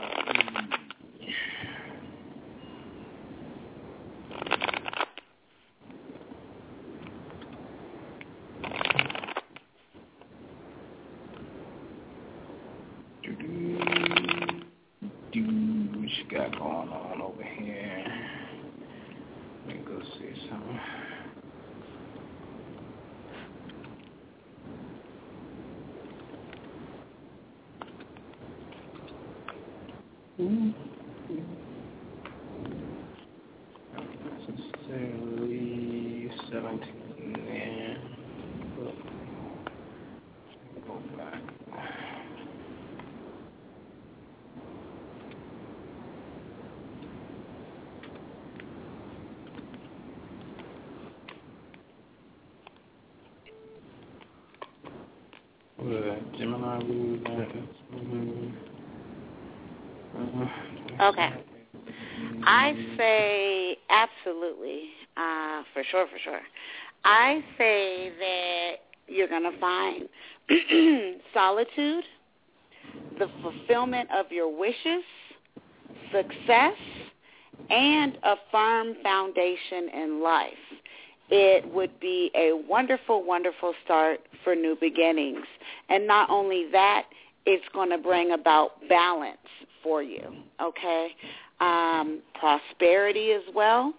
what 16.04 16.12
you 16.12 16.26
got 16.30 16.52
going 16.60 16.90
on 16.90 17.22
over 17.22 17.44
here. 17.44 18.06
Let 19.66 19.76
me 19.76 19.82
go 19.86 20.02
see 20.20 20.34
something. 20.50 20.80
Not 30.40 30.74
necessarily 34.50 36.32
17. 36.52 36.90
Yeah. 37.48 37.98
What, 55.78 56.34
Gemini 56.38 56.80
Okay. 61.04 61.30
I 62.46 62.96
say 62.98 63.78
absolutely, 63.90 64.84
uh, 65.18 65.64
for 65.74 65.84
sure, 65.90 66.08
for 66.08 66.18
sure. 66.24 66.40
I 67.04 67.44
say 67.58 68.12
that 68.20 68.72
you're 69.08 69.28
going 69.28 69.44
to 69.44 69.60
find 69.60 70.08
solitude, 71.34 72.06
the 73.20 73.28
fulfillment 73.42 74.10
of 74.14 74.32
your 74.32 74.58
wishes, 74.58 75.04
success, 76.14 76.78
and 77.70 78.18
a 78.24 78.36
firm 78.50 78.96
foundation 79.04 79.90
in 79.94 80.24
life. 80.24 80.54
It 81.30 81.68
would 81.74 82.00
be 82.00 82.32
a 82.36 82.54
wonderful, 82.70 83.26
wonderful 83.26 83.74
start 83.84 84.22
for 84.44 84.56
new 84.56 84.78
beginnings. 84.80 85.46
And 85.90 86.08
not 86.08 86.30
only 86.30 86.68
that, 86.72 87.08
it's 87.46 87.66
going 87.74 87.90
to 87.90 87.98
bring 87.98 88.32
about 88.32 88.72
balance 88.88 89.38
for 89.84 90.02
you, 90.02 90.34
okay? 90.62 91.10
Um, 91.60 92.22
prosperity 92.40 93.32
as 93.32 93.44
well. 93.54 93.94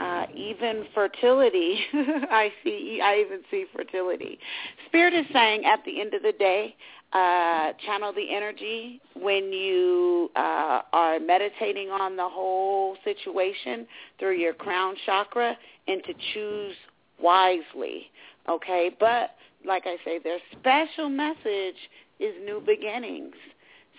Uh, 0.00 0.26
even 0.34 0.84
fertility, 0.94 1.78
I 1.92 2.50
see. 2.64 3.00
I 3.02 3.20
even 3.24 3.40
see 3.50 3.66
fertility. 3.74 4.38
Spirit 4.86 5.14
is 5.14 5.26
saying 5.32 5.64
at 5.64 5.84
the 5.84 6.00
end 6.00 6.12
of 6.12 6.22
the 6.22 6.32
day, 6.32 6.74
uh, 7.12 7.72
channel 7.84 8.12
the 8.12 8.34
energy 8.34 9.00
when 9.14 9.52
you 9.52 10.30
uh, 10.34 10.82
are 10.92 11.20
meditating 11.20 11.90
on 11.90 12.16
the 12.16 12.28
whole 12.28 12.96
situation 13.04 13.86
through 14.18 14.36
your 14.36 14.54
crown 14.54 14.96
chakra, 15.06 15.56
and 15.86 16.02
to 16.04 16.14
choose 16.34 16.74
wisely. 17.22 18.10
Okay, 18.48 18.90
but 18.98 19.30
like 19.64 19.84
I 19.86 19.96
say, 20.04 20.18
their 20.18 20.38
special 20.52 21.08
message 21.08 21.76
is 22.18 22.34
new 22.44 22.62
beginnings. 22.64 23.34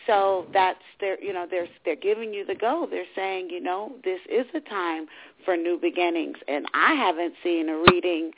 So 0.08 0.48
that's 0.54 0.80
their, 1.00 1.22
you 1.22 1.34
know, 1.34 1.46
they're 1.50 1.68
they're 1.86 1.96
giving 1.96 2.34
you 2.34 2.46
the 2.46 2.56
go. 2.56 2.88
They're 2.90 3.06
saying, 3.16 3.50
you 3.52 3.62
know, 3.62 3.92
this 4.04 4.20
is 4.30 4.46
a 4.56 4.62
time 4.62 5.06
for 5.46 5.56
new 5.56 5.78
beginnings, 5.80 6.38
and 6.48 6.66
I 6.74 6.94
haven't 6.94 7.34
seen 7.44 7.70
a 7.70 7.84
reading 7.92 8.32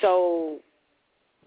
so 0.00 0.60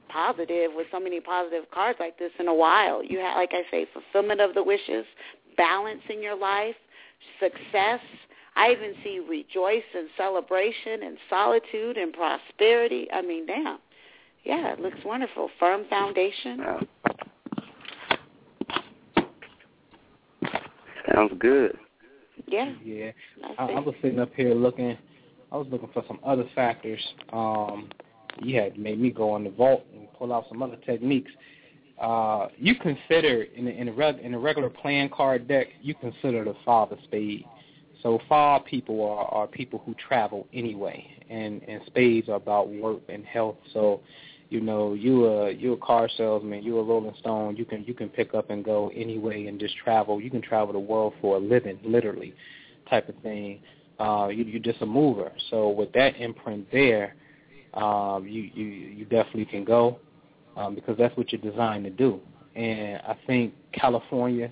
positive 0.10 0.72
with 0.76 0.88
so 0.92 1.00
many 1.00 1.20
positive 1.22 1.66
cards 1.74 2.00
like 2.00 2.20
this 2.20 2.32
in 2.40 2.48
a 2.48 2.54
while. 2.54 3.04
You 3.04 3.20
have, 3.20 3.38
like 3.38 3.52
I 3.54 3.64
say, 3.72 3.88
fulfillment 3.94 4.42
of 4.42 4.54
the 4.54 4.64
wishes, 4.64 5.06
balance 5.56 6.02
in 6.10 6.22
your 6.22 6.36
life, 6.36 6.76
success. 7.40 8.02
I 8.56 8.72
even 8.72 8.94
see 9.04 9.20
rejoice 9.20 9.84
and 9.96 10.10
celebration 10.18 11.04
and 11.04 11.18
solitude 11.30 11.98
and 11.98 12.12
prosperity. 12.12 13.08
I 13.14 13.22
mean, 13.22 13.46
damn. 13.46 13.80
Yeah, 14.44 14.74
it 14.74 14.80
looks 14.80 14.98
wonderful. 15.06 15.50
Firm 15.60 15.84
foundation. 15.90 16.60
Sounds 21.20 21.34
good. 21.40 21.78
Yeah. 22.48 22.74
Yeah. 22.84 23.12
I, 23.58 23.66
I 23.66 23.80
was 23.80 23.94
sitting 24.02 24.20
up 24.20 24.34
here 24.36 24.54
looking. 24.54 24.98
I 25.52 25.58
was 25.58 25.68
looking 25.70 25.90
for 25.94 26.04
some 26.08 26.20
other 26.24 26.46
factors. 26.56 27.02
Um, 27.34 27.90
you 28.42 28.60
had 28.60 28.78
made 28.78 29.02
me 29.02 29.10
go 29.10 29.32
on 29.32 29.44
the 29.44 29.50
vault 29.50 29.86
and 29.94 30.08
pull 30.14 30.32
out 30.32 30.46
some 30.48 30.64
other 30.64 30.78
techniques. 30.86 31.32
Uh, 32.00 32.48
you 32.58 32.76
consider 32.76 33.44
in 33.44 33.68
a, 33.68 33.72
in 33.72 33.90
a 33.90 33.92
reg, 33.92 34.20
in 34.20 34.34
a 34.34 34.40
regular 34.40 34.70
playing 34.70 35.10
card 35.10 35.48
deck, 35.50 35.68
you 35.82 35.94
consider 35.96 36.46
the 36.46 36.56
five 36.66 36.90
of 36.94 37.00
spades. 37.04 37.44
So 38.02 38.20
five 38.30 38.64
people 38.64 39.04
are, 39.04 39.26
are 39.26 39.48
people 39.48 39.82
who 39.86 39.94
travel 39.96 40.48
anyway, 40.54 41.06
and 41.30 41.62
and 41.64 41.82
spades 41.88 42.30
are 42.30 42.36
about 42.36 42.70
work 42.70 43.02
and 43.10 43.26
health. 43.26 43.58
So 43.74 44.00
you 44.50 44.62
know, 44.62 44.94
you 44.94 45.28
a 45.28 45.52
you 45.52 45.74
a 45.74 45.78
car 45.78 46.10
salesman, 46.18 46.64
you 46.64 46.80
a 46.80 46.84
Rolling 46.84 47.14
Stone, 47.20 47.56
you 47.56 47.66
can 47.66 47.84
you 47.86 47.94
can 47.94 48.10
pick 48.10 48.34
up 48.34 48.50
and 48.50 48.66
go 48.66 48.92
anyway 48.96 49.46
and 49.46 49.60
just 49.60 49.76
travel. 49.78 50.20
You 50.20 50.32
can 50.32 50.42
travel 50.42 50.74
the 50.74 50.80
world 50.80 51.14
for 51.22 51.38
a 51.38 51.40
living, 51.40 51.80
literally, 51.84 52.34
type 52.90 53.10
of 53.10 53.16
thing. 53.22 53.60
Uh, 54.00 54.30
you 54.30 54.44
you're 54.44 54.62
just 54.62 54.82
a 54.82 54.86
mover. 54.86 55.32
So 55.52 55.70
with 55.70 55.92
that 55.94 56.20
imprint 56.20 56.68
there, 56.72 57.16
um, 57.76 58.28
you 58.28 58.50
you 58.54 58.66
you 58.66 59.06
definitely 59.06 59.46
can 59.46 59.64
go 59.64 60.00
um, 60.58 60.74
because 60.74 60.98
that's 60.98 61.16
what 61.16 61.32
you're 61.32 61.42
designed 61.42 61.84
to 61.84 61.92
do. 61.92 62.20
And 62.56 63.02
I 63.08 63.16
think 63.28 63.54
California 63.72 64.50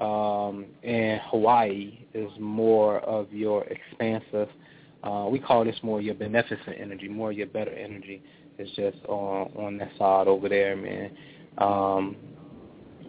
um, 0.00 0.66
and 0.82 1.20
Hawaii 1.30 2.06
is 2.12 2.30
more 2.40 2.98
of 3.00 3.32
your 3.32 3.64
expansive. 3.64 4.48
Uh, 5.04 5.28
we 5.30 5.38
call 5.38 5.64
this 5.64 5.76
more 5.84 6.00
your 6.00 6.16
beneficent 6.16 6.76
energy, 6.76 7.06
more 7.06 7.30
your 7.30 7.46
better 7.46 7.70
energy 7.70 8.20
is 8.58 8.68
just 8.70 8.98
on 9.06 9.50
on 9.56 9.78
that 9.78 9.90
side 9.98 10.28
over 10.28 10.48
there, 10.48 10.76
man. 10.76 11.10
Um, 11.58 12.16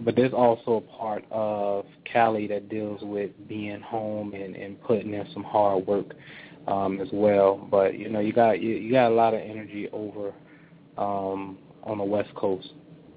but 0.02 0.16
there's 0.16 0.34
also 0.34 0.78
a 0.78 0.98
part 0.98 1.26
of 1.30 1.86
Cali 2.06 2.48
that 2.48 2.70
deals 2.70 3.02
with 3.02 3.32
being 3.48 3.82
home 3.82 4.34
and, 4.34 4.56
and 4.56 4.82
putting 4.84 5.14
in 5.14 5.28
some 5.34 5.44
hard 5.44 5.86
work 5.86 6.14
um, 6.68 7.02
as 7.02 7.10
well. 7.12 7.58
But 7.70 7.98
you 7.98 8.10
know, 8.10 8.20
you 8.20 8.32
got 8.32 8.62
you, 8.62 8.70
you 8.76 8.92
got 8.92 9.12
a 9.12 9.16
lot 9.16 9.34
of 9.34 9.42
energy 9.42 9.90
over 9.92 10.34
um, 10.98 11.58
on 11.84 11.98
the 11.98 12.04
West 12.04 12.34
Coast 12.36 12.70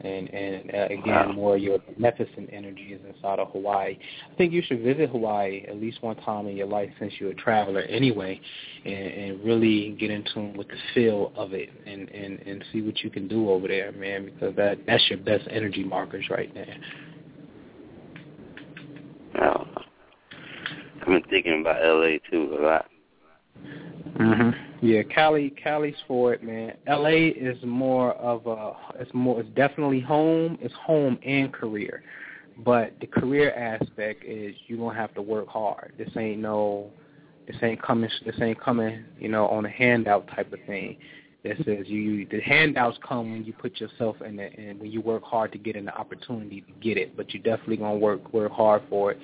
and 0.05 0.29
and 0.33 0.75
uh, 0.75 0.87
again 0.93 1.35
more 1.35 1.57
your 1.57 1.79
beneficent 1.79 2.49
energy 2.53 2.99
is 2.99 3.01
inside 3.15 3.39
of 3.39 3.51
Hawaii. 3.53 3.99
I 4.31 4.35
think 4.37 4.53
you 4.53 4.63
should 4.63 4.83
visit 4.83 5.11
Hawaii 5.11 5.65
at 5.69 5.77
least 5.77 6.03
one 6.03 6.17
time 6.17 6.47
in 6.47 6.57
your 6.57 6.67
life 6.67 6.91
since 6.99 7.13
you're 7.19 7.31
a 7.31 7.35
traveler 7.35 7.83
anyway, 7.83 8.41
and, 8.85 8.95
and 8.95 9.45
really 9.45 9.97
get 9.99 10.11
in 10.11 10.25
tune 10.35 10.57
with 10.57 10.69
the 10.69 10.77
feel 10.95 11.33
of 11.37 11.53
it 11.53 11.71
and 11.87 12.09
and 12.11 12.39
and 12.41 12.65
see 12.73 12.83
what 12.83 12.99
you 13.01 13.11
can 13.11 13.29
do 13.29 13.51
over 13.51 13.69
there, 13.69 13.93
man. 13.93 14.27
Because 14.27 14.55
that 14.57 14.79
that's 14.87 15.09
your 15.09 15.19
best 15.19 15.47
energy 15.51 15.85
markers 15.85 16.27
right 16.31 16.53
there. 16.55 16.77
Well, 19.35 19.67
I've 21.01 21.07
been 21.07 21.23
thinking 21.31 21.61
about 21.61 21.83
LA 21.83 22.19
too 22.31 22.57
a 22.59 22.63
lot. 22.63 22.87
Mhm. 24.19 24.72
Yeah, 24.83 25.05
Cali, 25.05 25.51
Cali's 25.51 25.95
for 26.09 26.35
it, 26.35 26.43
man. 26.43 26.73
LA 26.89 27.31
is 27.37 27.57
more 27.63 28.15
of 28.15 28.49
a, 28.49 28.73
it's 29.01 29.15
more, 29.15 29.39
it's 29.39 29.49
definitely 29.51 30.01
home. 30.01 30.59
It's 30.61 30.75
home 30.75 31.21
and 31.25 31.53
career, 31.53 32.03
but 32.65 32.93
the 33.01 33.07
career 33.07 33.55
aspect 33.55 34.25
is 34.25 34.57
you 34.67 34.79
gonna 34.79 34.99
have 34.99 35.15
to 35.15 35.23
work 35.23 35.47
hard. 35.47 35.93
This 35.99 36.09
ain't 36.17 36.41
no, 36.41 36.91
this 37.47 37.55
ain't 37.63 37.81
coming, 37.81 38.11
this 38.27 38.35
ain't 38.43 38.61
coming, 38.61 39.05
you 39.21 39.29
know, 39.29 39.47
on 39.47 39.67
a 39.67 39.69
handout 39.69 40.27
type 40.35 40.53
of 40.53 40.59
thing. 40.67 40.97
This 41.45 41.61
is 41.61 41.87
you, 41.87 42.01
you 42.01 42.27
the 42.29 42.41
handouts 42.41 42.99
come 43.07 43.31
when 43.31 43.45
you 43.45 43.53
put 43.53 43.81
yourself 43.81 44.17
in 44.21 44.41
it 44.41 44.59
and 44.59 44.81
when 44.81 44.91
you 44.91 45.01
work 45.01 45.23
hard 45.23 45.53
to 45.53 45.59
get 45.59 45.77
an 45.77 45.91
opportunity 45.91 46.63
to 46.63 46.73
get 46.81 46.97
it. 46.97 47.17
But 47.17 47.33
you 47.33 47.39
definitely 47.39 47.77
gonna 47.77 47.99
work 47.99 48.33
work 48.33 48.51
hard 48.51 48.83
for 48.91 49.13
it. 49.13 49.21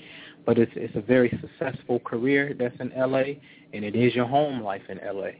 But 0.46 0.56
it's 0.56 0.72
it's 0.76 0.94
a 0.94 1.00
very 1.00 1.36
successful 1.40 1.98
career 1.98 2.54
that's 2.56 2.78
in 2.78 2.92
LA, 2.96 3.40
and 3.72 3.84
it 3.84 3.96
is 3.96 4.14
your 4.14 4.26
home 4.26 4.62
life 4.62 4.82
in 4.88 5.00
LA. 5.04 5.30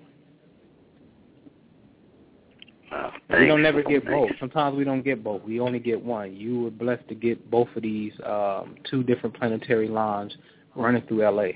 Uh, 2.91 3.11
we 3.30 3.47
don't 3.47 3.62
never 3.62 3.82
get 3.82 4.05
both. 4.07 4.30
Sometimes 4.41 4.76
we 4.76 4.84
don't 4.84 5.03
get 5.03 5.22
both. 5.22 5.43
We 5.43 5.61
only 5.61 5.78
get 5.78 6.03
one. 6.03 6.34
You 6.34 6.61
were 6.61 6.70
blessed 6.70 7.07
to 7.09 7.14
get 7.14 7.51
both 7.51 7.68
of 7.76 7.82
these 7.82 8.12
um, 8.24 8.76
two 8.91 9.03
different 9.03 9.36
planetary 9.36 9.89
lines 9.89 10.36
running 10.74 11.03
through 11.03 11.22
LA. 11.22 11.49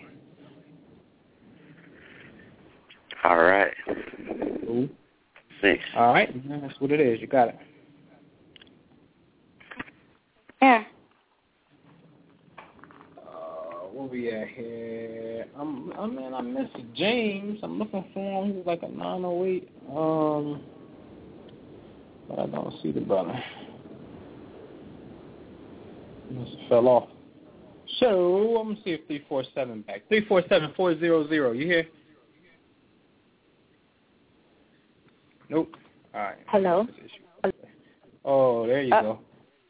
All 3.24 3.42
right. 3.42 3.72
Cool. 4.66 4.88
Thanks. 5.60 5.84
All 5.96 6.12
right. 6.12 6.28
That's 6.60 6.80
what 6.80 6.90
it 6.90 7.00
is. 7.00 7.20
You 7.20 7.28
got 7.28 7.48
it. 7.48 7.56
Yeah. 10.60 10.84
Uh, 13.18 13.86
where 13.92 14.08
we 14.08 14.30
at 14.30 14.48
here? 14.48 15.46
I'm, 15.56 15.92
I 15.92 16.06
mean, 16.06 16.34
I 16.34 16.40
miss 16.40 16.68
James. 16.94 17.60
I'm 17.62 17.78
looking 17.78 18.04
for 18.12 18.44
him. 18.44 18.56
He's 18.56 18.66
like 18.66 18.82
a 18.82 18.88
908. 18.88 19.68
Um, 19.88 20.62
but 22.34 22.42
I 22.42 22.46
don't 22.46 22.74
see 22.82 22.92
the 22.92 23.00
brother. 23.00 23.38
Must 26.30 26.50
have 26.50 26.68
fell 26.68 26.88
off. 26.88 27.08
So 27.98 28.56
I'm 28.58 28.68
gonna 28.70 28.80
see 28.84 28.92
if 28.92 29.06
three 29.06 29.24
four 29.28 29.44
seven 29.54 29.82
back. 29.82 30.08
Three 30.08 30.24
four 30.24 30.42
seven 30.48 30.72
four 30.74 30.98
zero 30.98 31.28
zero. 31.28 31.52
You 31.52 31.66
here? 31.66 31.86
Nope. 35.50 35.76
All 36.14 36.20
right. 36.22 36.36
Hello. 36.46 36.86
Oh, 38.24 38.66
there 38.66 38.82
you 38.82 38.94
Uh, 38.94 39.02
go. 39.02 39.18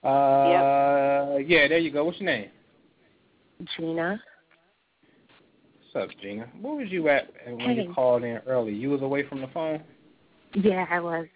Uh, 0.09 1.39
yeah, 1.39 1.67
there 1.69 1.79
you 1.79 1.91
go. 1.91 2.05
What's 2.05 2.21
your 2.21 2.27
name? 2.27 2.51
Gina. 3.77 4.21
What's 5.93 6.11
up, 6.11 6.17
Gina? 6.21 6.49
Where 6.61 6.75
was 6.75 6.89
you 6.91 7.09
at 7.09 7.33
when 7.47 7.61
Hey. 7.61 7.83
you 7.83 7.93
called 7.93 8.23
in 8.23 8.39
early? 8.47 8.73
You 8.73 8.91
was 8.91 9.03
away 9.03 9.25
from 9.25 9.41
the 9.41 9.49
phone. 9.49 9.83
Yeah, 10.55 10.87
I 10.91 11.01
was. 11.01 11.27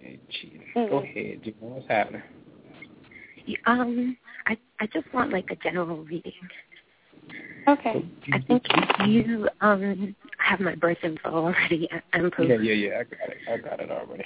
Hey, 0.00 0.18
Gina. 0.30 0.64
Mhm. 0.74 0.90
Go 0.90 0.98
ahead, 0.98 1.42
Gina. 1.42 1.56
What's 1.60 1.86
happening? 1.88 2.22
Um, 3.66 4.16
I 4.46 4.56
I 4.80 4.86
just 4.86 5.12
want 5.12 5.32
like 5.32 5.50
a 5.50 5.56
general 5.56 6.04
reading. 6.04 6.32
Okay. 7.68 8.04
I 8.32 8.38
think 8.40 8.62
you 9.06 9.48
um 9.60 10.14
have 10.38 10.60
my 10.60 10.74
birth 10.74 10.98
info 11.02 11.28
already. 11.30 11.88
I- 11.92 12.02
I'm 12.12 12.30
proof. 12.30 12.48
Yeah, 12.48 12.56
yeah, 12.56 12.72
yeah. 12.72 12.98
I 13.00 13.04
got 13.04 13.28
it. 13.28 13.38
I 13.48 13.56
got 13.58 13.80
it 13.80 13.90
already. 13.90 14.24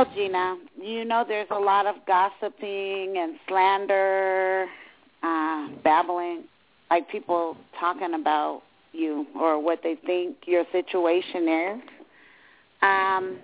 Oh, 0.00 0.04
Gina, 0.14 0.56
you 0.80 1.04
know 1.04 1.24
there's 1.26 1.48
a 1.50 1.58
lot 1.58 1.84
of 1.84 1.96
gossiping 2.06 3.16
and 3.18 3.34
slander, 3.48 4.66
uh, 5.24 5.66
babbling, 5.82 6.44
like 6.88 7.10
people 7.10 7.56
talking 7.80 8.14
about 8.14 8.62
you 8.92 9.26
or 9.34 9.60
what 9.60 9.80
they 9.82 9.96
think 10.06 10.36
your 10.46 10.62
situation 10.70 11.48
is. 11.48 11.80
Um, 12.80 13.38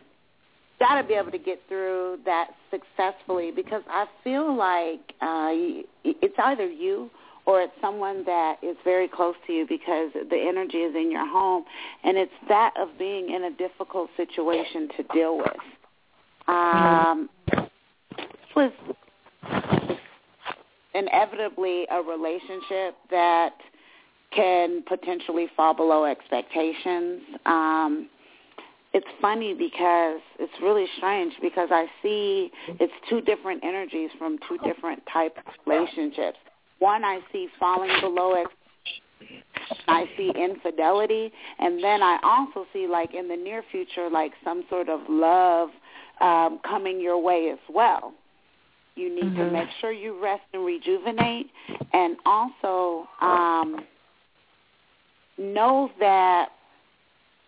got 0.78 1.02
to 1.02 1.09
be 1.09 1.14
able 1.14 1.32
to 1.32 1.38
get 1.38 1.61
through 1.66 2.20
that 2.24 2.50
successfully 2.70 3.50
because 3.50 3.82
I 3.90 4.07
feel 4.22 4.57
like 4.57 5.12
uh, 5.20 5.82
it's 6.05 6.38
either 6.38 6.68
you 6.68 7.11
or 7.46 7.62
it's 7.62 7.72
someone 7.80 8.24
that 8.26 8.59
is 8.62 8.76
very 8.84 9.09
close 9.09 9.34
to 9.48 9.52
you 9.52 9.66
because 9.68 10.12
the 10.12 10.46
energy 10.48 10.78
is 10.78 10.94
in 10.94 11.11
your 11.11 11.28
home, 11.28 11.64
and 12.05 12.16
it's 12.16 12.30
that 12.48 12.74
of 12.78 12.90
being 12.96 13.34
in 13.34 13.42
a 13.42 13.50
difficult 13.50 14.09
situation 14.16 14.88
to 14.96 15.02
deal 15.12 15.36
with. 15.36 15.74
Um, 16.47 17.28
was 18.55 18.72
inevitably 20.95 21.86
a 21.90 22.01
relationship 22.03 22.95
that 23.11 23.55
can 24.34 24.82
potentially 24.86 25.49
fall 25.57 25.74
below 25.74 26.05
expectations. 26.05 27.22
Um, 27.47 28.09
it's 28.92 29.07
funny 29.20 29.55
because 29.55 30.20
it's 30.38 30.53
really 30.62 30.86
strange 30.99 31.32
because 31.42 31.68
I 31.72 31.86
see 32.03 32.51
it's 32.80 32.92
two 33.09 33.20
different 33.22 33.64
energies 33.64 34.11
from 34.18 34.38
two 34.49 34.59
different 34.59 35.03
type 35.12 35.36
of 35.38 35.53
relationships. 35.66 36.38
One 36.78 37.05
I 37.05 37.20
see 37.32 37.49
falling 37.59 37.90
below 38.01 38.34
expectations. 38.34 38.61
I 39.88 40.05
see 40.16 40.30
infidelity, 40.36 41.32
and 41.59 41.82
then 41.82 42.03
I 42.03 42.18
also 42.22 42.68
see 42.72 42.86
like 42.86 43.14
in 43.14 43.28
the 43.28 43.36
near 43.36 43.62
future 43.70 44.11
like 44.11 44.32
some 44.45 44.64
sort 44.68 44.88
of 44.90 45.01
love 45.09 45.70
um, 46.20 46.60
coming 46.68 47.00
your 47.00 47.20
way 47.20 47.50
as 47.52 47.58
well. 47.74 48.12
You 48.96 49.14
need 49.14 49.24
mm-hmm. 49.24 49.38
to 49.38 49.50
make 49.50 49.68
sure 49.80 49.92
you 49.92 50.22
rest 50.22 50.42
and 50.52 50.64
rejuvenate, 50.64 51.46
and 51.92 52.16
also 52.24 53.08
um, 53.20 53.84
know 55.36 55.90
that 55.98 56.50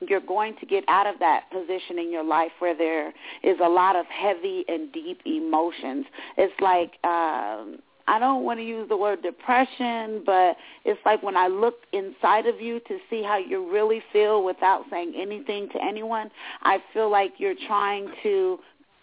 you're 0.01 0.21
going 0.21 0.55
to 0.61 0.67
get 0.67 0.85
out 0.89 1.07
of 1.07 1.19
that 1.21 1.45
position 1.51 1.99
in 1.99 2.13
your 2.13 2.25
life 2.25 2.51
where 2.59 2.77
there 2.77 3.09
is 3.43 3.57
a 3.63 3.69
lot 3.69 3.97
of 3.97 4.07
heavy 4.07 4.65
and 4.69 4.93
deep 4.93 5.21
emotions. 5.25 6.05
It's 6.37 6.53
like 6.61 6.93
um 7.05 7.79
I 8.09 8.19
don't 8.19 8.45
want 8.45 8.61
to 8.61 8.65
use 8.65 8.89
the 8.89 8.97
word 8.97 9.23
depression, 9.23 10.23
but 10.25 10.57
it's 10.85 11.01
like 11.05 11.23
when 11.23 11.37
I 11.37 11.49
look 11.49 11.75
inside 11.93 12.47
of 12.47 12.61
you 12.61 12.81
to 12.81 12.99
see 13.11 13.23
how 13.23 13.39
you 13.39 13.71
really 13.71 14.03
feel 14.13 14.45
without 14.45 14.85
saying 14.91 15.15
anything 15.17 15.69
to 15.71 15.83
anyone, 15.83 16.31
I 16.63 16.79
feel 16.93 17.11
like 17.11 17.35
you're 17.39 17.57
trying 17.67 18.09
to 18.23 18.59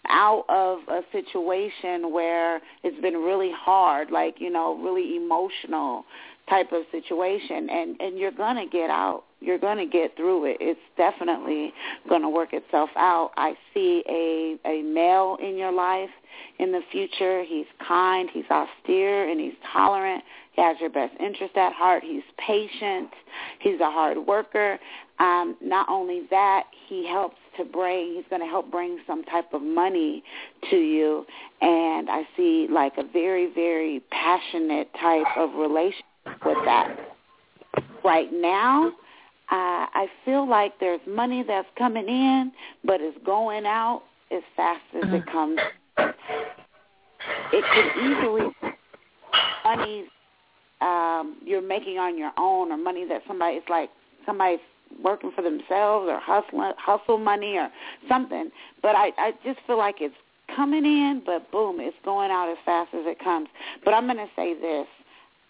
out 0.08 0.44
of 0.48 0.80
a 0.88 1.02
situation 1.12 2.12
where 2.12 2.60
it's 2.82 3.00
been 3.00 3.14
really 3.14 3.50
hard, 3.54 4.10
like, 4.10 4.36
you 4.38 4.50
know, 4.50 4.76
really 4.76 5.16
emotional 5.16 6.04
type 6.48 6.72
of 6.72 6.82
situation 6.92 7.70
and 7.70 7.98
and 8.00 8.18
you're 8.18 8.30
going 8.30 8.56
to 8.56 8.66
get 8.70 8.90
out 8.90 9.24
you're 9.44 9.58
going 9.58 9.78
to 9.78 9.86
get 9.86 10.16
through 10.16 10.46
it. 10.46 10.56
It's 10.60 10.80
definitely 10.96 11.72
going 12.08 12.22
to 12.22 12.28
work 12.28 12.52
itself 12.52 12.90
out. 12.96 13.30
I 13.36 13.54
see 13.72 14.02
a 14.08 14.68
a 14.68 14.82
male 14.82 15.36
in 15.42 15.56
your 15.56 15.72
life 15.72 16.10
in 16.58 16.72
the 16.72 16.80
future. 16.90 17.44
He's 17.44 17.66
kind 17.86 18.28
he's 18.32 18.44
austere 18.50 19.28
and 19.28 19.40
he's 19.40 19.54
tolerant. 19.72 20.22
He 20.52 20.62
has 20.62 20.76
your 20.80 20.90
best 20.90 21.14
interest 21.20 21.56
at 21.56 21.72
heart. 21.72 22.02
He's 22.04 22.22
patient. 22.38 23.10
He's 23.60 23.80
a 23.80 23.90
hard 23.90 24.18
worker. 24.18 24.78
Um 25.18 25.56
not 25.60 25.88
only 25.88 26.22
that 26.30 26.64
he 26.88 27.06
helps 27.06 27.36
to 27.58 27.64
bring 27.64 28.14
he's 28.14 28.24
going 28.30 28.42
to 28.42 28.48
help 28.48 28.70
bring 28.70 28.98
some 29.06 29.24
type 29.24 29.52
of 29.52 29.62
money 29.62 30.22
to 30.70 30.76
you. 30.76 31.26
And 31.60 32.08
i 32.10 32.22
see 32.36 32.66
like 32.70 32.94
a 32.98 33.04
very 33.04 33.52
very 33.52 34.02
passionate 34.10 34.88
type 35.00 35.26
of 35.36 35.54
relationship 35.54 36.04
with 36.44 36.58
that. 36.64 36.96
Right 38.04 38.28
now, 38.32 38.92
uh, 39.50 39.86
I 39.92 40.06
feel 40.24 40.48
like 40.48 40.80
there's 40.80 41.00
money 41.06 41.44
that's 41.46 41.68
coming 41.76 42.08
in, 42.08 42.52
but 42.84 43.00
it's 43.00 43.18
going 43.24 43.66
out 43.66 44.02
as 44.30 44.42
fast 44.56 44.82
as 44.96 45.12
it 45.12 45.26
comes. 45.26 45.58
It 47.52 47.64
could 47.72 48.02
easily 48.04 48.50
money 49.64 50.04
um, 50.80 51.36
you're 51.44 51.62
making 51.62 51.98
on 51.98 52.18
your 52.18 52.32
own, 52.36 52.72
or 52.72 52.76
money 52.76 53.06
that 53.08 53.22
somebody 53.26 53.56
is 53.56 53.64
like 53.68 53.90
somebody's 54.26 54.60
working 55.02 55.30
for 55.34 55.42
themselves, 55.42 56.08
or 56.08 56.18
hustle 56.20 56.72
hustle 56.78 57.18
money, 57.18 57.56
or 57.56 57.68
something. 58.08 58.50
But 58.82 58.96
I 58.96 59.12
I 59.18 59.32
just 59.44 59.60
feel 59.66 59.78
like 59.78 59.96
it's 60.00 60.14
coming 60.54 60.84
in, 60.84 61.22
but 61.24 61.50
boom, 61.50 61.80
it's 61.80 61.96
going 62.04 62.30
out 62.30 62.50
as 62.50 62.58
fast 62.64 62.94
as 62.94 63.06
it 63.06 63.18
comes. 63.18 63.48
But 63.84 63.94
I'm 63.94 64.06
going 64.06 64.18
to 64.18 64.28
say 64.36 64.54
this 64.54 64.86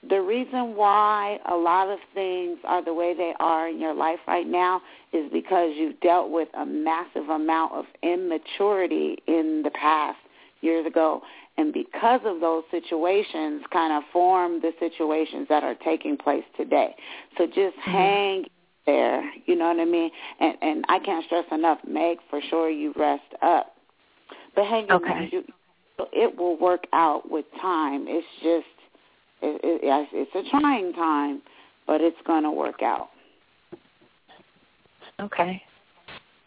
the 0.08 0.20
reason 0.20 0.76
why 0.76 1.38
a 1.50 1.54
lot 1.54 1.88
of 1.88 1.98
things 2.14 2.58
are 2.64 2.84
the 2.84 2.94
way 2.94 3.14
they 3.14 3.32
are 3.40 3.68
in 3.68 3.80
your 3.80 3.94
life 3.94 4.18
right 4.26 4.46
now 4.46 4.80
is 5.12 5.30
because 5.32 5.72
you've 5.76 5.98
dealt 6.00 6.30
with 6.30 6.48
a 6.54 6.66
massive 6.66 7.28
amount 7.28 7.72
of 7.72 7.84
immaturity 8.02 9.18
in 9.26 9.62
the 9.64 9.70
past 9.70 10.18
years 10.60 10.86
ago. 10.86 11.22
And 11.56 11.72
because 11.72 12.20
of 12.24 12.40
those 12.40 12.64
situations 12.70 13.62
kind 13.72 13.92
of 13.92 14.02
form 14.12 14.60
the 14.60 14.72
situations 14.80 15.46
that 15.48 15.62
are 15.62 15.76
taking 15.84 16.16
place 16.16 16.44
today. 16.56 16.96
So 17.38 17.46
just 17.46 17.76
mm-hmm. 17.78 17.90
hang 17.90 18.44
there, 18.86 19.30
you 19.46 19.56
know 19.56 19.68
what 19.68 19.80
I 19.80 19.84
mean? 19.84 20.10
And 20.40 20.56
and 20.60 20.84
I 20.88 20.98
can't 20.98 21.24
stress 21.24 21.44
enough, 21.52 21.78
make 21.86 22.18
for 22.28 22.40
sure 22.50 22.68
you 22.68 22.92
rest 22.96 23.22
up. 23.40 23.74
But 24.54 24.66
hang 24.66 24.90
okay. 24.90 25.04
in 25.04 25.18
there. 25.18 25.28
You, 25.32 25.44
it 26.12 26.36
will 26.36 26.58
work 26.58 26.84
out 26.92 27.30
with 27.30 27.44
time. 27.62 28.06
It's 28.08 28.26
just 28.42 28.66
it, 29.44 29.80
it, 29.82 30.08
it's 30.12 30.34
a 30.34 30.42
trying 30.50 30.92
time, 30.92 31.42
but 31.86 32.00
it's 32.00 32.16
going 32.26 32.44
to 32.44 32.50
work 32.50 32.82
out. 32.82 33.10
Okay. 35.20 35.62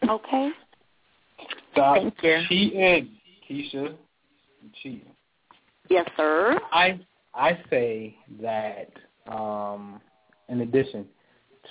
Okay. 0.08 0.50
Stop 1.72 1.96
Thank 1.96 2.14
you. 2.22 2.42
cheating, 2.48 3.08
Kisha. 3.48 3.94
Cheating. 4.82 5.12
Yes, 5.88 6.06
sir. 6.16 6.58
I 6.72 6.98
I 7.34 7.60
say 7.70 8.16
that 8.42 8.90
um, 9.26 10.00
in 10.48 10.62
addition 10.62 11.06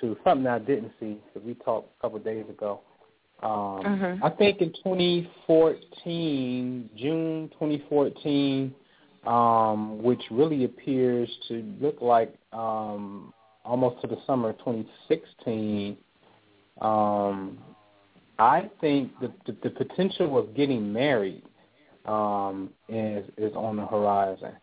to 0.01 0.17
something 0.23 0.47
I 0.47 0.59
didn't 0.59 0.91
see, 0.99 1.17
because 1.25 1.43
we 1.45 1.55
talked 1.55 1.91
a 1.99 2.01
couple 2.01 2.17
of 2.17 2.23
days 2.23 2.45
ago. 2.49 2.79
Um, 3.43 3.83
mm-hmm. 3.83 4.23
I 4.23 4.29
think 4.31 4.61
in 4.61 4.73
2014, 4.83 6.89
June 6.97 7.49
2014, 7.53 8.73
um, 9.27 10.01
which 10.01 10.21
really 10.31 10.63
appears 10.63 11.29
to 11.49 11.63
look 11.81 12.01
like 12.01 12.33
um, 12.53 13.33
almost 13.65 14.01
to 14.01 14.07
the 14.07 14.17
summer 14.25 14.49
of 14.51 14.57
2016. 14.59 15.97
Um, 16.81 17.57
I 18.39 18.69
think 18.79 19.11
the, 19.19 19.31
the, 19.45 19.57
the 19.63 19.69
potential 19.69 20.37
of 20.37 20.55
getting 20.55 20.93
married 20.93 21.43
um, 22.05 22.69
is 22.87 23.25
is 23.37 23.53
on 23.55 23.75
the 23.75 23.85
horizon. 23.85 24.53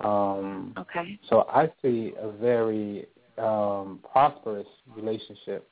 Um, 0.00 0.72
okay. 0.78 1.18
So 1.28 1.46
I 1.50 1.70
see 1.82 2.14
a 2.18 2.30
very 2.30 3.06
um, 3.38 4.00
prosperous 4.10 4.66
relationship. 4.96 5.68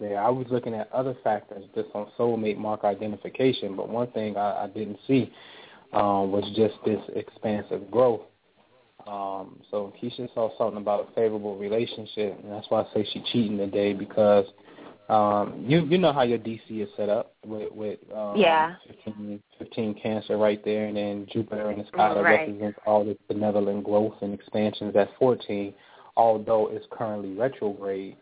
There. 0.00 0.20
I 0.20 0.28
was 0.28 0.48
looking 0.50 0.74
at 0.74 0.90
other 0.92 1.14
factors 1.22 1.62
just 1.72 1.90
on 1.94 2.08
soulmate 2.18 2.56
mark 2.56 2.82
identification, 2.82 3.76
but 3.76 3.88
one 3.88 4.10
thing 4.10 4.36
I, 4.36 4.64
I 4.64 4.66
didn't 4.66 4.98
see 5.06 5.30
um, 5.92 6.32
was 6.32 6.44
just 6.56 6.74
this 6.84 7.00
expansive 7.16 7.90
growth. 7.90 8.22
Um, 9.06 9.60
so 9.70 9.92
Kisha 10.02 10.32
saw 10.34 10.50
something 10.58 10.76
about 10.82 11.08
a 11.08 11.14
favorable 11.14 11.56
relationship, 11.56 12.38
and 12.42 12.52
that's 12.52 12.66
why 12.68 12.82
I 12.82 12.94
say 12.94 13.08
she 13.12 13.22
cheating 13.32 13.56
today 13.56 13.94
because 13.94 14.44
um, 15.08 15.64
you 15.66 15.86
you 15.86 15.96
know 15.96 16.12
how 16.12 16.22
your 16.22 16.38
DC 16.38 16.60
is 16.68 16.88
set 16.96 17.08
up 17.08 17.34
with 17.46 17.72
with 17.72 17.98
um, 18.14 18.36
yeah 18.36 18.74
15, 19.06 19.42
15 19.58 19.94
Cancer 20.02 20.36
right 20.36 20.62
there, 20.62 20.86
and 20.86 20.96
then 20.96 21.26
Jupiter 21.32 21.70
in 21.70 21.78
the 21.78 21.86
sky 21.86 22.12
that 22.12 22.22
right. 22.22 22.40
represents 22.40 22.78
all 22.86 23.04
this 23.04 23.16
benevolent 23.28 23.84
growth 23.84 24.14
and 24.20 24.34
expansions 24.34 24.94
at 24.94 25.08
14, 25.18 25.72
although 26.16 26.68
it's 26.70 26.84
currently 26.90 27.32
retrograde 27.34 28.16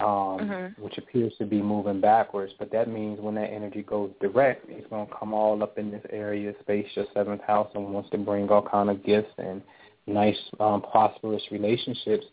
um, 0.00 0.38
mm-hmm. 0.38 0.82
which 0.82 0.98
appears 0.98 1.32
to 1.38 1.46
be 1.46 1.60
moving 1.60 2.00
backwards. 2.00 2.52
But 2.58 2.72
that 2.72 2.88
means 2.88 3.20
when 3.20 3.34
that 3.34 3.50
energy 3.50 3.82
goes 3.82 4.10
direct, 4.20 4.66
it's 4.68 4.88
going 4.88 5.06
to 5.06 5.14
come 5.14 5.32
all 5.34 5.62
up 5.62 5.78
in 5.78 5.90
this 5.90 6.04
area, 6.10 6.52
space, 6.60 6.86
your 6.94 7.06
seventh 7.14 7.42
house, 7.42 7.70
and 7.74 7.92
wants 7.92 8.10
to 8.10 8.18
bring 8.18 8.48
all 8.48 8.66
kind 8.66 8.90
of 8.90 9.04
gifts 9.04 9.32
and 9.38 9.62
nice, 10.06 10.38
um, 10.58 10.82
prosperous 10.82 11.42
relationships. 11.50 12.24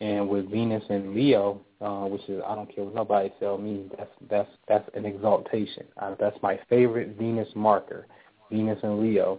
And 0.00 0.28
with 0.28 0.50
Venus 0.50 0.82
and 0.90 1.14
Leo, 1.14 1.60
uh, 1.80 2.06
which 2.06 2.28
is 2.28 2.42
I 2.44 2.56
don't 2.56 2.74
care 2.74 2.84
what 2.84 2.94
nobody 2.94 3.32
tell 3.38 3.56
me, 3.56 3.88
that's 3.96 4.10
that's 4.28 4.50
that's 4.66 4.88
an 4.94 5.06
exaltation. 5.06 5.84
Uh, 5.96 6.16
that's 6.18 6.36
my 6.42 6.58
favorite 6.68 7.16
Venus 7.16 7.48
marker, 7.54 8.08
Venus 8.50 8.80
and 8.82 9.00
Leo. 9.00 9.38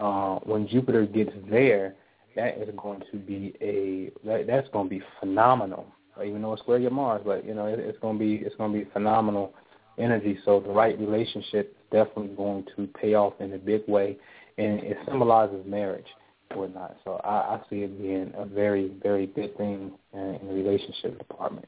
Uh, 0.00 0.36
when 0.44 0.66
Jupiter 0.66 1.04
gets 1.04 1.32
there, 1.50 1.94
that 2.36 2.56
is 2.56 2.70
going 2.80 3.02
to 3.12 3.18
be 3.18 3.52
a 3.60 4.10
that, 4.26 4.46
that's 4.46 4.68
going 4.70 4.86
to 4.86 4.90
be 4.90 5.02
phenomenal 5.20 5.86
even 6.22 6.42
though 6.42 6.52
it's 6.52 6.62
square 6.62 6.78
your 6.78 6.90
Mars, 6.90 7.22
but 7.24 7.44
you 7.44 7.54
know 7.54 7.66
it, 7.66 7.78
it's 7.78 7.98
gonna 7.98 8.18
be 8.18 8.36
it's 8.36 8.54
gonna 8.56 8.72
be 8.72 8.88
phenomenal 8.92 9.54
energy. 9.98 10.38
So 10.44 10.60
the 10.60 10.70
right 10.70 10.98
relationship 10.98 11.76
is 11.78 11.84
definitely 11.92 12.34
going 12.36 12.66
to 12.76 12.86
pay 13.00 13.14
off 13.14 13.34
in 13.40 13.52
a 13.52 13.58
big 13.58 13.82
way, 13.88 14.16
and 14.56 14.80
it 14.80 14.96
symbolizes 15.06 15.64
marriage 15.66 16.06
or 16.54 16.68
not. 16.68 16.96
So 17.04 17.20
I, 17.24 17.56
I 17.56 17.60
see 17.68 17.80
it 17.80 18.00
being 18.00 18.32
a 18.36 18.44
very, 18.44 18.92
very 19.02 19.26
good 19.26 19.56
thing 19.56 19.92
in, 20.12 20.20
in 20.20 20.48
the 20.48 20.54
relationship 20.54 21.18
department. 21.18 21.66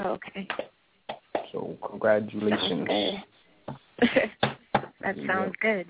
Okay. 0.00 0.48
So 1.52 1.76
congratulations. 1.88 2.82
Okay. 2.82 3.24
that 5.00 5.16
sounds 5.26 5.54
good. 5.60 5.86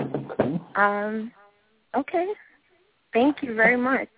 Okay. 0.00 0.60
Um, 0.76 1.32
okay. 1.96 2.26
Thank 3.12 3.42
you 3.42 3.54
very 3.54 3.76
much. 3.76 4.08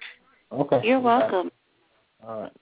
Okay. 0.53 0.81
You're 0.85 1.01
welcome. 1.01 1.51
All 2.27 2.41
right. 2.41 2.53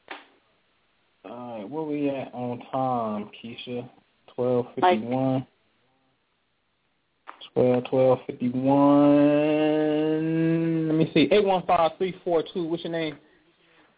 All 1.24 1.58
right. 1.58 1.70
Where 1.70 1.82
we 1.84 2.08
at 2.10 2.34
on 2.34 2.58
time, 2.72 3.30
Kisha? 3.42 3.88
Twelve 4.34 4.66
fifty 4.74 4.98
one. 4.98 5.46
Twelve 7.52 7.84
twelve 7.84 8.18
fifty 8.26 8.48
one. 8.50 9.28
Let 10.88 10.96
me 10.96 11.10
see. 11.14 11.28
Eight 11.30 11.44
one 11.44 11.64
five 11.66 11.92
three 11.98 12.16
four 12.24 12.42
two. 12.52 12.64
What's 12.64 12.82
your 12.82 12.92
name? 12.92 13.18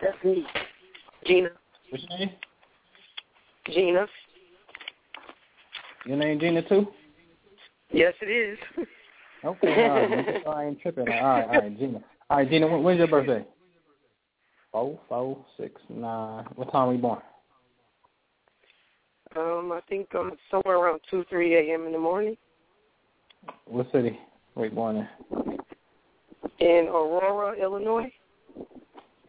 That's 0.01 0.23
me. 0.23 0.45
Gina. 1.27 1.49
What's 1.91 2.05
your 2.09 2.19
name? 2.19 2.31
Gina. 3.73 4.07
Your 6.05 6.17
name 6.19 6.39
Gina 6.41 6.69
too? 6.69 6.89
Yes, 7.91 8.13
it 8.21 8.27
is. 8.27 8.59
Okay, 9.45 9.89
all 9.89 9.95
right. 9.95 10.47
I 10.47 10.65
ain't 10.65 10.81
tripping. 10.81 11.09
All 11.09 11.15
right, 11.15 11.45
all 11.45 11.61
right, 11.61 11.79
Gina. 11.79 12.01
All 12.29 12.37
right, 12.39 12.51
Gina. 12.51 12.67
When's 12.79 12.99
your 12.99 13.09
birthday? 13.09 13.45
Four, 14.75 14.99
four, 15.09 15.39
six, 15.57 15.81
nine. 15.89 16.47
What 16.57 16.73
time 16.73 16.89
were 16.89 16.95
you 16.95 17.01
born? 17.01 17.21
Um, 19.37 19.71
I 19.73 19.81
think 19.89 20.13
um 20.17 20.33
somewhere 20.51 20.79
around 20.79 21.01
two, 21.09 21.25
three 21.31 21.55
a.m. 21.55 21.87
in 21.87 21.93
the 21.93 21.99
morning 21.99 22.37
What 23.67 23.87
city? 23.93 24.19
Were 24.57 24.67
you 24.67 24.73
born 24.73 24.97
in? 24.97 25.59
in 26.59 26.87
Aurora, 26.89 27.57
Illinois. 27.57 28.13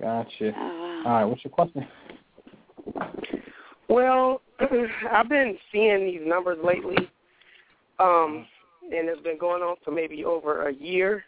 Gotcha. 0.01 0.51
Oh, 0.57 1.03
All 1.05 1.11
right. 1.11 1.25
What's 1.25 1.43
your 1.45 1.51
question? 1.51 1.87
Well, 3.87 4.41
I've 5.11 5.29
been 5.29 5.59
seeing 5.71 6.07
these 6.07 6.21
numbers 6.25 6.57
lately, 6.63 7.07
um, 7.99 8.47
and 8.81 9.07
it's 9.07 9.21
been 9.21 9.37
going 9.37 9.61
on 9.61 9.75
for 9.85 9.91
maybe 9.91 10.25
over 10.25 10.69
a 10.69 10.73
year. 10.73 11.23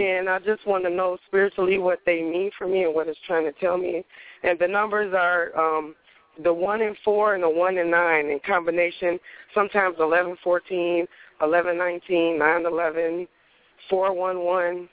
And 0.00 0.28
I 0.28 0.38
just 0.38 0.66
want 0.66 0.84
to 0.84 0.90
know 0.90 1.18
spiritually 1.26 1.78
what 1.78 2.00
they 2.06 2.22
mean 2.22 2.50
for 2.56 2.66
me 2.66 2.84
and 2.84 2.94
what 2.94 3.08
it's 3.08 3.18
trying 3.26 3.44
to 3.44 3.52
tell 3.60 3.78
me. 3.78 4.04
And 4.42 4.58
the 4.58 4.68
numbers 4.68 5.14
are 5.16 5.56
um, 5.58 5.94
the 6.42 6.52
one 6.52 6.82
and 6.82 6.96
four 7.04 7.34
and 7.34 7.42
the 7.42 7.48
one 7.48 7.78
and 7.78 7.90
nine 7.90 8.26
in 8.26 8.40
combination. 8.46 9.18
Sometimes 9.54 9.96
eleven 10.00 10.36
fourteen, 10.42 11.06
eleven 11.40 11.78
nineteen, 11.78 12.38
nine 12.38 12.66
eleven, 12.66 13.28
four 13.88 14.12
one 14.12 14.40
one. 14.40 14.88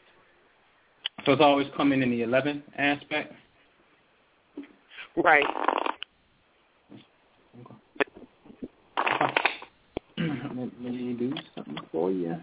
So 1.25 1.33
it's 1.33 1.41
always 1.41 1.67
coming 1.77 2.01
in 2.01 2.09
the 2.09 2.23
11 2.23 2.63
aspect? 2.77 3.33
Right. 5.15 5.45
Let 10.17 10.81
me 10.81 11.13
do 11.13 11.33
something 11.53 11.77
for 11.91 12.11
you. 12.11 12.37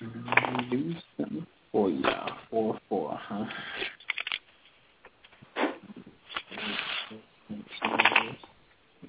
Do 0.00 0.94
something 1.18 1.46
for 1.70 1.90
you. 1.90 2.02
Four, 2.50 2.78
four, 2.88 3.18
huh? 3.20 3.44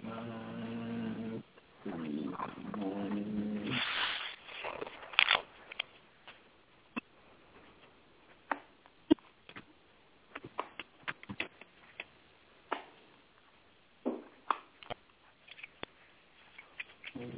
Nine, 0.03 1.43
three, 1.83 2.29
nine. 2.77 3.79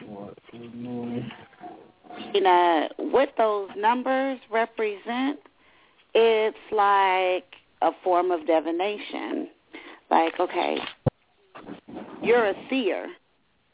What? 0.08 0.38
What 3.14 3.30
those 3.38 3.70
numbers 3.78 4.40
represent 4.52 5.40
it's 6.16 6.58
like 6.72 7.46
a 7.84 7.92
form 8.04 8.32
of 8.32 8.48
divination. 8.48 9.50
Like 10.10 10.40
okay 10.40 10.80
you're 12.24 12.48
a 12.48 12.56
seer 12.70 13.08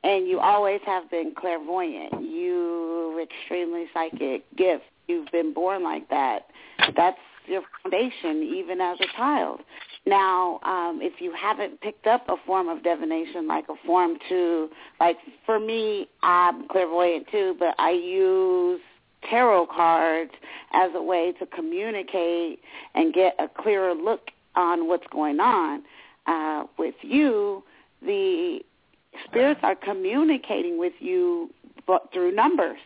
and 0.04 0.28
you 0.28 0.40
always 0.40 0.82
have 0.86 1.10
been 1.10 1.34
clairvoyant. 1.38 2.22
You 2.22 3.24
extremely 3.24 3.86
psychic 3.94 4.44
gift. 4.58 4.84
You've 5.08 5.32
been 5.32 5.54
born 5.54 5.84
like 5.84 6.10
that. 6.10 6.48
That's 6.96 7.18
your 7.48 7.62
foundation 7.84 8.44
even 8.44 8.82
as 8.82 8.98
a 9.00 9.08
child. 9.16 9.62
Now 10.06 10.60
um 10.64 11.00
if 11.02 11.22
you 11.22 11.34
haven't 11.40 11.80
picked 11.80 12.08
up 12.08 12.28
a 12.28 12.36
form 12.46 12.68
of 12.68 12.84
divination 12.84 13.48
like 13.48 13.66
a 13.70 13.76
form 13.88 14.18
to 14.28 14.68
like 15.00 15.18
for 15.46 15.60
me 15.60 16.08
i'm 16.24 16.68
clairvoyant 16.70 17.28
too 17.32 17.56
but 17.60 17.76
i 17.78 17.92
use 17.92 18.80
tarot 19.30 19.68
cards 19.68 20.32
as 20.74 20.92
a 20.96 21.02
way 21.02 21.34
to 21.40 21.46
communicate 21.48 22.60
and 22.96 23.14
get 23.14 23.36
a 23.40 23.48
clearer 23.62 23.94
look 23.94 24.30
on 24.56 24.88
what's 24.88 25.06
going 25.12 25.40
on 25.40 25.84
uh 26.28 26.64
with 26.78 26.96
you 27.02 27.64
the 28.02 28.60
spirits 29.26 29.60
are 29.64 29.76
communicating 29.76 30.78
with 30.78 30.94
you 31.00 31.50
but 31.88 32.10
through 32.14 32.32
numbers 32.34 32.80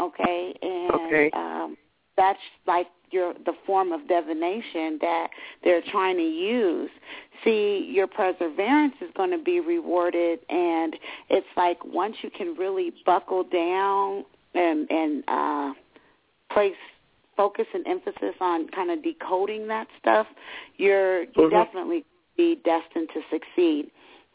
okay 0.00 0.54
and 0.62 0.90
Okay. 0.92 1.30
um 1.32 1.76
that's 2.16 2.38
like 2.66 2.86
your 3.12 3.34
the 3.44 3.52
form 3.66 3.92
of 3.92 4.08
divination 4.08 4.98
that 5.00 5.28
they're 5.62 5.82
trying 5.90 6.16
to 6.16 6.22
use. 6.22 6.90
See, 7.44 7.90
your 7.92 8.06
perseverance 8.06 8.94
is 9.00 9.10
going 9.16 9.30
to 9.30 9.38
be 9.38 9.60
rewarded, 9.60 10.40
and 10.48 10.96
it's 11.28 11.46
like 11.56 11.84
once 11.84 12.16
you 12.22 12.30
can 12.30 12.54
really 12.54 12.92
buckle 13.04 13.44
down 13.44 14.24
and 14.54 14.90
and 14.90 15.24
uh, 15.28 15.72
place 16.50 16.74
focus 17.36 17.66
and 17.74 17.86
emphasis 17.86 18.34
on 18.40 18.68
kind 18.68 18.90
of 18.90 19.02
decoding 19.02 19.66
that 19.68 19.88
stuff, 19.98 20.26
you're 20.76 21.22
you 21.22 21.28
Mhm. 21.36 21.50
definitely 21.50 22.04
be 22.36 22.56
destined 22.56 23.08
to 23.10 23.22
succeed. 23.30 23.90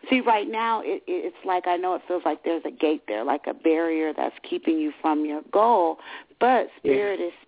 See, 0.09 0.21
right 0.21 0.47
now 0.47 0.81
it, 0.81 1.03
it's 1.07 1.43
like 1.43 1.67
I 1.67 1.77
know 1.77 1.95
it 1.95 2.03
feels 2.07 2.23
like 2.25 2.43
there's 2.43 2.65
a 2.65 2.71
gate 2.71 3.03
there, 3.07 3.23
like 3.23 3.47
a 3.47 3.53
barrier 3.53 4.13
that's 4.13 4.37
keeping 4.43 4.77
you 4.79 4.91
from 5.01 5.25
your 5.25 5.41
goal. 5.51 5.99
But 6.39 6.69
spirit 6.77 7.19
is 7.19 7.33
saying 7.33 7.46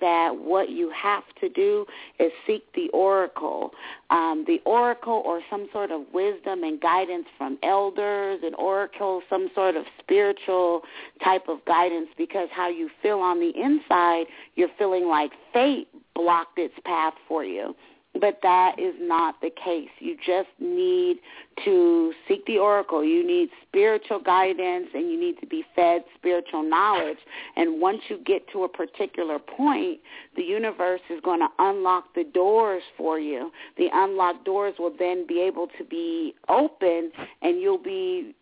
that 0.00 0.34
what 0.36 0.70
you 0.70 0.90
have 0.90 1.24
to 1.40 1.48
do 1.48 1.86
is 2.18 2.32
seek 2.46 2.64
the 2.74 2.88
oracle, 2.90 3.72
um, 4.10 4.44
the 4.46 4.60
oracle 4.64 5.22
or 5.24 5.40
some 5.50 5.68
sort 5.72 5.90
of 5.90 6.02
wisdom 6.12 6.64
and 6.64 6.80
guidance 6.80 7.26
from 7.36 7.58
elders, 7.62 8.40
an 8.42 8.54
oracle, 8.54 9.22
some 9.28 9.48
sort 9.54 9.76
of 9.76 9.84
spiritual 9.98 10.82
type 11.22 11.48
of 11.48 11.64
guidance. 11.66 12.08
Because 12.16 12.48
how 12.52 12.68
you 12.68 12.88
feel 13.02 13.18
on 13.18 13.40
the 13.40 13.52
inside, 13.54 14.26
you're 14.54 14.70
feeling 14.78 15.08
like 15.08 15.32
fate 15.52 15.88
blocked 16.14 16.58
its 16.58 16.74
path 16.84 17.14
for 17.28 17.44
you 17.44 17.74
but 18.20 18.38
that 18.42 18.78
is 18.78 18.94
not 19.00 19.40
the 19.40 19.50
case. 19.50 19.88
You 19.98 20.16
just 20.16 20.48
need 20.60 21.18
to 21.64 22.12
seek 22.28 22.44
the 22.46 22.58
oracle. 22.58 23.04
You 23.04 23.26
need 23.26 23.48
spiritual 23.68 24.20
guidance 24.20 24.88
and 24.94 25.10
you 25.10 25.18
need 25.18 25.38
to 25.40 25.46
be 25.46 25.64
fed 25.74 26.04
spiritual 26.16 26.62
knowledge. 26.62 27.18
And 27.56 27.80
once 27.80 28.00
you 28.08 28.18
get 28.24 28.48
to 28.52 28.64
a 28.64 28.68
particular 28.68 29.38
point, 29.38 30.00
the 30.36 30.42
universe 30.42 31.00
is 31.10 31.20
going 31.22 31.40
to 31.40 31.48
unlock 31.58 32.14
the 32.14 32.24
doors 32.24 32.82
for 32.96 33.18
you. 33.18 33.50
The 33.76 33.88
unlocked 33.92 34.44
doors 34.44 34.74
will 34.78 34.94
then 34.98 35.26
be 35.26 35.40
able 35.40 35.68
to 35.78 35.84
be 35.84 36.34
open 36.48 37.10
and 37.42 37.60
you'll 37.60 37.82
be 37.82 38.34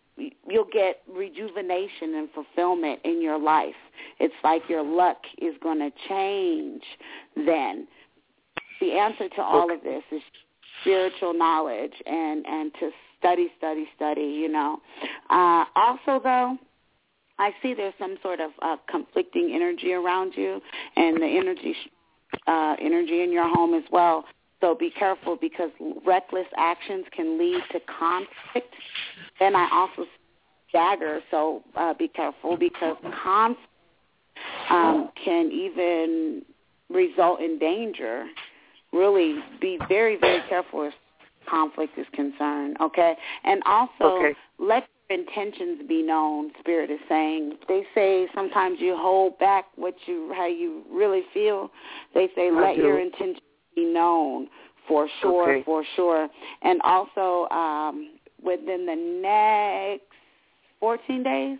you'll 0.47 0.67
get 0.71 1.01
rejuvenation 1.13 2.15
and 2.15 2.29
fulfillment 2.33 3.01
in 3.03 3.21
your 3.21 3.37
life. 3.37 3.75
It's 4.19 4.33
like 4.45 4.61
your 4.69 4.81
luck 4.81 5.17
is 5.39 5.55
going 5.61 5.79
to 5.79 5.91
change 6.07 6.83
then 7.35 7.85
the 8.79 8.91
answer 8.93 9.29
to 9.29 9.41
all 9.41 9.71
of 9.73 9.81
this 9.83 10.03
is 10.11 10.21
spiritual 10.81 11.33
knowledge 11.33 11.93
and 12.05 12.45
and 12.45 12.73
to 12.79 12.91
study 13.19 13.51
study 13.57 13.87
study 13.95 14.21
you 14.21 14.49
know. 14.49 14.79
Uh 15.29 15.65
also 15.75 16.19
though 16.23 16.57
i 17.39 17.51
see 17.61 17.73
there's 17.73 17.93
some 17.99 18.17
sort 18.21 18.39
of 18.39 18.51
uh 18.61 18.77
conflicting 18.89 19.51
energy 19.53 19.93
around 19.93 20.33
you 20.35 20.61
and 20.95 21.17
the 21.17 21.25
energy 21.25 21.75
uh 22.47 22.75
energy 22.79 23.21
in 23.21 23.31
your 23.31 23.47
home 23.47 23.73
as 23.73 23.83
well. 23.91 24.25
So 24.61 24.73
be 24.73 24.89
careful 24.89 25.37
because 25.39 25.69
reckless 26.05 26.47
actions 26.57 27.05
can 27.15 27.37
lead 27.37 27.61
to 27.71 27.79
conflict. 27.99 28.73
Then 29.39 29.55
i 29.55 29.67
also 29.71 30.09
dagger 30.71 31.21
so 31.31 31.63
uh 31.75 31.93
be 31.93 32.07
careful 32.07 32.57
because 32.57 32.97
conflict 33.23 33.61
um 34.69 35.09
can 35.23 35.51
even 35.51 36.41
result 36.89 37.39
in 37.39 37.57
danger 37.57 38.25
really 38.93 39.39
be 39.59 39.79
very, 39.89 40.17
very 40.17 40.41
careful 40.49 40.79
with 40.79 40.93
conflict 41.49 41.97
is 41.97 42.07
concerned. 42.13 42.77
Okay, 42.81 43.15
and 43.43 43.61
also 43.65 44.03
Okay. 44.03 44.35
let 44.57 44.87
your 45.09 45.19
intentions 45.19 45.87
be 45.87 46.01
known. 46.01 46.51
Spirit 46.59 46.89
is 46.89 46.99
saying. 47.07 47.57
They 47.67 47.85
say 47.93 48.27
sometimes 48.33 48.79
you 48.79 48.95
hold 48.97 49.37
back 49.39 49.65
what 49.75 49.95
you 50.07 50.31
how 50.33 50.47
you 50.47 50.83
really 50.89 51.23
feel. 51.33 51.71
They 52.13 52.29
say 52.35 52.47
I 52.47 52.51
let 52.51 52.75
do. 52.75 52.81
your 52.81 52.99
intentions 52.99 53.41
be 53.75 53.85
known 53.85 54.49
for 54.87 55.07
sure, 55.21 55.51
Okay. 55.55 55.63
for 55.63 55.83
sure. 55.95 56.27
And 56.61 56.81
also 56.83 57.47
um, 57.49 58.17
within 58.41 58.85
the 58.85 58.95
next 58.95 60.05
14 60.79 61.23
days, 61.23 61.57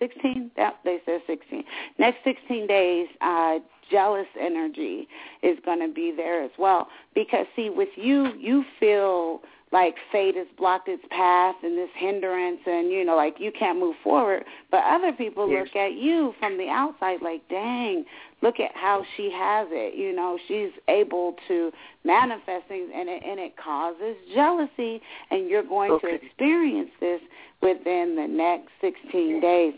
16, 0.00 0.50
that, 0.56 0.78
they 0.84 0.98
said 1.06 1.20
16. 1.26 1.62
Next 1.98 2.18
16 2.24 2.66
days, 2.66 3.06
uh, 3.20 3.58
jealous 3.90 4.26
energy 4.40 5.06
is 5.42 5.58
going 5.64 5.80
to 5.80 5.92
be 5.92 6.12
there 6.16 6.42
as 6.42 6.50
well. 6.58 6.88
Because, 7.14 7.46
see, 7.54 7.70
with 7.70 7.90
you, 7.96 8.32
you 8.38 8.64
feel 8.80 9.42
like 9.72 9.94
fate 10.10 10.34
has 10.34 10.48
blocked 10.58 10.88
its 10.88 11.04
path 11.10 11.54
and 11.62 11.78
this 11.78 11.90
hindrance 11.94 12.58
and, 12.66 12.90
you 12.90 13.04
know, 13.04 13.14
like 13.14 13.36
you 13.38 13.52
can't 13.52 13.78
move 13.78 13.94
forward. 14.02 14.44
But 14.70 14.82
other 14.84 15.12
people 15.12 15.48
Yes. 15.48 15.66
look 15.66 15.76
at 15.76 15.92
you 15.92 16.34
from 16.40 16.58
the 16.58 16.68
outside 16.68 17.22
like, 17.22 17.46
dang, 17.48 18.04
look 18.42 18.58
at 18.58 18.74
how 18.74 19.04
she 19.16 19.30
has 19.30 19.68
it. 19.70 19.94
You 19.94 20.12
know, 20.12 20.38
she's 20.48 20.70
able 20.88 21.36
to 21.46 21.70
manifest 22.02 22.66
things 22.66 22.90
and 22.92 23.08
it, 23.08 23.22
and 23.24 23.38
it 23.38 23.56
causes 23.56 24.16
jealousy. 24.34 25.00
And 25.30 25.48
you're 25.48 25.62
going 25.62 25.92
Okay. 25.92 26.18
to 26.18 26.24
experience 26.26 26.90
this 26.98 27.20
within 27.62 28.16
the 28.16 28.26
next 28.26 28.70
16 28.80 29.40
days. 29.40 29.74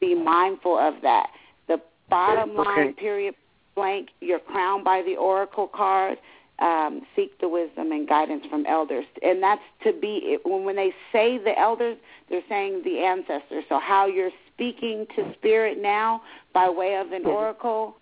Be 0.00 0.14
mindful 0.14 0.76
of 0.76 1.00
that. 1.02 1.30
The 1.66 1.80
bottom 2.10 2.54
line, 2.54 2.88
Okay. 2.88 2.92
period 2.92 3.34
blank, 3.74 4.10
you're 4.20 4.40
crowned 4.40 4.84
by 4.84 5.00
the 5.00 5.16
oracle 5.16 5.68
card. 5.68 6.18
Um, 6.60 7.02
seek 7.16 7.40
the 7.40 7.48
wisdom 7.48 7.90
and 7.90 8.06
guidance 8.06 8.44
from 8.50 8.66
elders, 8.66 9.06
and 9.22 9.42
that's 9.42 9.62
to 9.82 9.94
be 9.98 10.36
when 10.44 10.64
when 10.64 10.76
they 10.76 10.92
say 11.10 11.38
the 11.38 11.58
elders, 11.58 11.96
they're 12.28 12.42
saying 12.50 12.82
the 12.84 12.98
ancestors. 12.98 13.64
So 13.70 13.80
how 13.80 14.06
you're 14.06 14.30
speaking 14.52 15.06
to 15.16 15.32
spirit 15.38 15.78
now 15.80 16.20
by 16.52 16.68
way 16.68 16.96
of 16.96 17.12
an 17.12 17.24
oracle, 17.24 17.96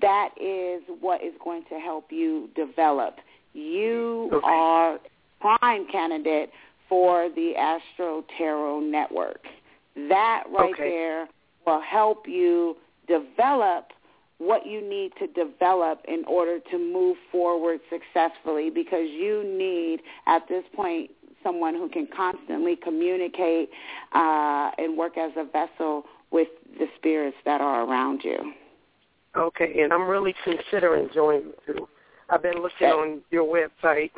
that 0.00 0.30
is 0.40 0.82
what 1.00 1.24
is 1.24 1.34
going 1.42 1.64
to 1.70 1.80
help 1.80 2.12
you 2.12 2.48
develop. 2.54 3.16
You 3.52 4.30
Okay. 4.32 4.46
are 4.46 4.98
prime 5.40 5.86
candidate 5.90 6.50
for 6.88 7.28
the 7.34 7.56
Astro 7.56 8.24
Tarot 8.38 8.80
Network. 8.80 9.44
That 10.08 10.44
right 10.50 10.72
Okay. 10.74 10.88
there 10.90 11.28
will 11.66 11.80
help 11.80 12.28
you 12.28 12.76
develop 13.08 13.92
what 14.38 14.66
you 14.66 14.86
need 14.86 15.12
to 15.18 15.26
develop 15.28 16.00
in 16.08 16.24
order 16.26 16.58
to 16.70 16.78
move 16.78 17.16
forward 17.30 17.80
successfully 17.90 18.70
because 18.70 19.08
you 19.10 19.44
need 19.44 20.00
at 20.26 20.42
this 20.48 20.64
point 20.74 21.10
someone 21.42 21.74
who 21.74 21.88
can 21.88 22.08
constantly 22.14 22.76
communicate 22.76 23.68
uh, 24.14 24.70
and 24.78 24.96
work 24.96 25.16
as 25.18 25.30
a 25.36 25.44
vessel 25.44 26.04
with 26.30 26.48
the 26.78 26.86
spirits 26.96 27.36
that 27.44 27.60
are 27.60 27.84
around 27.84 28.22
you. 28.24 28.52
Okay, 29.36 29.82
and 29.82 29.92
I'm 29.92 30.08
really 30.08 30.34
considering 30.44 31.08
joining 31.12 31.52
too. 31.66 31.88
I've 32.30 32.42
been 32.42 32.62
looking 32.62 32.86
Okay. 32.86 32.90
on 32.90 33.20
your 33.30 33.44
website. 33.44 34.10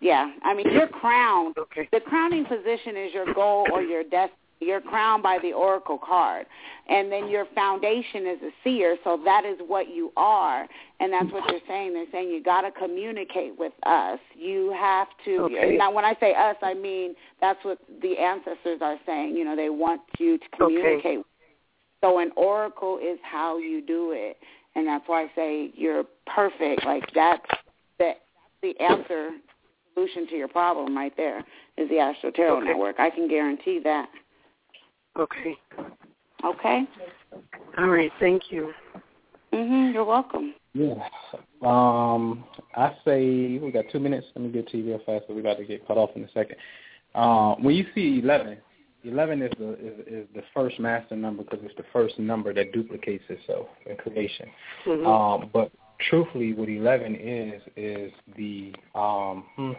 Yeah, 0.00 0.30
I 0.42 0.54
mean 0.54 0.70
your 0.70 0.86
crown. 0.86 1.54
Okay. 1.58 1.88
The 1.92 2.00
crowning 2.00 2.44
position 2.44 2.96
is 2.96 3.12
your 3.14 3.32
goal 3.32 3.66
or 3.72 3.82
your 3.82 4.02
destiny. 4.02 4.38
You're 4.64 4.80
crowned 4.80 5.22
by 5.22 5.38
the 5.40 5.52
oracle 5.52 5.98
card, 5.98 6.46
and 6.88 7.10
then 7.10 7.28
your 7.28 7.46
foundation 7.54 8.26
is 8.26 8.38
a 8.42 8.50
seer. 8.62 8.96
So 9.04 9.20
that 9.24 9.44
is 9.44 9.58
what 9.66 9.94
you 9.94 10.12
are, 10.16 10.66
and 11.00 11.12
that's 11.12 11.30
what 11.32 11.50
you're 11.50 11.60
saying. 11.68 11.94
They're 11.94 12.06
saying 12.12 12.30
you 12.30 12.42
got 12.42 12.62
to 12.62 12.70
communicate 12.70 13.58
with 13.58 13.72
us. 13.84 14.18
You 14.34 14.74
have 14.78 15.08
to. 15.24 15.42
Okay. 15.42 15.76
Now, 15.76 15.92
when 15.92 16.04
I 16.04 16.14
say 16.20 16.34
us, 16.34 16.56
I 16.62 16.74
mean 16.74 17.14
that's 17.40 17.62
what 17.64 17.78
the 18.02 18.18
ancestors 18.18 18.78
are 18.80 18.98
saying. 19.06 19.36
You 19.36 19.44
know, 19.44 19.56
they 19.56 19.70
want 19.70 20.00
you 20.18 20.38
to 20.38 20.44
communicate. 20.56 21.18
Okay. 21.18 21.28
So 22.02 22.18
an 22.18 22.32
oracle 22.36 22.98
is 23.02 23.18
how 23.22 23.58
you 23.58 23.80
do 23.80 24.12
it, 24.12 24.36
and 24.74 24.86
that's 24.86 25.04
why 25.06 25.22
I 25.22 25.30
say 25.34 25.70
you're 25.74 26.04
perfect. 26.26 26.84
Like 26.84 27.04
that's 27.14 27.46
the 27.98 28.12
the 28.62 28.78
answer 28.80 29.30
solution 29.94 30.26
to 30.28 30.36
your 30.36 30.48
problem 30.48 30.96
right 30.96 31.16
there 31.16 31.38
is 31.76 31.88
the 31.88 31.98
Astro 31.98 32.30
Tarot 32.30 32.58
Okay. 32.58 32.66
Network. 32.66 32.96
I 32.98 33.10
can 33.10 33.28
guarantee 33.28 33.80
that. 33.84 34.08
Okay. 35.18 35.56
Okay. 36.44 36.82
All 37.78 37.88
right. 37.88 38.10
Thank 38.20 38.50
you. 38.50 38.72
Mhm. 39.52 39.94
You're 39.94 40.04
welcome. 40.04 40.54
Yeah. 40.74 41.08
Um, 41.62 42.44
I 42.74 42.94
say 43.04 43.58
we 43.58 43.70
got 43.72 43.84
two 43.92 44.00
minutes. 44.00 44.26
Let 44.34 44.44
me 44.44 44.50
get 44.50 44.68
to 44.68 44.76
you 44.78 44.86
real 44.86 44.98
fast, 45.06 45.26
but 45.28 45.36
we 45.36 45.42
got 45.42 45.56
to 45.58 45.64
get 45.64 45.86
cut 45.86 45.96
off 45.96 46.10
in 46.16 46.24
a 46.24 46.30
second. 46.32 46.56
Um, 47.14 47.62
when 47.62 47.76
you 47.76 47.86
see 47.94 48.18
eleven, 48.18 48.58
eleven 49.04 49.40
is 49.42 49.52
the 49.58 49.72
is, 49.74 50.06
is 50.06 50.26
the 50.34 50.42
first 50.52 50.80
master 50.80 51.14
number 51.14 51.44
because 51.44 51.60
it's 51.62 51.76
the 51.76 51.84
first 51.92 52.18
number 52.18 52.52
that 52.52 52.72
duplicates 52.72 53.24
itself 53.28 53.68
in 53.86 53.96
creation. 53.96 54.48
Mhm. 54.84 55.06
Um, 55.06 55.50
but 55.52 55.70
truthfully, 56.10 56.52
what 56.54 56.68
eleven 56.68 57.14
is 57.14 57.62
is 57.76 58.12
the 58.36 58.74
um, 58.96 59.44
hmm, 59.54 59.72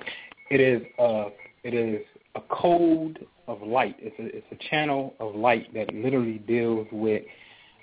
it 0.50 0.62
is 0.62 0.82
a 0.98 1.28
it 1.64 1.74
is 1.74 2.06
a 2.36 2.42
code 2.42 3.26
of 3.48 3.62
light. 3.62 3.96
It's 4.00 4.18
a 4.20 4.38
it's 4.38 4.48
a 4.52 4.70
channel 4.70 5.14
of 5.20 5.36
light 5.36 5.74
that 5.74 5.94
literally 5.94 6.40
deals 6.40 6.88
with 6.92 7.24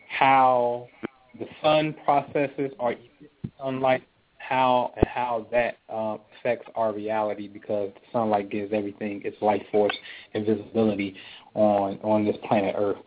how 0.08 0.88
the 1.38 1.46
sun 1.62 1.94
processes 2.04 2.72
our 2.78 2.94
sunlight, 3.58 4.02
how 4.38 4.92
and 4.96 5.06
how 5.06 5.46
that 5.50 5.78
uh, 5.88 6.18
affects 6.38 6.68
our 6.74 6.92
reality 6.92 7.48
because 7.48 7.90
sunlight 8.12 8.50
gives 8.50 8.72
everything 8.72 9.22
its 9.24 9.36
life 9.40 9.62
force 9.70 9.96
and 10.34 10.44
visibility 10.44 11.14
on 11.54 11.98
on 12.02 12.24
this 12.24 12.36
planet 12.48 12.74
Earth. 12.76 12.98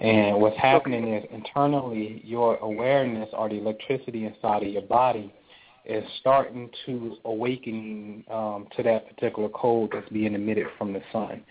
And 0.00 0.40
what's 0.40 0.56
happening 0.58 1.14
is 1.14 1.24
internally, 1.32 2.22
your 2.24 2.56
awareness 2.58 3.28
or 3.32 3.48
the 3.48 3.56
electricity 3.56 4.26
inside 4.26 4.62
of 4.62 4.68
your 4.68 4.82
body 4.82 5.32
is 5.84 6.04
starting 6.20 6.70
to 6.86 7.16
awaken 7.24 8.22
um, 8.30 8.68
to 8.76 8.82
that 8.84 9.08
particular 9.08 9.48
code 9.48 9.90
that's 9.92 10.08
being 10.10 10.34
emitted 10.34 10.66
from 10.76 10.92
the 10.92 11.00
sun. 11.12 11.42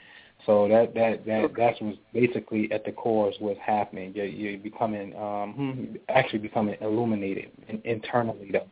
So 0.46 0.68
that 0.70 0.94
that 0.94 1.26
that 1.26 1.52
that's 1.58 1.82
what's 1.82 1.98
basically 2.14 2.72
at 2.72 2.86
the 2.86 2.92
core 2.92 3.30
is 3.30 3.36
what's 3.40 3.60
happening. 3.60 4.14
You're, 4.16 4.26
you're 4.26 4.60
becoming 4.60 5.16
um, 5.16 5.54
hmm, 5.54 5.96
actually 6.10 6.40
becoming 6.40 6.76
illuminated 6.82 7.52
internally. 7.84 8.50
Though 8.52 8.68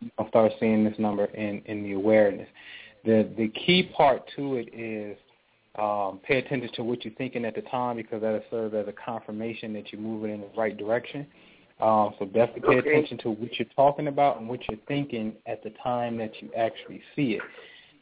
you'll 0.00 0.28
start 0.28 0.52
seeing 0.60 0.84
this 0.84 0.98
number 0.98 1.26
in 1.26 1.62
in 1.66 1.82
the 1.82 1.92
awareness. 1.92 2.48
The 3.04 3.28
the 3.36 3.48
key 3.48 3.90
part 3.96 4.22
to 4.36 4.56
it 4.56 4.68
is 4.72 5.16
um, 5.78 6.20
pay 6.26 6.38
attention 6.38 6.70
to 6.74 6.82
what 6.82 7.04
you're 7.04 7.14
thinking 7.14 7.44
at 7.44 7.54
the 7.54 7.62
time 7.62 7.96
because 7.96 8.22
that'll 8.22 8.42
serve 8.50 8.74
as 8.74 8.88
a 8.88 8.92
confirmation 8.92 9.72
that 9.74 9.92
you're 9.92 10.00
moving 10.00 10.32
in 10.32 10.40
the 10.40 10.48
right 10.56 10.76
direction. 10.76 11.26
Um, 11.80 12.14
so 12.18 12.24
definitely 12.24 12.62
pay 12.62 12.78
Okay. 12.78 12.90
attention 12.90 13.18
to 13.18 13.30
what 13.30 13.58
you're 13.58 13.68
talking 13.76 14.08
about 14.08 14.40
and 14.40 14.48
what 14.48 14.66
you're 14.68 14.78
thinking 14.88 15.34
at 15.46 15.62
the 15.62 15.70
time 15.82 16.16
that 16.16 16.32
you 16.40 16.50
actually 16.56 17.02
see 17.14 17.38
it. 17.38 17.42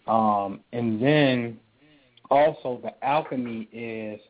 Um, 0.06 0.60
and 0.72 1.02
then 1.02 1.58
also 2.34 2.80
the 2.82 2.92
alchemy 3.06 3.68
is 3.72 4.20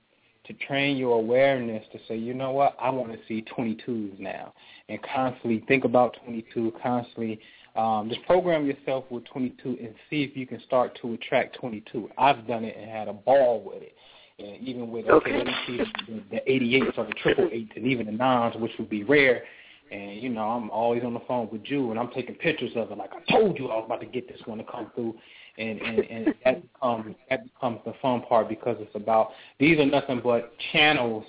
to 0.47 0.53
train 0.67 0.97
your 0.97 1.17
awareness 1.19 1.85
to 1.93 1.99
say, 2.07 2.17
you 2.17 2.35
know 2.35 2.53
what, 2.53 2.77
I 2.79 2.91
want 2.91 3.13
to 3.13 3.19
see 3.27 3.45
22s 3.57 4.19
now, 4.19 4.53
and 4.89 4.99
constantly 5.03 5.65
think 5.67 5.85
about 5.85 6.17
22, 6.25 6.75
constantly 6.83 7.41
um, 7.77 8.09
just 8.09 8.25
program 8.27 8.67
yourself 8.67 9.05
with 9.11 9.25
22 9.25 9.79
and 9.83 9.95
see 10.09 10.23
if 10.23 10.37
you 10.37 10.47
can 10.47 10.61
start 10.63 10.97
to 11.03 11.15
attract 11.15 11.57
22. 11.59 12.09
I've 12.17 12.47
done 12.47 12.65
it 12.65 12.77
and 12.79 12.89
had 12.89 13.09
a 13.09 13.13
ball 13.13 13.63
with 13.65 13.83
it. 13.83 13.97
And 14.39 14.67
even 14.67 14.91
with 14.91 15.07
okay, 15.07 15.33
Okay. 15.33 15.39
let 15.39 15.47
me 15.47 15.55
see 15.67 15.77
the, 15.79 16.23
the 16.31 16.41
88s 16.51 16.99
or 16.99 17.07
the 17.07 17.13
triple 17.15 17.49
eights 17.53 17.73
and 17.77 17.87
even 17.87 18.07
the 18.07 18.13
nines, 18.13 18.57
which 18.57 18.73
would 18.79 18.91
be 18.91 19.05
rare. 19.05 19.43
And 19.91 20.21
you 20.21 20.29
know, 20.29 20.43
I'm 20.43 20.71
always 20.71 21.05
on 21.05 21.15
the 21.15 21.21
phone 21.21 21.49
with 21.53 21.63
you, 21.67 21.91
and 21.91 22.01
I'm 22.01 22.11
taking 22.11 22.35
pictures 22.37 22.73
of 22.75 22.91
it. 22.91 22.99
Like 22.99 23.11
I 23.13 23.33
told 23.33 23.59
you, 23.59 23.69
I 23.69 23.77
was 23.77 23.85
about 23.87 24.01
to 24.01 24.07
get 24.07 24.27
this 24.27 24.41
one 24.47 24.59
to 24.59 24.65
come 24.65 24.91
through, 24.95 25.15
and 25.59 25.81
and, 25.81 25.99
and 25.99 26.35
that 26.45 26.63
becomes 26.63 27.15
that 27.31 27.45
becomes 27.45 27.81
the 27.85 27.95
fun 28.01 28.23
part 28.23 28.49
because 28.49 28.77
it's 28.81 28.95
about 28.95 29.31
these 29.59 29.79
are 29.79 29.87
nothing 29.87 30.21
but 30.23 30.53
channels 30.73 31.25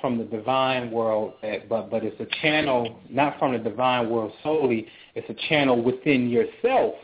from 0.00 0.18
the 0.18 0.24
divine 0.24 0.90
world, 0.90 1.32
but 1.68 1.90
but 1.90 2.04
it's 2.04 2.20
a 2.20 2.26
channel 2.42 3.00
not 3.08 3.38
from 3.38 3.52
the 3.52 3.58
divine 3.58 4.10
world 4.10 4.32
solely. 4.42 4.86
It's 5.14 5.28
a 5.30 5.48
channel 5.48 5.82
within 5.82 6.28
yourself 6.28 6.94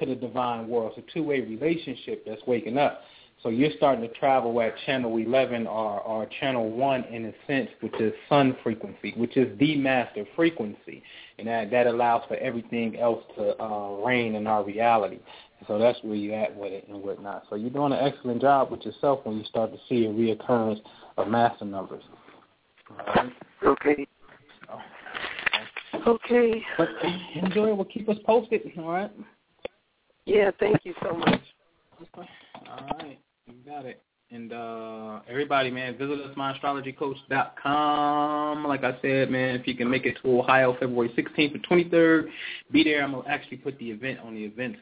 to 0.00 0.06
the 0.06 0.14
divine 0.14 0.68
world. 0.68 0.92
It's 0.96 1.06
a 1.06 1.12
two-way 1.12 1.40
relationship 1.40 2.24
that's 2.26 2.40
waking 2.46 2.78
up. 2.78 3.02
So 3.42 3.50
you're 3.50 3.70
starting 3.76 4.08
to 4.08 4.12
travel 4.14 4.60
at 4.62 4.74
channel 4.86 5.16
11 5.18 5.66
or, 5.66 6.00
or 6.00 6.26
channel 6.40 6.70
1 6.70 7.04
in 7.04 7.26
a 7.26 7.32
sense, 7.46 7.68
which 7.80 7.94
is 8.00 8.12
sun 8.28 8.56
frequency, 8.62 9.12
which 9.16 9.36
is 9.36 9.56
the 9.58 9.76
master 9.76 10.24
frequency. 10.34 11.02
And 11.38 11.46
that, 11.46 11.70
that 11.70 11.86
allows 11.86 12.22
for 12.26 12.36
everything 12.38 12.98
else 12.98 13.22
to 13.36 13.62
uh, 13.62 14.04
reign 14.04 14.34
in 14.34 14.46
our 14.46 14.64
reality. 14.64 15.18
So 15.66 15.78
that's 15.78 15.98
where 16.02 16.14
you're 16.14 16.36
at 16.36 16.54
with 16.54 16.72
it 16.72 16.86
and 16.88 17.02
whatnot. 17.02 17.44
So 17.48 17.56
you're 17.56 17.70
doing 17.70 17.92
an 17.92 17.98
excellent 18.00 18.40
job 18.40 18.70
with 18.70 18.82
yourself 18.82 19.20
when 19.24 19.38
you 19.38 19.44
start 19.44 19.72
to 19.72 19.78
see 19.88 20.06
a 20.06 20.08
reoccurrence 20.08 20.80
of 21.16 21.28
master 21.28 21.64
numbers. 21.64 22.02
All 22.90 23.14
right? 23.14 23.32
Okay. 23.64 24.06
Okay. 26.06 26.62
But 26.78 26.88
enjoy. 27.34 27.74
We'll 27.74 27.86
keep 27.86 28.08
us 28.08 28.18
posted. 28.24 28.62
All 28.78 28.90
right. 28.90 29.10
Yeah. 30.24 30.52
Thank 30.60 30.84
you 30.84 30.94
so 31.02 31.14
much. 31.14 31.40
Okay. 32.00 32.28
All 32.68 32.86
right. 32.98 33.18
You 33.46 33.54
got 33.66 33.86
it. 33.86 34.00
And 34.30 34.52
uh 34.52 35.20
everybody, 35.28 35.70
man, 35.70 35.96
visit 35.96 36.20
us, 36.20 36.36
myastrologycoach.com. 36.36 38.66
Like 38.66 38.82
I 38.84 38.98
said, 39.00 39.30
man, 39.30 39.54
if 39.54 39.68
you 39.68 39.76
can 39.76 39.88
make 39.88 40.04
it 40.04 40.18
to 40.22 40.40
Ohio 40.40 40.76
February 40.78 41.10
16th 41.16 41.54
and 41.54 41.66
23rd, 41.66 42.28
be 42.72 42.84
there. 42.84 43.02
I'm 43.04 43.12
going 43.12 43.24
to 43.24 43.30
actually 43.30 43.58
put 43.58 43.78
the 43.78 43.90
event 43.90 44.18
on 44.20 44.34
the 44.34 44.44
events 44.44 44.78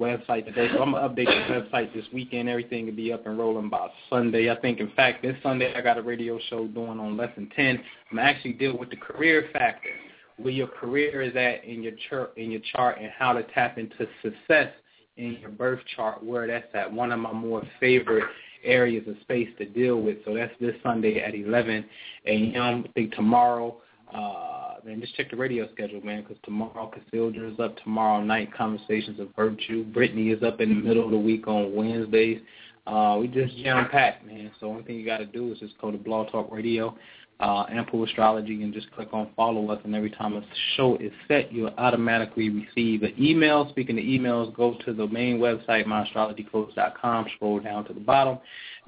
website 0.00 0.44
today. 0.44 0.68
So 0.74 0.82
I'm 0.82 0.92
to 0.92 0.98
update 0.98 1.26
the 1.26 1.54
website 1.54 1.92
this 1.94 2.04
weekend. 2.12 2.48
Everything 2.48 2.86
will 2.86 2.92
be 2.92 3.12
up 3.12 3.26
and 3.26 3.38
rolling 3.38 3.70
by 3.70 3.88
Sunday. 4.10 4.50
I 4.50 4.60
think, 4.60 4.78
in 4.80 4.90
fact, 4.90 5.22
this 5.22 5.36
Sunday 5.42 5.74
I 5.74 5.80
got 5.80 5.98
a 5.98 6.02
radio 6.02 6.38
show 6.50 6.66
doing 6.66 7.00
on 7.00 7.16
Lesson 7.16 7.50
10. 7.56 7.80
I'm 8.12 8.18
actually 8.18 8.52
deal 8.52 8.76
with 8.76 8.90
the 8.90 8.96
career 8.96 9.48
factor, 9.52 9.88
where 10.36 10.52
your 10.52 10.68
career 10.68 11.22
is 11.22 11.34
at 11.34 11.64
in 11.64 11.82
your, 11.82 11.94
chart, 12.10 12.36
in 12.36 12.50
your 12.50 12.60
chart 12.72 12.98
and 13.00 13.10
how 13.16 13.32
to 13.32 13.42
tap 13.54 13.78
into 13.78 14.06
success 14.22 14.70
in 15.16 15.38
your 15.40 15.50
birth 15.50 15.80
chart, 15.96 16.22
where 16.22 16.46
that's 16.46 16.66
at. 16.74 16.92
One 16.92 17.10
of 17.10 17.18
my 17.18 17.32
more 17.32 17.62
favorite 17.80 18.24
areas 18.62 19.06
of 19.08 19.14
space 19.22 19.48
to 19.58 19.64
deal 19.64 20.02
with. 20.02 20.18
So 20.26 20.34
that's 20.34 20.52
this 20.60 20.74
Sunday 20.82 21.20
at 21.20 21.34
11 21.34 21.84
a.m. 22.26 22.84
I 22.86 22.92
think 22.92 23.14
tomorrow, 23.14 23.78
uh, 24.14 24.74
man, 24.84 25.00
just 25.00 25.14
check 25.16 25.30
the 25.30 25.36
radio 25.36 25.68
schedule, 25.72 26.00
man, 26.02 26.22
because 26.22 26.36
tomorrow 26.44 26.90
Cassandra 26.90 27.50
is 27.50 27.58
up. 27.60 27.76
Tomorrow 27.82 28.22
night, 28.22 28.52
Conversations 28.54 29.20
of 29.20 29.28
Virtue. 29.34 29.84
Brittany 29.84 30.30
is 30.30 30.42
up 30.42 30.60
in 30.60 30.68
the 30.68 30.74
middle 30.74 31.04
of 31.04 31.10
the 31.10 31.18
week 31.18 31.48
on 31.48 31.74
Wednesdays. 31.74 32.40
Uh, 32.86 33.16
we 33.18 33.26
just 33.26 33.56
jam 33.58 33.88
packed, 33.90 34.24
man. 34.26 34.50
So 34.60 34.68
only 34.68 34.84
thing 34.84 34.96
you 34.96 35.04
got 35.04 35.18
to 35.18 35.26
do 35.26 35.52
is 35.52 35.58
just 35.58 35.76
go 35.78 35.90
to 35.90 35.98
Blog 35.98 36.30
Talk 36.30 36.52
Radio 36.52 36.96
uh, 37.40 37.66
Anpu 37.66 38.06
Astrology 38.06 38.62
and 38.62 38.72
just 38.72 38.90
click 38.92 39.08
on 39.12 39.30
follow 39.36 39.70
us. 39.70 39.80
And 39.84 39.94
every 39.94 40.10
time 40.10 40.34
a 40.34 40.42
show 40.76 40.96
is 40.96 41.12
set, 41.28 41.52
you'll 41.52 41.74
automatically 41.76 42.48
receive 42.48 43.02
an 43.02 43.14
email. 43.18 43.68
Speaking 43.70 43.98
of 43.98 44.04
emails, 44.04 44.54
go 44.54 44.76
to 44.84 44.92
the 44.92 45.06
main 45.08 45.38
website, 45.38 45.84
myastrologycoach.com, 45.86 47.26
scroll 47.36 47.60
down 47.60 47.84
to 47.86 47.92
the 47.92 48.00
bottom, 48.00 48.38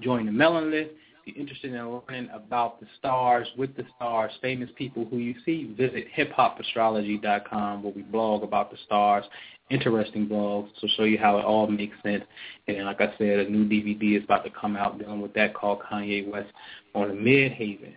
join 0.00 0.26
the 0.26 0.32
mailing 0.32 0.70
list. 0.70 0.90
You're 1.28 1.40
interested 1.40 1.74
in 1.74 2.02
learning 2.08 2.30
about 2.32 2.80
the 2.80 2.86
stars, 2.98 3.46
with 3.56 3.76
the 3.76 3.84
stars, 3.96 4.32
famous 4.40 4.70
people 4.76 5.06
who 5.10 5.18
you 5.18 5.34
see, 5.44 5.74
visit 5.76 6.06
hiphopastrology.com 6.16 7.82
where 7.82 7.92
we 7.92 8.02
blog 8.02 8.42
about 8.42 8.70
the 8.70 8.78
stars 8.86 9.24
interesting 9.70 10.26
blogs 10.26 10.68
to 10.80 10.88
show 10.88 11.04
you 11.04 11.18
how 11.18 11.38
it 11.38 11.44
all 11.44 11.66
makes 11.66 11.96
sense. 12.02 12.24
And 12.66 12.84
like 12.84 13.00
I 13.00 13.12
said, 13.18 13.38
a 13.40 13.48
new 13.48 13.64
DVD 13.64 14.16
is 14.16 14.24
about 14.24 14.44
to 14.44 14.50
come 14.50 14.76
out 14.76 14.98
dealing 14.98 15.20
with 15.20 15.34
that 15.34 15.54
called 15.54 15.80
Kanye 15.80 16.30
West 16.30 16.50
on 16.94 17.08
the 17.08 17.14
Midheaven. 17.14 17.94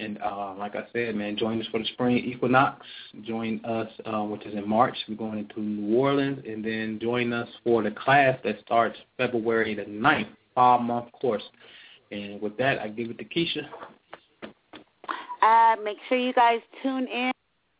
And 0.00 0.18
uh, 0.20 0.54
like 0.58 0.74
I 0.74 0.84
said, 0.92 1.14
man, 1.14 1.36
join 1.36 1.60
us 1.60 1.68
for 1.70 1.78
the 1.78 1.86
spring 1.86 2.18
equinox. 2.18 2.84
Join 3.22 3.64
us, 3.64 3.88
uh, 4.04 4.22
which 4.22 4.44
is 4.44 4.54
in 4.54 4.68
March. 4.68 4.96
We're 5.08 5.14
going 5.14 5.38
into 5.38 5.60
New 5.60 5.96
Orleans, 5.96 6.42
and 6.46 6.64
then 6.64 6.98
join 7.00 7.32
us 7.32 7.48
for 7.62 7.80
the 7.84 7.92
class 7.92 8.36
that 8.42 8.56
starts 8.64 8.98
February 9.16 9.76
the 9.76 9.84
9th, 9.84 10.26
five-month 10.52 11.12
course. 11.12 11.44
And 12.14 12.40
with 12.40 12.56
that, 12.58 12.78
I 12.78 12.88
give 12.88 13.10
it 13.10 13.18
to 13.18 13.24
Kisha. 13.24 13.66
Uh, 15.42 15.76
make 15.82 15.98
sure 16.08 16.16
you 16.16 16.32
guys 16.32 16.60
tune 16.82 17.08
in 17.08 17.32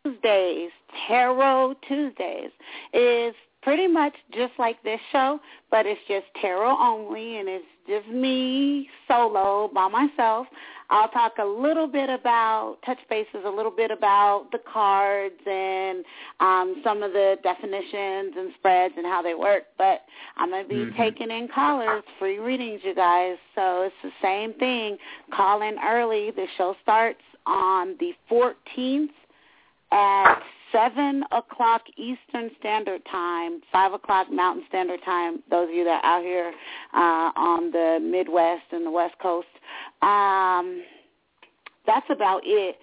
Tuesdays, 0.05 0.71
Tarot 1.07 1.75
Tuesdays. 1.87 2.51
is 2.93 3.35
pretty 3.65 3.87
much 3.87 4.13
just 4.33 4.53
like 4.59 4.81
this 4.85 5.01
show, 5.11 5.41
but 5.71 5.87
it's 5.87 6.01
just 6.07 6.27
tarot 6.41 6.77
only, 6.79 7.39
and 7.39 7.49
it's 7.49 7.65
just 7.89 8.07
me 8.09 8.89
solo 9.09 9.71
by 9.75 9.89
myself. 9.89 10.47
I'll 10.91 11.09
talk 11.09 11.33
a 11.41 11.45
little 11.45 11.87
bit 11.87 12.11
about 12.11 12.77
touch 12.85 12.99
bases, 13.09 13.43
a 13.47 13.51
little 13.51 13.71
bit 13.71 13.91
about 13.91 14.49
the 14.53 14.59
cards 14.71 15.41
and 15.47 16.05
um, 16.41 16.83
some 16.85 17.03
of 17.03 17.13
the 17.13 17.37
definitions 17.43 18.35
and 18.37 18.53
spreads 18.59 18.95
and 18.97 19.07
how 19.07 19.23
they 19.23 19.35
work. 19.35 19.65
But 19.79 20.03
I'm 20.37 20.51
going 20.51 20.63
to 20.63 20.69
be 20.69 20.75
mm-hmm. 20.75 21.01
taking 21.01 21.31
in 21.31 21.49
callers, 21.49 22.05
free 22.19 22.39
readings, 22.39 22.83
you 22.85 22.95
guys. 22.95 23.37
So 23.55 23.83
it's 23.83 23.95
the 24.03 24.13
same 24.23 24.53
thing. 24.55 24.99
Call 25.35 25.63
in 25.63 25.77
early. 25.83 26.31
The 26.33 26.47
show 26.59 26.77
starts 26.83 27.21
on 27.47 27.97
the 27.99 28.13
14th 28.31 29.09
at 29.95 30.41
7 30.73 31.23
o'clock 31.31 31.83
Eastern 31.97 32.51
Standard 32.59 33.01
Time, 33.11 33.61
5 33.73 33.93
o'clock 33.93 34.31
Mountain 34.31 34.65
Standard 34.69 35.01
Time, 35.05 35.43
those 35.49 35.69
of 35.69 35.75
you 35.75 35.85
that 35.85 36.05
are 36.05 36.19
out 36.19 36.23
here 36.23 36.53
uh, 36.93 37.31
on 37.37 37.71
the 37.71 37.99
Midwest 38.03 38.65
and 38.73 38.85
the 38.85 38.91
West 38.91 39.15
Coast. 39.23 39.47
Um, 40.03 40.83
that's 41.87 42.07
about 42.11 42.41
it. 42.45 42.77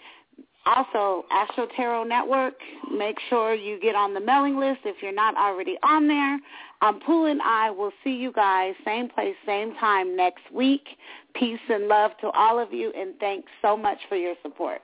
Also, 0.66 1.26
Astro 1.32 1.68
Tarot 1.76 2.04
Network, 2.04 2.54
make 2.96 3.18
sure 3.30 3.56
you 3.56 3.80
get 3.82 3.96
on 3.96 4.14
the 4.14 4.20
mailing 4.20 4.60
list 4.60 4.82
if 4.86 5.02
you're 5.02 5.12
not 5.12 5.36
already 5.36 5.76
on 5.84 6.08
there. 6.08 6.40
Um, 6.82 7.00
Pooh 7.06 7.26
and 7.26 7.42
I 7.42 7.72
will 7.72 7.92
see 8.04 8.12
you 8.12 8.32
guys 8.32 8.74
same 8.86 9.10
place, 9.10 9.36
same 9.46 9.76
time 9.76 10.16
next 10.16 10.44
week. 10.54 10.88
Peace 11.36 11.60
and 11.68 11.88
love 11.88 12.12
to 12.22 12.30
all 12.30 12.60
of 12.60 12.72
you, 12.72 12.94
and 12.96 13.16
thanks 13.20 13.50
so 13.62 13.76
much 13.76 13.98
for 14.08 14.16
your 14.16 14.36
support. 14.44 14.82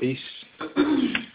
Peace. 0.00 0.18